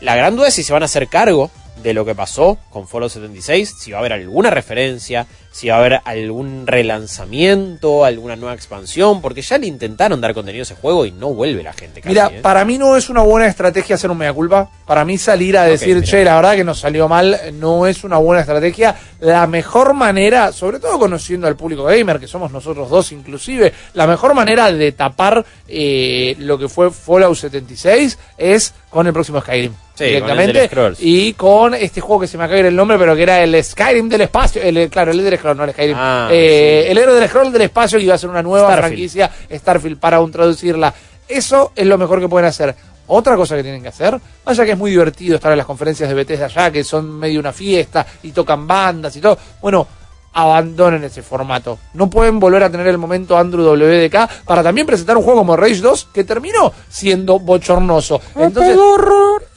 [0.00, 1.50] La gran duda es si se van a hacer cargo
[1.86, 5.76] de lo que pasó con Fallout 76, si va a haber alguna referencia, si va
[5.76, 10.74] a haber algún relanzamiento, alguna nueva expansión, porque ya le intentaron dar contenido a ese
[10.74, 12.00] juego y no vuelve la gente.
[12.00, 12.40] casi, Mira, ¿eh?
[12.42, 14.68] para mí no es una buena estrategia hacer un mea culpa.
[14.84, 16.06] Para mí salir a decir, mira.
[16.08, 18.96] che, la verdad que nos salió mal, no es una buena estrategia.
[19.20, 24.08] La mejor manera, sobre todo conociendo al público gamer, que somos nosotros dos inclusive, la
[24.08, 29.85] mejor manera de tapar eh, lo que fue Fallout 76 es con el próximo Skyrim.
[29.96, 30.60] Sí, directamente
[31.00, 33.42] y con este juego que se me acaba de ir el nombre pero que era
[33.42, 36.90] el Skyrim del espacio el, claro el Elder Scrolls no el Skyrim Ah, Eh, sí.
[36.92, 38.86] el héroe del Scroll del espacio que iba a ser una nueva Starfield.
[38.88, 40.92] franquicia Starfield para un traducirla
[41.28, 42.72] eso es lo mejor que pueden hacer.
[43.08, 46.08] Otra cosa que tienen que hacer, vaya que es muy divertido estar en las conferencias
[46.08, 49.38] de Bethesda allá, que son medio una fiesta y tocan bandas y todo.
[49.60, 49.86] Bueno,
[50.32, 51.78] abandonen ese formato.
[51.94, 55.56] No pueden volver a tener el momento Andrew WDK para también presentar un juego como
[55.56, 58.20] Rage 2 que terminó siendo bochornoso.
[58.36, 58.76] Entonces,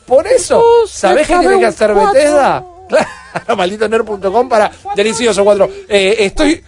[0.09, 2.65] por eso, ¿sabés qué tiene que hacer Bethesda?
[2.89, 3.07] Claro,
[3.57, 5.69] malditoner.com para delicioso 4.
[5.87, 6.63] Eh, estoy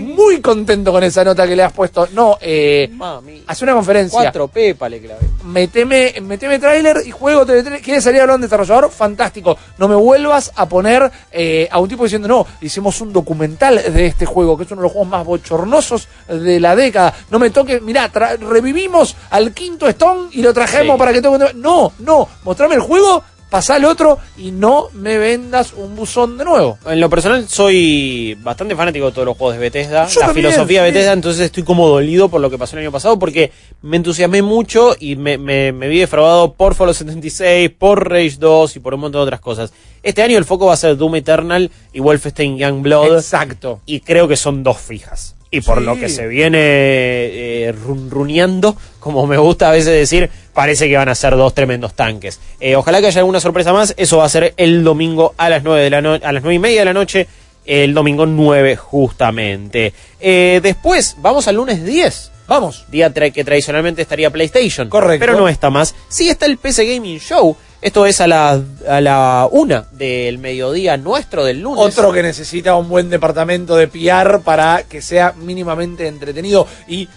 [0.00, 2.08] muy contento con esa nota que le has puesto.
[2.12, 3.44] No, eh, Mami.
[3.46, 4.32] hace una conferencia.
[4.32, 5.20] 4P, pale clave.
[5.44, 7.80] Meteme, meteme trailer y juego TV3.
[7.82, 8.90] ¿Quieres salir a hablar de un desarrollador?
[8.90, 9.56] Fantástico.
[9.78, 14.06] No me vuelvas a poner eh, a un tipo diciendo, no, hicimos un documental de
[14.06, 17.14] este juego, que es uno de los juegos más bochornosos de la década.
[17.30, 20.98] No me toques, mirá, revivimos al quinto Stone y lo trajemos Sí.
[20.98, 21.52] para que toque.
[21.54, 26.44] No, no, mostrame el juego, pasá al otro y no me vendas un buzón de
[26.44, 26.78] nuevo.
[26.86, 30.46] En lo personal soy bastante fanático de todos los juegos de Bethesda, Yo la también,
[30.46, 30.92] filosofía de sí.
[30.94, 33.52] Bethesda, entonces estoy como dolido por lo que pasó el año pasado porque
[33.82, 38.76] me entusiasmé mucho y me, me, me vi defraudado por Fallout 76, por Rage 2
[38.76, 39.72] y por un montón de otras cosas.
[40.02, 43.80] Este año el foco va a ser Doom Eternal y Wolfenstein Youngblood Exacto.
[43.86, 45.35] y creo que son dos fijas.
[45.50, 45.84] Y por Sí.
[45.84, 50.96] lo que se viene eh, run- runeando, como me gusta a veces decir, parece que
[50.96, 52.40] van a ser dos tremendos tanques.
[52.60, 53.94] Eh, ojalá que haya alguna sorpresa más.
[53.96, 56.54] Eso va a ser el domingo a las nueve de la no- a las nueve
[56.54, 57.26] y media de la noche.
[57.64, 59.92] El domingo 9 justamente.
[60.20, 62.30] Eh, después, vamos al lunes 10.
[62.46, 62.84] Vamos.
[62.88, 64.88] Día tra- que tradicionalmente estaría PlayStation.
[64.88, 65.18] Correcto.
[65.26, 65.94] Pero no está más.
[66.08, 67.56] Sí está el PC Gaming Show.
[67.86, 71.84] Esto es a la, a la una del mediodía nuestro del lunes.
[71.84, 77.08] Otro que necesita un buen departamento de PR para que sea mínimamente entretenido y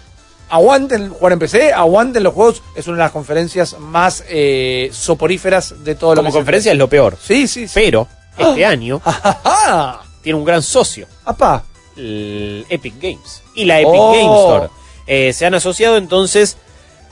[0.48, 2.62] aguanten jugar en PC, aguanten los juegos.
[2.76, 6.78] Es una de las conferencias más eh, soporíferas de todo lo Como que conferencia es
[6.78, 7.18] lo peor.
[7.20, 7.72] Sí, sí, sí.
[7.74, 8.06] Pero
[8.38, 10.02] este año ¡Ah!
[10.22, 11.08] tiene un gran socio.
[11.24, 11.64] ¡Apa!
[11.96, 14.12] el Epic Games y la Epic Oh.
[14.12, 14.68] Games Store.
[15.08, 16.58] Eh, se han asociado, entonces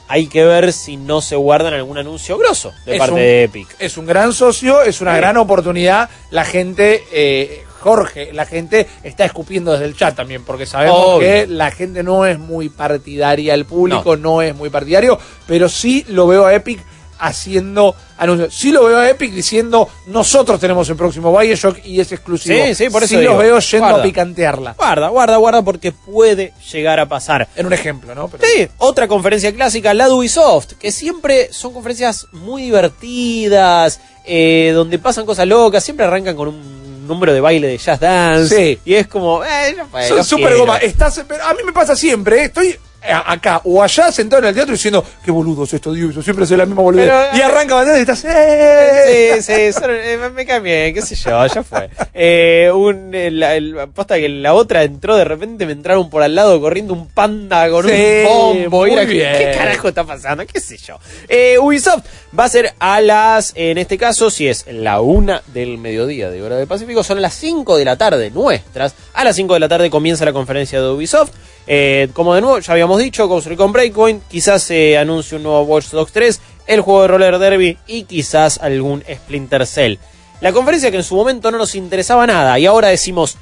[0.08, 3.42] hay que ver si no se guardan algún anuncio grosso de Es parte un- de
[3.44, 3.68] Epic.
[3.78, 5.18] Es un gran socio, es una Sí.
[5.18, 6.08] gran oportunidad.
[6.30, 11.20] La gente, eh, Jorge, la gente está escupiendo desde el chat también, porque sabemos Obvio.
[11.20, 14.42] que la gente no es muy partidaria, el público no.
[14.42, 16.80] es muy partidario, pero sí lo veo a Epic
[17.18, 18.54] haciendo anuncios.
[18.54, 22.64] Sí lo veo a Epic diciendo, nosotros tenemos el próximo Bioshock y es exclusivo.
[22.66, 24.00] Sí, sí, por eso Sí digo, los veo yendo guarda.
[24.00, 24.74] a picantearla.
[24.78, 27.48] Guarda, guarda, guarda, porque puede llegar a pasar.
[27.56, 28.28] En un ejemplo, ¿no?
[28.28, 34.72] Pero- Sí, otra conferencia clásica, la de Ubisoft, que siempre son conferencias muy divertidas, eh,
[34.74, 38.54] donde pasan cosas locas, siempre arrancan con un número de baile de jazz dance.
[38.54, 38.78] Sí.
[38.84, 40.60] Y es como, eh, fue, Son no súper quiero.
[40.60, 40.76] goma.
[40.78, 42.44] Estás, pero a mí me pasa siempre, ¿eh?
[42.44, 46.44] estoy acá o allá sentado en el teatro diciendo, qué boludo es esto, Dios, siempre
[46.44, 47.10] hace la misma boludez.
[47.34, 49.36] Y eh, arranca bastante y estás, ¡eh!
[49.40, 49.42] Sí,
[49.72, 51.88] sí, eh, me- me cae bien, qué sé yo, ya fue.
[52.12, 56.22] Eh, un, eh, la, el- posta que la otra entró, de repente me entraron por
[56.22, 58.24] al lado corriendo un panda con Sí, un
[58.70, 58.86] bombo.
[58.86, 59.32] y muy era, ¿qué- bien.
[59.38, 60.44] ¿Qué carajo está pasando?
[60.46, 60.98] ¿Qué sé yo?
[61.28, 62.04] Eh, Ubisoft
[62.38, 66.42] va a ser a las, en este caso, si es la una del mediodía de
[66.42, 68.94] hora del Pacífico, son las 5 de la tarde nuestras.
[69.14, 71.30] A las 5 de la tarde comienza la conferencia de Ubisoft.
[71.70, 75.60] Eh, como de nuevo, ya habíamos dicho, Ghost Recon Breakpoint, quizás se anuncie un nuevo
[75.62, 79.98] Watch Dogs 3, el juego de Roller Derby y quizás algún Splinter Cell.
[80.40, 83.36] La conferencia que en su momento no nos interesaba nada y ahora decimos,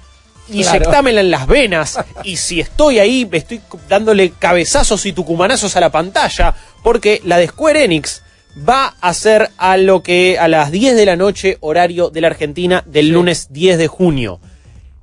[0.48, 5.80] inyectámela en las venas y si estoy ahí me estoy dándole cabezazos y tucumanazos a
[5.80, 8.22] la pantalla porque la de Square Enix
[8.68, 12.28] va a ser a lo que a las 10 de la noche horario de la
[12.28, 14.40] Argentina del lunes 10 de junio.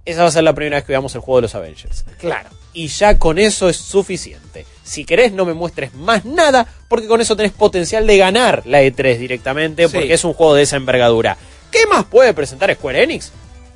[0.05, 2.03] Esa va a ser la primera vez que veamos el juego de los Avengers.
[2.19, 2.49] Claro.
[2.73, 4.65] Y ya con eso es suficiente.
[4.83, 8.81] Si querés no me muestres más nada porque con eso tenés potencial de ganar la
[8.81, 9.93] E3 directamente Sí.
[9.93, 11.37] porque es un juego de esa envergadura.
[11.71, 13.31] ¿Qué más puede presentar Square Enix?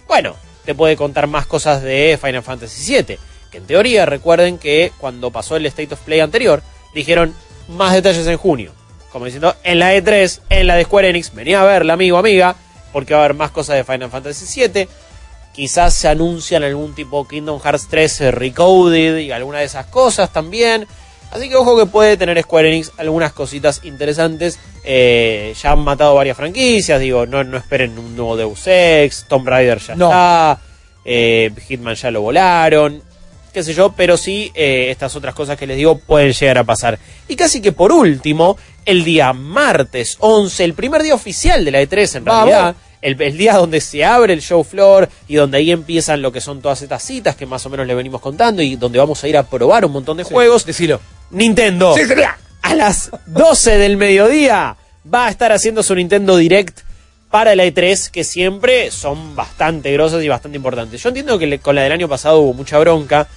[0.08, 0.36] Bueno,
[0.66, 3.18] te puede contar más cosas de Final Fantasy VII.
[3.52, 6.62] Que en teoría recuerden que cuando pasó el State of Play anterior,
[6.94, 7.34] dijeron
[7.70, 8.74] más detalles en junio.
[9.12, 12.56] Como diciendo, en la E3, en la de Square Enix, venía a verla, amigo, amiga,
[12.92, 14.88] porque va a haber más cosas de Final Fantasy VII.
[15.58, 20.88] Quizás se anuncian algún tipo Kingdom Hearts 3 Recoded y alguna de esas cosas también.
[21.32, 24.60] Así que ojo que puede tener Square Enix algunas cositas interesantes.
[24.84, 29.48] Eh, ya han matado varias franquicias, digo, no, no esperen un nuevo Deus Ex, Tomb
[29.48, 30.06] Raider ya No.
[30.10, 30.60] está,
[31.04, 33.02] eh, Hitman ya lo volaron,
[33.52, 36.64] qué sé yo, pero sí eh, estas otras cosas que les digo pueden llegar a
[36.66, 37.00] pasar.
[37.28, 41.82] Y casi que por último, el día martes 11, el primer día oficial de la
[41.82, 45.72] E3 en realidad, el, el día donde se abre el show floor y donde ahí
[45.72, 48.76] empiezan lo que son todas estas citas que más o menos le venimos contando y
[48.76, 50.66] donde vamos a ir a probar un montón de juegos.
[50.66, 51.00] Decilo.
[51.32, 51.96] Nintendo.
[51.96, 52.02] Sí.
[52.62, 54.76] A las 12 del mediodía
[55.12, 56.80] va a estar haciendo su Nintendo Direct
[57.30, 61.02] para la E3, que siempre son bastante grosas y bastante importantes.
[61.02, 63.28] Yo entiendo que con la del año pasado hubo mucha bronca,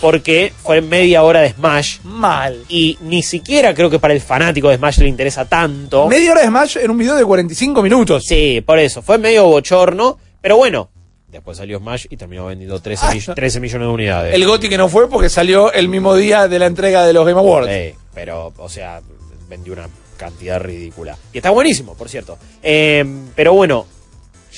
[0.00, 1.98] porque fue media hora de Smash.
[2.04, 2.64] Mal.
[2.68, 6.08] Y ni siquiera creo que para el fanático de Smash le interesa tanto.
[6.08, 8.24] Media hora de Smash en un video de 45 minutos.
[8.24, 9.02] Sí, por eso.
[9.02, 10.90] Fue medio bochorno, pero bueno.
[11.28, 14.34] Después salió Smash y terminó vendiendo 13, mill- 13 millones de unidades.
[14.34, 17.26] El Goti que no fue porque salió el mismo día de la entrega de los
[17.26, 17.68] Game Awards.
[17.70, 19.00] Sí, pero, o sea,
[19.48, 21.16] vendió una cantidad ridícula.
[21.32, 22.38] Y está buenísimo, por cierto.
[22.62, 23.04] Eh,
[23.36, 23.86] pero bueno,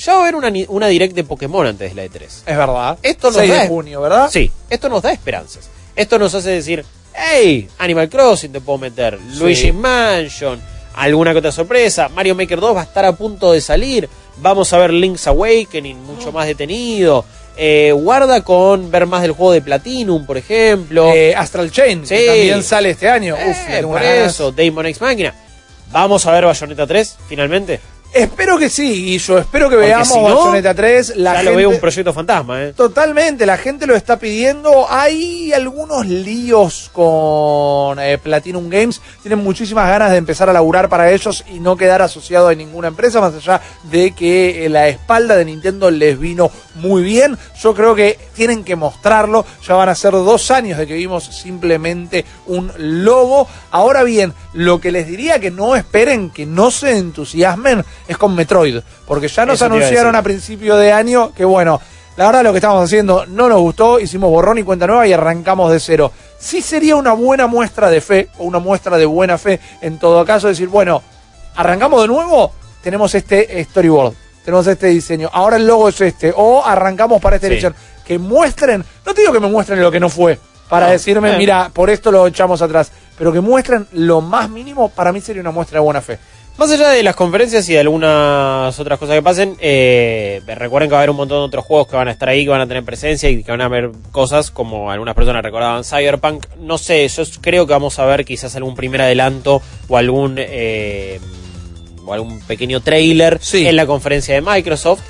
[0.04, 2.22] ya va a haber una, una direct de Pokémon antes de la E3.
[2.24, 2.98] Es verdad.
[3.02, 4.30] Esto nos 6 da, de junio, ¿verdad?
[4.30, 5.68] Sí, esto nos da esperanzas.
[5.96, 10.60] Esto nos hace decir, hey, Animal Crossing te puedo meter, Luigi Mansion,
[10.94, 14.08] alguna que otra sorpresa, Mario Maker 2 va a estar a punto de salir,
[14.38, 17.24] vamos a ver Link's Awakening mucho más detenido.
[17.62, 21.12] Eh, guarda con ver más del juego de Platinum, por ejemplo.
[21.12, 22.26] Eh, Astral Chain, que Sí.
[22.26, 23.34] también sale este año.
[23.34, 24.32] Uf, Eh, tengo por ganas.
[24.32, 25.34] eso, Damon X Máquina.
[25.92, 27.80] Vamos a ver Bayonetta 3, finalmente.
[28.12, 29.38] Espero que sí, Guillo.
[29.38, 31.16] Espero que Porque veamos si no, Bayonetta 3.
[31.16, 31.50] La ya gente...
[31.50, 32.72] lo veo un proyecto fantasma, ¿eh?
[32.72, 34.86] Totalmente, la gente lo está pidiendo.
[34.90, 39.00] Hay algunos líos con eh, Platinum Games.
[39.22, 42.88] Tienen muchísimas ganas de empezar a laburar para ellos y no quedar asociado a ninguna
[42.88, 47.38] empresa, más allá de que eh, la espalda de Nintendo les vino muy bien.
[47.62, 49.46] Yo creo que tienen que mostrarlo.
[49.66, 53.46] Ya van a ser dos años de que vimos simplemente un logo.
[53.70, 58.34] Ahora bien, lo que les diría que no esperen, que no se entusiasmen, es con
[58.34, 58.80] Metroid.
[59.06, 61.80] Porque ya nos Eso a anunciaron a principio de año que bueno,
[62.16, 65.12] la verdad lo que estábamos haciendo no nos gustó, hicimos borrón y cuenta nueva y
[65.12, 66.12] arrancamos de cero.
[66.38, 70.24] Sí sería una buena muestra de fe, o una muestra de buena fe en todo
[70.24, 71.02] caso, decir, bueno,
[71.54, 74.14] arrancamos de nuevo, tenemos este storyboard,
[74.44, 77.54] tenemos este diseño, ahora el logo es este, o arrancamos para esta Sí.
[77.54, 77.74] edición.
[78.04, 80.38] Que muestren, no te digo que me muestren lo que no fue,
[80.68, 81.38] para No, decirme, eh.
[81.38, 85.42] mira, por esto lo echamos atrás, pero que muestren lo más mínimo, para mí sería
[85.42, 86.18] una muestra de buena fe.
[86.60, 90.92] Más allá de las conferencias y de algunas otras cosas que pasen, eh, recuerden que
[90.92, 92.60] va a haber un montón de otros juegos que van a estar ahí, que van
[92.60, 96.44] a tener presencia y que van a haber cosas como algunas personas recordaban Cyberpunk.
[96.58, 101.18] No sé, yo creo que vamos a ver quizás algún primer adelanto o algún eh,
[102.04, 105.00] o algún pequeño trailer en la conferencia de Microsoft.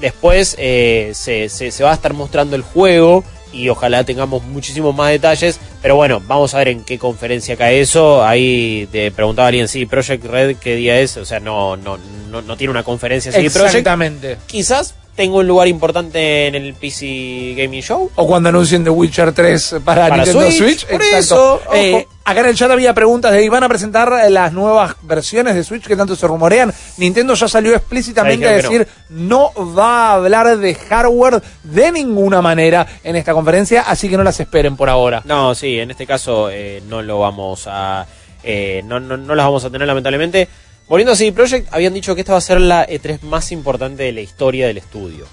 [0.00, 4.94] Después eh, se, se- se va a estar mostrando el juego y ojalá tengamos muchísimos
[4.94, 5.58] más detalles.
[5.82, 8.24] Pero bueno, vamos a ver en qué conferencia cae eso.
[8.24, 11.16] Ahí te preguntaba alguien, sí, Project Red, ¿qué día es?
[11.16, 11.98] O sea, no, no,
[12.30, 13.66] no, no tiene una conferencia de Project.
[13.66, 14.38] Exactamente.
[14.46, 18.10] Quizás tenga un lugar importante en el PC Gaming Show.
[18.14, 20.86] O cuando anuncien The Witcher 3 para, Para Nintendo Switch, Switch.
[20.86, 21.60] por exacto.
[21.62, 24.96] eso, Eh, acá en el chat había preguntas de ¿van a presentar eh, las nuevas
[25.02, 26.72] versiones de Switch que tanto se rumorean?
[26.96, 29.52] Nintendo ya salió explícitamente a decir no.
[29.76, 34.40] va a hablar de hardware de ninguna manera en esta conferencia, así que no las
[34.40, 35.20] esperen por ahora.
[35.26, 38.06] No, sí, en este caso eh, no lo vamos a.
[38.42, 40.48] eh, no, no, no las vamos a tener, lamentablemente.
[40.90, 44.02] Volviendo a CD Projekt, habían dicho que esta va a ser la E3 más importante
[44.02, 45.24] de la historia del estudio.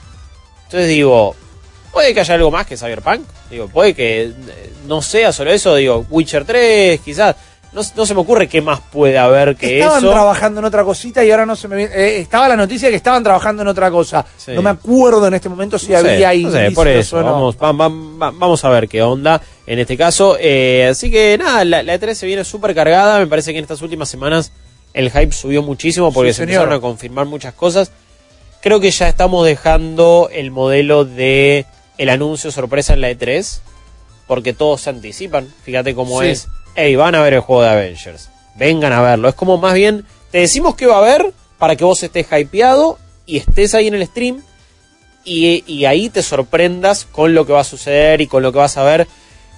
[0.66, 1.36] Entonces digo,
[1.92, 3.22] puede que haya algo más que Cyberpunk.
[3.50, 4.34] Digo, puede que eh,
[4.88, 5.74] no sea solo eso.
[5.76, 7.36] Digo, Witcher 3, quizás.
[7.74, 10.12] No, no se me ocurre qué más puede haber que Estaban eso.
[10.12, 11.94] trabajando en otra cosita y ahora no se me viene.
[11.94, 14.24] eh, estaba la noticia que estaban trabajando en otra cosa.
[14.38, 14.52] Sí.
[14.54, 17.56] No me acuerdo en este momento si No sé, había no sé, indicios por eso,
[18.20, 20.38] vamos a ver qué onda en este caso.
[20.40, 23.20] Eh, así que nada, la, la E3 se viene súper cargada.
[23.20, 24.52] Me parece que en estas últimas semanas
[24.98, 26.64] el hype subió muchísimo porque Sí, se señor.
[26.64, 27.92] empezaron a confirmar muchas cosas.
[28.62, 31.66] Creo que ya estamos dejando el modelo de
[31.98, 33.60] el anuncio sorpresa en la E3
[34.28, 35.48] porque todos se anticipan.
[35.64, 36.28] Fíjate cómo Sí.
[36.30, 36.48] es.
[36.76, 38.30] Hey, van a ver el juego de Avengers.
[38.56, 39.30] Vengan a verlo.
[39.30, 42.98] Es como más bien, te decimos que va a haber para que vos estés hypeado
[43.26, 44.42] y estés ahí en el stream
[45.24, 48.60] y, y ahí te sorprendas con lo que va a suceder y con lo que
[48.60, 49.08] vas a ver.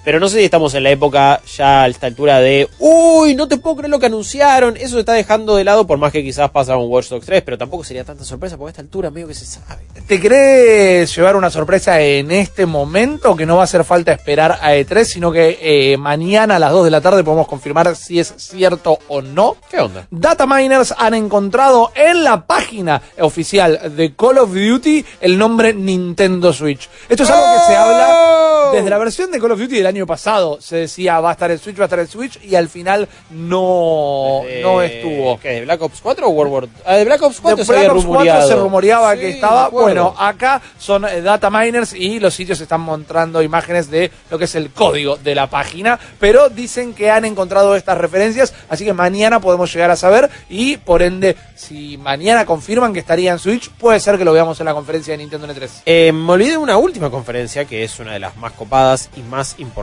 [0.03, 3.47] Pero no sé si estamos en la época ya a esta altura de, uy, no
[3.47, 4.77] te puedo creer lo que anunciaron.
[4.77, 7.43] Eso se está dejando de lado, por más que quizás pasa un Watch Dogs 3,
[7.43, 9.83] pero tampoco sería tanta sorpresa porque a esta altura medio que se sabe.
[10.07, 13.35] ¿Te crees llevar una sorpresa en este momento?
[13.35, 16.71] Que no va a hacer falta esperar a E3, sino que eh, mañana a las
[16.71, 19.57] 2 de la tarde podemos confirmar si es cierto o no.
[19.69, 20.07] ¿Qué onda?
[20.09, 26.53] Data miners han encontrado en la página oficial de Call of Duty el nombre Nintendo
[26.53, 26.89] Switch.
[27.07, 30.07] Esto es algo que se habla desde la versión de Call of Duty del año
[30.07, 30.57] pasado.
[30.61, 33.07] Se decía va a estar el Switch, va a estar el Switch y al final
[33.31, 35.39] no, no estuvo.
[35.39, 35.49] ¿Qué?
[35.49, 37.83] ¿De Black Ops 4 o World War Ah, de Black Ops 4 De se Black
[37.91, 38.47] Ops 4 rumoreado.
[38.47, 39.69] se rumoreaba Sí, que estaba.
[39.69, 44.45] Bueno, acá son eh, data miners y los sitios están mostrando imágenes de lo que
[44.45, 48.93] es el código de la página, pero dicen que han encontrado estas referencias, así que
[48.93, 53.69] mañana podemos llegar a saber y por ende, si mañana confirman que estaría en Switch,
[53.71, 55.69] puede ser que lo veamos en la conferencia de Nintendo N3.
[55.85, 59.21] Eh, me olvidé de una última conferencia que es una de las más copadas y
[59.21, 59.78] más importantes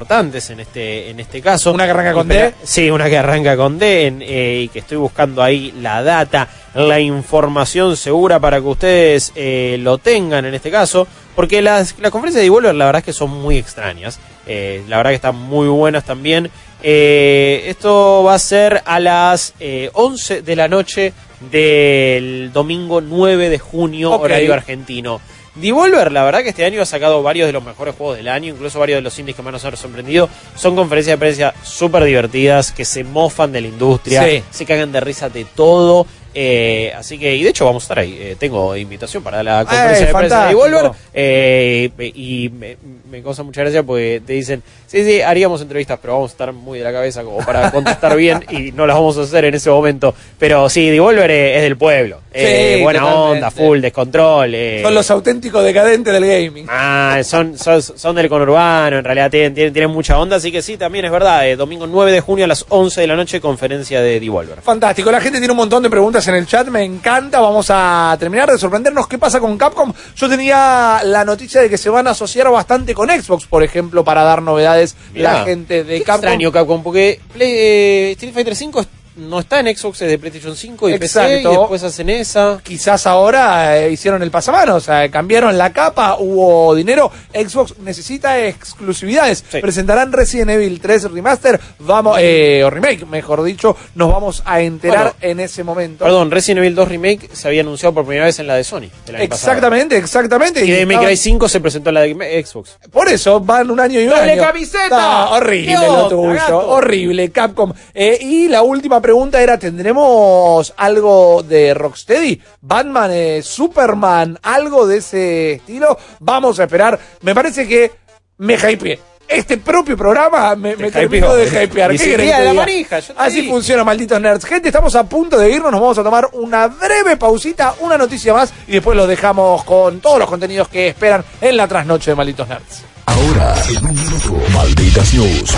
[0.51, 1.73] en este en este caso.
[1.73, 2.55] Una que arranca con D.
[2.63, 6.49] Sí, una que arranca con D en, eh, y que estoy buscando ahí la data,
[6.75, 12.11] la información segura para que ustedes eh, lo tengan en este caso, porque las, las
[12.11, 15.37] conferencias de Devolver la verdad es que son muy extrañas, eh, la verdad que están
[15.37, 16.51] muy buenas también.
[16.83, 21.13] Eh, esto va a ser a las eh, 11 de la noche
[21.51, 25.21] del domingo 9 de junio, horario argentino.
[25.57, 28.53] Devolver, la verdad que este año ha sacado varios de los mejores juegos del año,
[28.53, 30.29] incluso varios de los indies que más nos han sorprendido.
[30.55, 34.43] Son conferencias de prensa súper divertidas, que se mofan de la industria, Sí.
[34.51, 36.07] se cagan de risa de todo.
[36.39, 38.15] Eh, así que, y de hecho vamos a estar ahí.
[38.21, 42.77] eh, tengo invitación para la conferencia de prensa de eh, y me,
[43.11, 46.53] me causa mucha gracia porque te dicen, sí, sí, haríamos entrevistas, pero vamos a estar
[46.53, 49.55] muy de la cabeza como para contestar bien y no las vamos a hacer en
[49.55, 50.15] ese momento.
[50.39, 52.21] Pero sí, Devolver es, es del pueblo.
[52.35, 53.33] Eh, Sí, buena totalmente.
[53.33, 54.55] onda, full, descontrol.
[54.55, 56.67] eh, Son los auténticos decadentes del gaming.
[56.69, 60.61] Ah, son, son, son del conurbano, en realidad tienen, tienen, tienen mucha onda, así que
[60.61, 61.49] sí, también es verdad.
[61.49, 64.61] eh, domingo 9 de junio a las 11 de la noche, conferencia de Devolver.
[64.61, 68.17] Fantástico, la gente tiene un montón de preguntas en el chat, me encanta, vamos a
[68.19, 69.93] terminar de sorprendernos qué pasa con Capcom.
[70.17, 74.05] Yo tenía la noticia de que se van a asociar bastante con Xbox, por ejemplo,
[74.05, 76.25] para dar novedades Mirá, la gente de Qué Capcom.
[76.25, 78.85] extraño Capcom, porque Play- eh, Street Fighter 5
[79.17, 81.61] no está en Xbox, es de PlayStation 5 y PC, y Exacto.
[81.61, 82.61] después hacen esa.
[82.63, 87.11] Quizás ahora eh, hicieron el pasamanos, o sea, cambiaron la capa, hubo dinero.
[87.35, 89.43] Xbox necesita exclusividades.
[89.61, 95.15] Presentarán Resident Evil 3 Remaster, vamos, eh, o remake, mejor dicho, nos vamos a enterar
[95.19, 96.05] Bueno, en ese momento.
[96.05, 98.89] Perdón, Resident Evil 2 Remake se había anunciado por primera vez en la de Sony.
[99.19, 100.65] Exactamente, exactamente.
[100.65, 102.79] Y de May estaba- Cry 5 se presentó en la de Xbox.
[102.91, 104.43] Por eso van un año y un ¡Doble año.
[104.43, 104.89] camiseta!
[104.91, 106.59] No, horrible ¿Qué lo tuyo.
[106.69, 107.73] Horrible, Capcom.
[107.95, 112.43] Eh, y la última pregunta era: ¿tendremos algo de Rocksteady?
[112.61, 115.97] Batman, eh, Superman, algo de ese estilo.
[116.19, 116.99] Vamos a esperar.
[117.23, 117.93] Me parece que
[118.39, 118.99] me hypeé.
[119.29, 121.95] este propio programa me, me terminó de hypear.
[121.95, 123.53] Y ¿Qué querés que la manija, Así digo.
[123.55, 124.45] funciona, malditos nerds.
[124.45, 125.71] Gente, estamos a punto de irnos.
[125.71, 130.01] Nos vamos a tomar una breve pausita, una noticia más y después los dejamos con
[130.01, 132.83] todos los contenidos que esperan en la trasnoche de malditos nerds.
[133.07, 135.57] Ahora, en un minuto, Malditas News,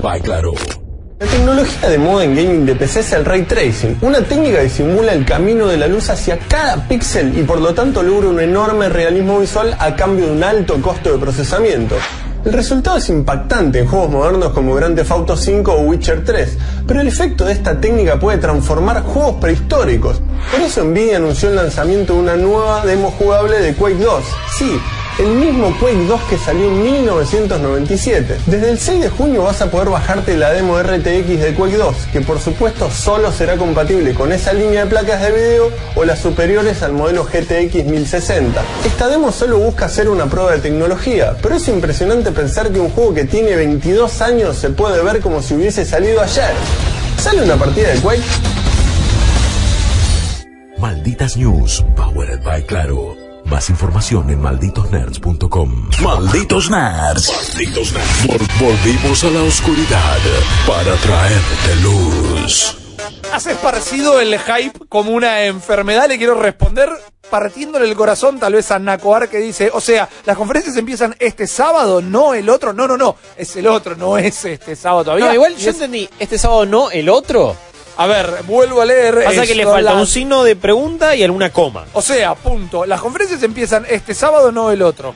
[0.00, 0.52] by Claro.
[1.20, 4.68] La tecnología de moda en gaming de PC es el ray tracing, una técnica que
[4.68, 8.40] simula el camino de la luz hacia cada píxel y por lo tanto logra un
[8.40, 11.94] enorme realismo visual a cambio de un alto costo de procesamiento.
[12.44, 16.58] El resultado es impactante en juegos modernos como Grand Theft Auto 5 o Witcher 3,
[16.84, 20.20] pero el efecto de esta técnica puede transformar juegos prehistóricos.
[20.50, 24.24] Por eso Nvidia anunció el lanzamiento de una nueva demo jugable de Quake 2.
[24.58, 24.80] Sí,
[25.18, 28.38] el mismo Quake 2 que salió en 1997.
[28.46, 31.96] Desde el 6 de junio vas a poder bajarte la demo RTX de Quake 2,
[32.12, 36.18] que por supuesto solo será compatible con esa línea de placas de video o las
[36.18, 38.60] superiores al modelo GTX 1060.
[38.84, 42.90] Esta demo solo busca hacer una prueba de tecnología, pero es impresionante pensar que un
[42.90, 46.52] juego que tiene 22 años se puede ver como si hubiese salido ayer.
[47.18, 48.22] ¿Sale una partida de Quake?
[50.78, 53.23] Malditas News, powered by Claro.
[53.44, 55.90] Más información en malditosnerds.com.
[56.02, 57.32] Malditos Nerds.
[57.52, 58.26] Malditos Nerds.
[58.26, 60.18] Vol- volvimos a la oscuridad
[60.66, 62.76] para traerte luz.
[63.32, 66.08] Has esparcido el hype como una enfermedad.
[66.08, 66.88] Le quiero responder
[67.30, 71.46] partiéndole el corazón tal vez a Nacoar que dice, o sea, las conferencias empiezan este
[71.46, 72.72] sábado, no el otro.
[72.72, 75.26] No, no, no, es el otro, no es este sábado todavía.
[75.26, 77.56] No, igual Y yo es- entendí, este sábado no, el otro.
[77.96, 79.24] A ver, vuelvo a leer.
[79.24, 81.84] Pasa que le falta un signo de pregunta y alguna coma.
[81.92, 82.84] O sea, punto.
[82.86, 85.14] Las conferencias empiezan este sábado, no el otro.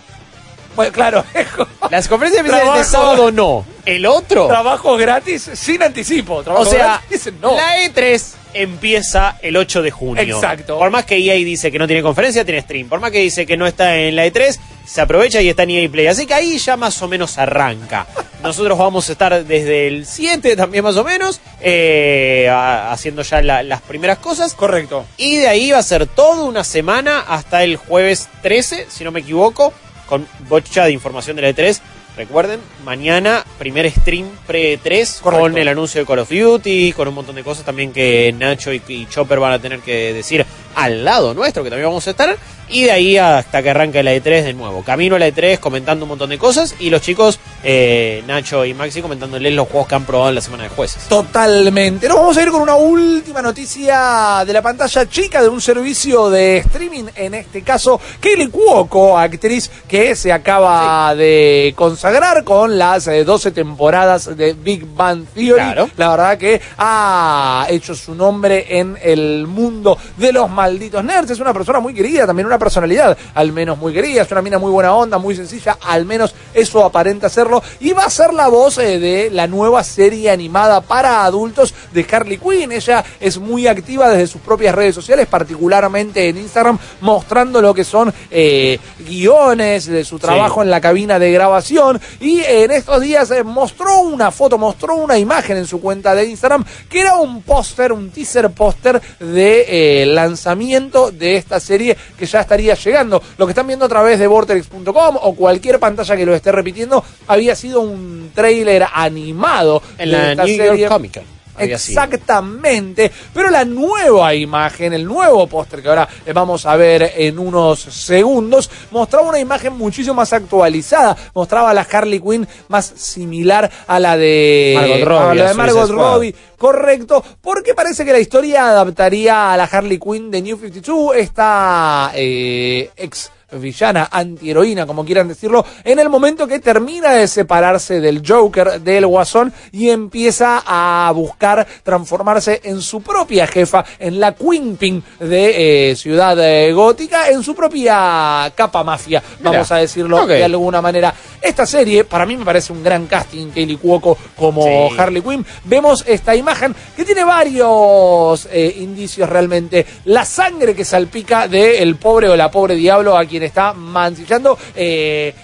[0.79, 1.25] Bueno, claro.
[1.91, 3.65] Las conferencias este sábado no.
[3.85, 4.47] ¿El otro?
[4.47, 6.37] Trabajo gratis sin anticipo.
[6.37, 7.57] O Trabajo sea, gratis, no.
[7.57, 8.23] la E3
[8.55, 10.23] empieza el 8 de junio.
[10.23, 10.79] Exacto.
[10.79, 12.89] Por más que EA dice que no tiene conferencia, tiene stream.
[12.89, 15.71] Por más que dice que no está en la E3, se aprovecha y está en
[15.71, 16.07] EA Play.
[16.07, 18.07] Así que ahí ya más o menos arranca.
[18.43, 23.43] Nosotros vamos a estar desde el 7 también más o menos, eh, a- haciendo ya
[23.43, 24.55] la- las primeras cosas.
[24.55, 25.05] Correcto.
[25.17, 29.11] Y de ahí va a ser toda una semana hasta el jueves 13, si no
[29.11, 29.73] me equivoco,
[30.09, 31.81] con bocha de información de la E3.
[32.17, 35.41] Recuerden, mañana primer stream pre-3 Correcto.
[35.41, 38.73] con el anuncio de Call of Duty, con un montón de cosas también que Nacho
[38.73, 40.45] y, y Chopper van a tener que decir
[40.75, 42.37] al lado nuestro, que también vamos a estar.
[42.71, 44.83] Y de ahí hasta que arranque la E3 de nuevo.
[44.83, 48.75] Camino a la E3 comentando un montón de cosas y los chicos, eh, Nacho y
[48.75, 51.05] Maxi, comentándoles los juegos que han probado en la semana de jueces.
[51.09, 52.09] Totalmente.
[52.09, 56.31] Nos vamos a ir con una última noticia de la pantalla chica de un servicio
[56.31, 63.07] de streaming, en este caso, Kelly Cuoco, actriz que se acaba de consagrar con las
[63.07, 65.55] eh, 12 temporadas de Big Bang Theory.
[65.55, 65.91] Claro.
[65.97, 71.31] La verdad que ha hecho su nombre en el mundo de los malditos nerds.
[71.31, 74.23] Es una persona muy querida, también una personalidad, al menos muy querida.
[74.23, 77.63] Es una mina muy buena onda, muy sencilla, al menos eso aparenta serlo.
[77.81, 82.07] Y va a ser la voz eh, de la nueva serie animada para adultos de
[82.11, 82.73] Harley Quinn.
[82.73, 87.85] Ella es muy activa desde sus propias redes sociales, particularmente en Instagram, mostrando lo que
[87.85, 92.01] son eh, guiones de su trabajo en la cabina de grabación.
[92.21, 96.27] Y en estos días eh, mostró una foto, mostró una imagen en su cuenta de
[96.27, 102.41] Instagram que era un póster, un teaser póster de lanzamiento de esta serie que ya
[102.49, 103.23] estaría llegando.
[103.37, 107.05] Lo que están viendo a través de vortex.com o cualquier pantalla que lo esté repitiendo
[107.27, 110.81] había sido un tráiler animado En de la esta New serie.
[110.81, 111.38] York Comic Con.
[111.59, 117.81] Exactamente, pero la nueva imagen, el nuevo póster que ahora vamos a ver en unos
[117.81, 123.99] segundos, mostraba una imagen muchísimo más actualizada, mostraba a la Harley Quinn más similar a
[123.99, 125.91] la de Margot Robbie, a la de Margot.
[125.91, 131.17] Robbie, correcto, porque parece que la historia adaptaría a la Harley Quinn de New 52,
[131.17, 138.01] esta eh, ex villana, antiheroína, como quieran decirlo, en el momento que termina de separarse
[138.01, 144.35] del Joker, del Guasón, y empieza a buscar transformarse en su propia jefa, en la
[144.35, 150.45] Queenpin de eh, Ciudad eh, Gótica, en su propia capa mafia, vamos a decirlo de
[150.45, 151.15] alguna manera.
[151.41, 154.97] Esta serie, para mí me parece un gran casting, Kaylee Cuoco como Sí.
[154.99, 155.47] Harley Quinn.
[155.65, 159.87] Vemos esta imagen que tiene varios eh, indicios realmente.
[160.05, 164.59] La sangre que salpica del pobre o la pobre diablo a quien está mancillando.
[164.75, 165.35] eh,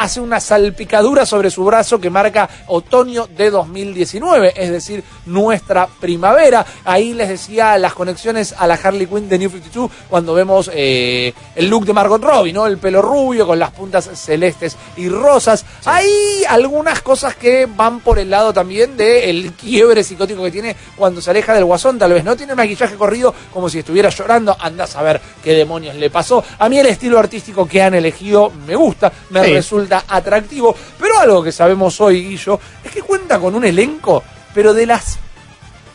[0.00, 6.64] hace una salpicadura sobre su brazo que marca otoño de 2019, es decir, nuestra primavera.
[6.86, 11.34] Ahí les decía las conexiones a la Harley Quinn de New 52 cuando vemos eh,
[11.54, 12.66] el look de Margot Robbie, ¿no?
[12.66, 15.66] El pelo rubio con las puntas celestes y rosas.
[15.84, 16.08] Hay
[16.48, 21.28] algunas cosas que van por el lado también del quiebre psicótico que tiene cuando se
[21.30, 24.86] aleja del guasón, tal vez no tiene maquillaje corrido como si estuviera llorando, anda a
[24.86, 26.42] saber qué demonios le pasó.
[26.58, 29.52] A mí el estilo artístico que han elegido me gusta, me Sí.
[29.52, 30.74] resulta resulta atractivo.
[30.98, 34.22] Pero algo que sabemos hoy, Guillo, es que cuenta con un elenco,
[34.54, 35.18] pero de las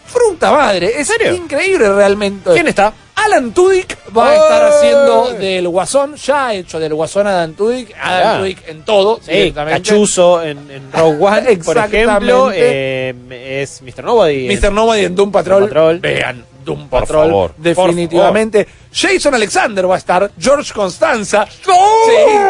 [0.05, 0.99] fruta madre.
[0.99, 2.51] Es increíble realmente.
[2.53, 2.93] ¿Quién está?
[3.15, 7.95] Alan Tudyk va a estar haciendo del Guasón, ya ha hecho del Guasón Alan Tudyk,
[7.99, 8.38] Alan Ah.
[8.39, 9.51] Tudyk en todo, Sí.
[9.51, 13.15] Cachuzo en, en Rogue One, por ejemplo, eh,
[13.61, 14.03] es Mr.
[14.03, 14.47] Nobody.
[14.51, 14.72] en- Mr.
[14.72, 15.63] Nobody en Doom Patrol.
[15.63, 15.99] Patrol.
[15.99, 17.27] Vean, Doom Por Patrol.
[17.27, 18.67] favor, definitivamente.
[18.95, 20.31] Jason Alexander va a estar.
[20.39, 21.45] George Constanza.
[21.49, 21.69] Sí,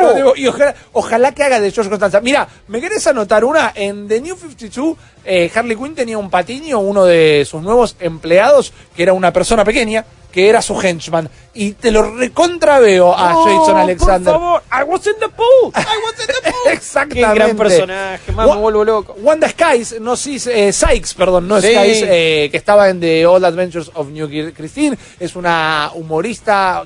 [0.01, 2.21] lo digo, y ojalá, ojalá que haga de George Constanza.
[2.21, 3.71] Mira, ¿me querés anotar una?
[3.73, 4.95] En The New 52,
[5.25, 9.65] eh, Harley Quinn tenía un patiño, uno de sus nuevos empleados, que era una persona
[9.65, 11.29] pequeña, que era su henchman.
[11.53, 14.33] Y te lo recontraveo a No, Jason Alexander.
[14.33, 15.71] Por favor, I was in the pool.
[15.73, 16.73] I was in the pool.
[16.73, 17.27] Exactamente.
[17.29, 19.15] Qué gran personaje, más me vuelvo loco.
[19.19, 21.67] Wanda Skies, no sí, eh, Sykes, perdón, no Sí.
[21.67, 26.34] Skies, eh, que estaba en The Old Adventures of New Christine, es una humorista,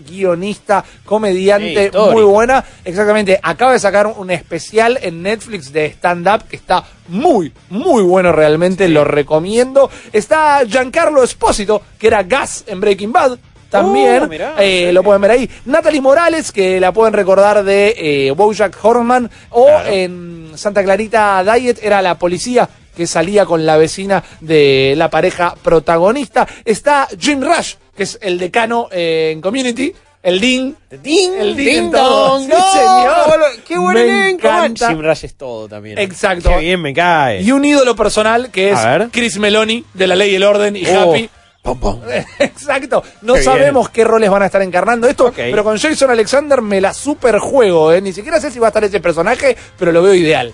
[0.05, 2.63] guionista, comediante Sí, muy buena.
[2.83, 8.31] Exactamente, acaba de sacar un especial en Netflix de stand-up que está muy, muy bueno
[8.31, 9.89] realmente, lo recomiendo.
[10.11, 13.37] Está Giancarlo Espósito, que era Gas en Breaking Bad.
[13.69, 14.91] También Oh, mirá, eh, sí.
[14.93, 15.49] lo pueden ver ahí.
[15.65, 19.29] Natalie Morales, que la pueden recordar de eh, Bojack Horseman.
[19.51, 22.67] O en Santa Clarita Diet era la policía
[22.99, 26.45] que salía con la vecina de la pareja protagonista.
[26.65, 29.93] Está Jim Rush, que es el decano eh, en Community.
[30.21, 30.75] El Dean.
[31.01, 32.39] Ding, el Dean ding todo.
[32.39, 33.39] dong, Sí, no, señor.
[33.65, 34.89] qué buen Me encanta.
[34.89, 35.97] Jim Rush es todo también.
[35.97, 36.49] Exacto.
[36.49, 37.41] Qué bien me cae.
[37.41, 38.79] Y un ídolo personal que es.
[39.13, 41.11] Chris Meloni de La Ley y el Orden y Oh.
[41.13, 41.29] Happy.
[42.39, 43.03] Exacto.
[43.21, 43.51] No Qué bien.
[43.51, 47.37] sabemos qué roles van a estar encarnando esto, pero con Jason Alexander me la super
[47.39, 48.01] juego, ¿eh?
[48.01, 50.53] Ni siquiera sé si va a estar ese personaje, pero lo veo ideal.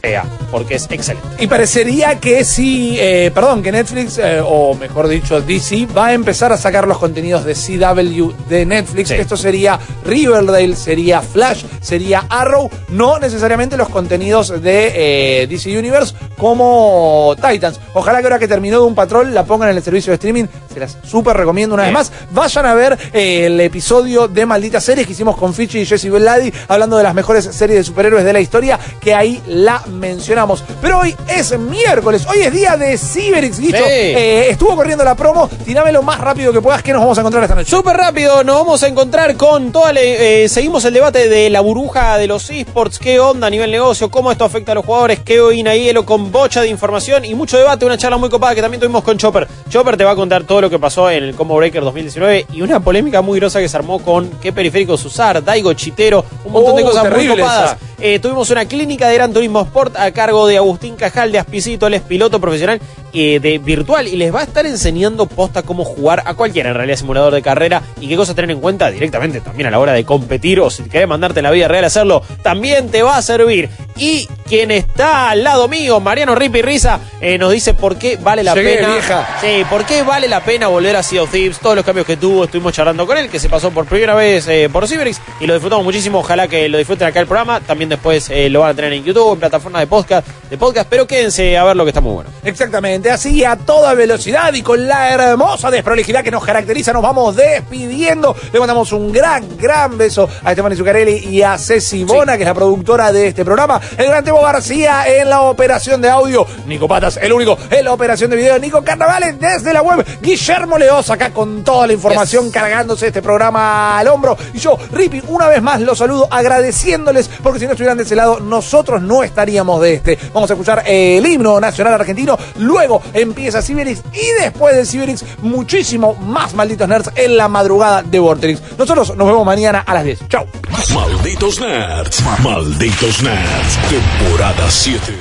[0.52, 1.28] Porque es excelente.
[1.40, 6.14] Y parecería que sí, eh, perdón, que Netflix, eh, o mejor dicho, DC, va a
[6.14, 9.10] empezar a sacar los contenidos de CW de Netflix.
[9.10, 9.16] Sí.
[9.16, 16.16] Esto sería Riverdale, sería Flash, sería Arrow, no necesariamente los contenidos de eh, DC Universe
[16.38, 17.80] como Titans.
[17.94, 20.46] Ojalá que ahora que terminó de un patrol la pongan en el servicio de streaming.
[20.74, 22.12] Se las súper recomiendo una vez más.
[22.32, 26.10] Vayan a ver eh, el episodio de Malditas Series que hicimos con Fichi y Jesse
[26.10, 30.64] Beladi hablando de las mejores series de superhéroes de la historia, que ahí la mencionamos.
[30.82, 33.78] Pero hoy es miércoles, hoy es día de Cyberix, Guicho.
[33.78, 33.84] Sí.
[33.84, 37.22] Eh, estuvo corriendo la promo, tirame lo más rápido que puedas que nos vamos a
[37.22, 37.70] encontrar esta noche.
[37.70, 41.62] Súper rápido, nos vamos a encontrar con toda la, eh, seguimos el debate de la
[41.62, 45.20] burbuja de los esports, qué onda a nivel negocio, cómo esto afecta a los jugadores,
[45.20, 48.62] qué hoy hielo con bocha de información y mucho debate, una charla muy copada que
[48.62, 49.48] también tuvimos con Chopper.
[49.70, 52.62] Chopper te va a contar todo lo que pasó en el Combo Breaker 2019 y
[52.62, 56.76] una polémica muy grosa que se armó con qué periféricos usar, Daigo Chitero, un montón
[56.76, 57.78] de Oh, cosas muy copadas.
[58.00, 61.88] Eh, tuvimos una clínica de Gran Turismo Sport a cargo de Agustín Cajal de Aspicito,
[61.88, 62.80] él es piloto profesional
[63.16, 66.76] eh, de virtual y les va a estar enseñando posta cómo jugar a cualquiera en
[66.76, 69.94] realidad simulador de carrera y qué cosas tener en cuenta directamente también a la hora
[69.94, 73.18] de competir o si querés mandarte en la vida real a hacerlo, también te va
[73.18, 73.70] a servir.
[73.98, 78.44] Y quien está al lado mío, Mariano Ripi Risa, eh, nos dice por qué vale
[78.44, 78.90] la Llegué, pena.
[78.90, 79.38] vieja.
[79.40, 82.18] Sí, por qué vale la pena volver a Sea of Thieves, todos los cambios que
[82.18, 85.48] tuvo, estuvimos charlando con él, que se pasó por primera vez eh, por Cyberix y
[85.48, 86.20] lo disfrutamos muchísimo.
[86.20, 87.62] Ojalá que lo disfruten acá el programa.
[87.62, 90.88] También después eh, lo van a tener en YouTube, en plataformas de podcast, de podcast,
[90.90, 92.30] pero quédense a ver lo que está muy bueno.
[92.44, 97.36] Exactamente, así a toda velocidad y con la hermosa desprolijidad que nos caracteriza, nos vamos
[97.36, 98.36] despidiendo.
[98.52, 102.48] Le mandamos un gran, gran beso a Estefany Zuccarelli y a Ceci Bona, que es
[102.48, 103.80] la productora de este programa.
[103.98, 106.46] El gran Tebo García en la operación de audio.
[106.66, 108.60] Nico Patas, el único en la operación de video.
[108.60, 110.06] Nico Carnavales desde la web.
[110.22, 114.38] Guillermo Leoz acá con toda la información cargándose este programa al hombro.
[114.54, 118.16] Y yo, Ripi, una vez más los saludo agradeciéndoles porque si no estuvieran de ese
[118.16, 120.18] lado, nosotros no estaríamos de este.
[120.34, 122.38] Vamos a escuchar el himno nacional argentino.
[122.58, 128.20] Luego empieza Ciberix y después de Ciberix, muchísimo más malditos nerds en la madrugada de
[128.20, 128.62] Vorterix.
[128.78, 130.28] Nosotros nos vemos mañana a las 10.
[130.30, 130.46] Chau.
[130.94, 132.24] Malditos Nerds.
[132.42, 133.78] Malditos Nerds.
[133.90, 135.16] Temporada 7.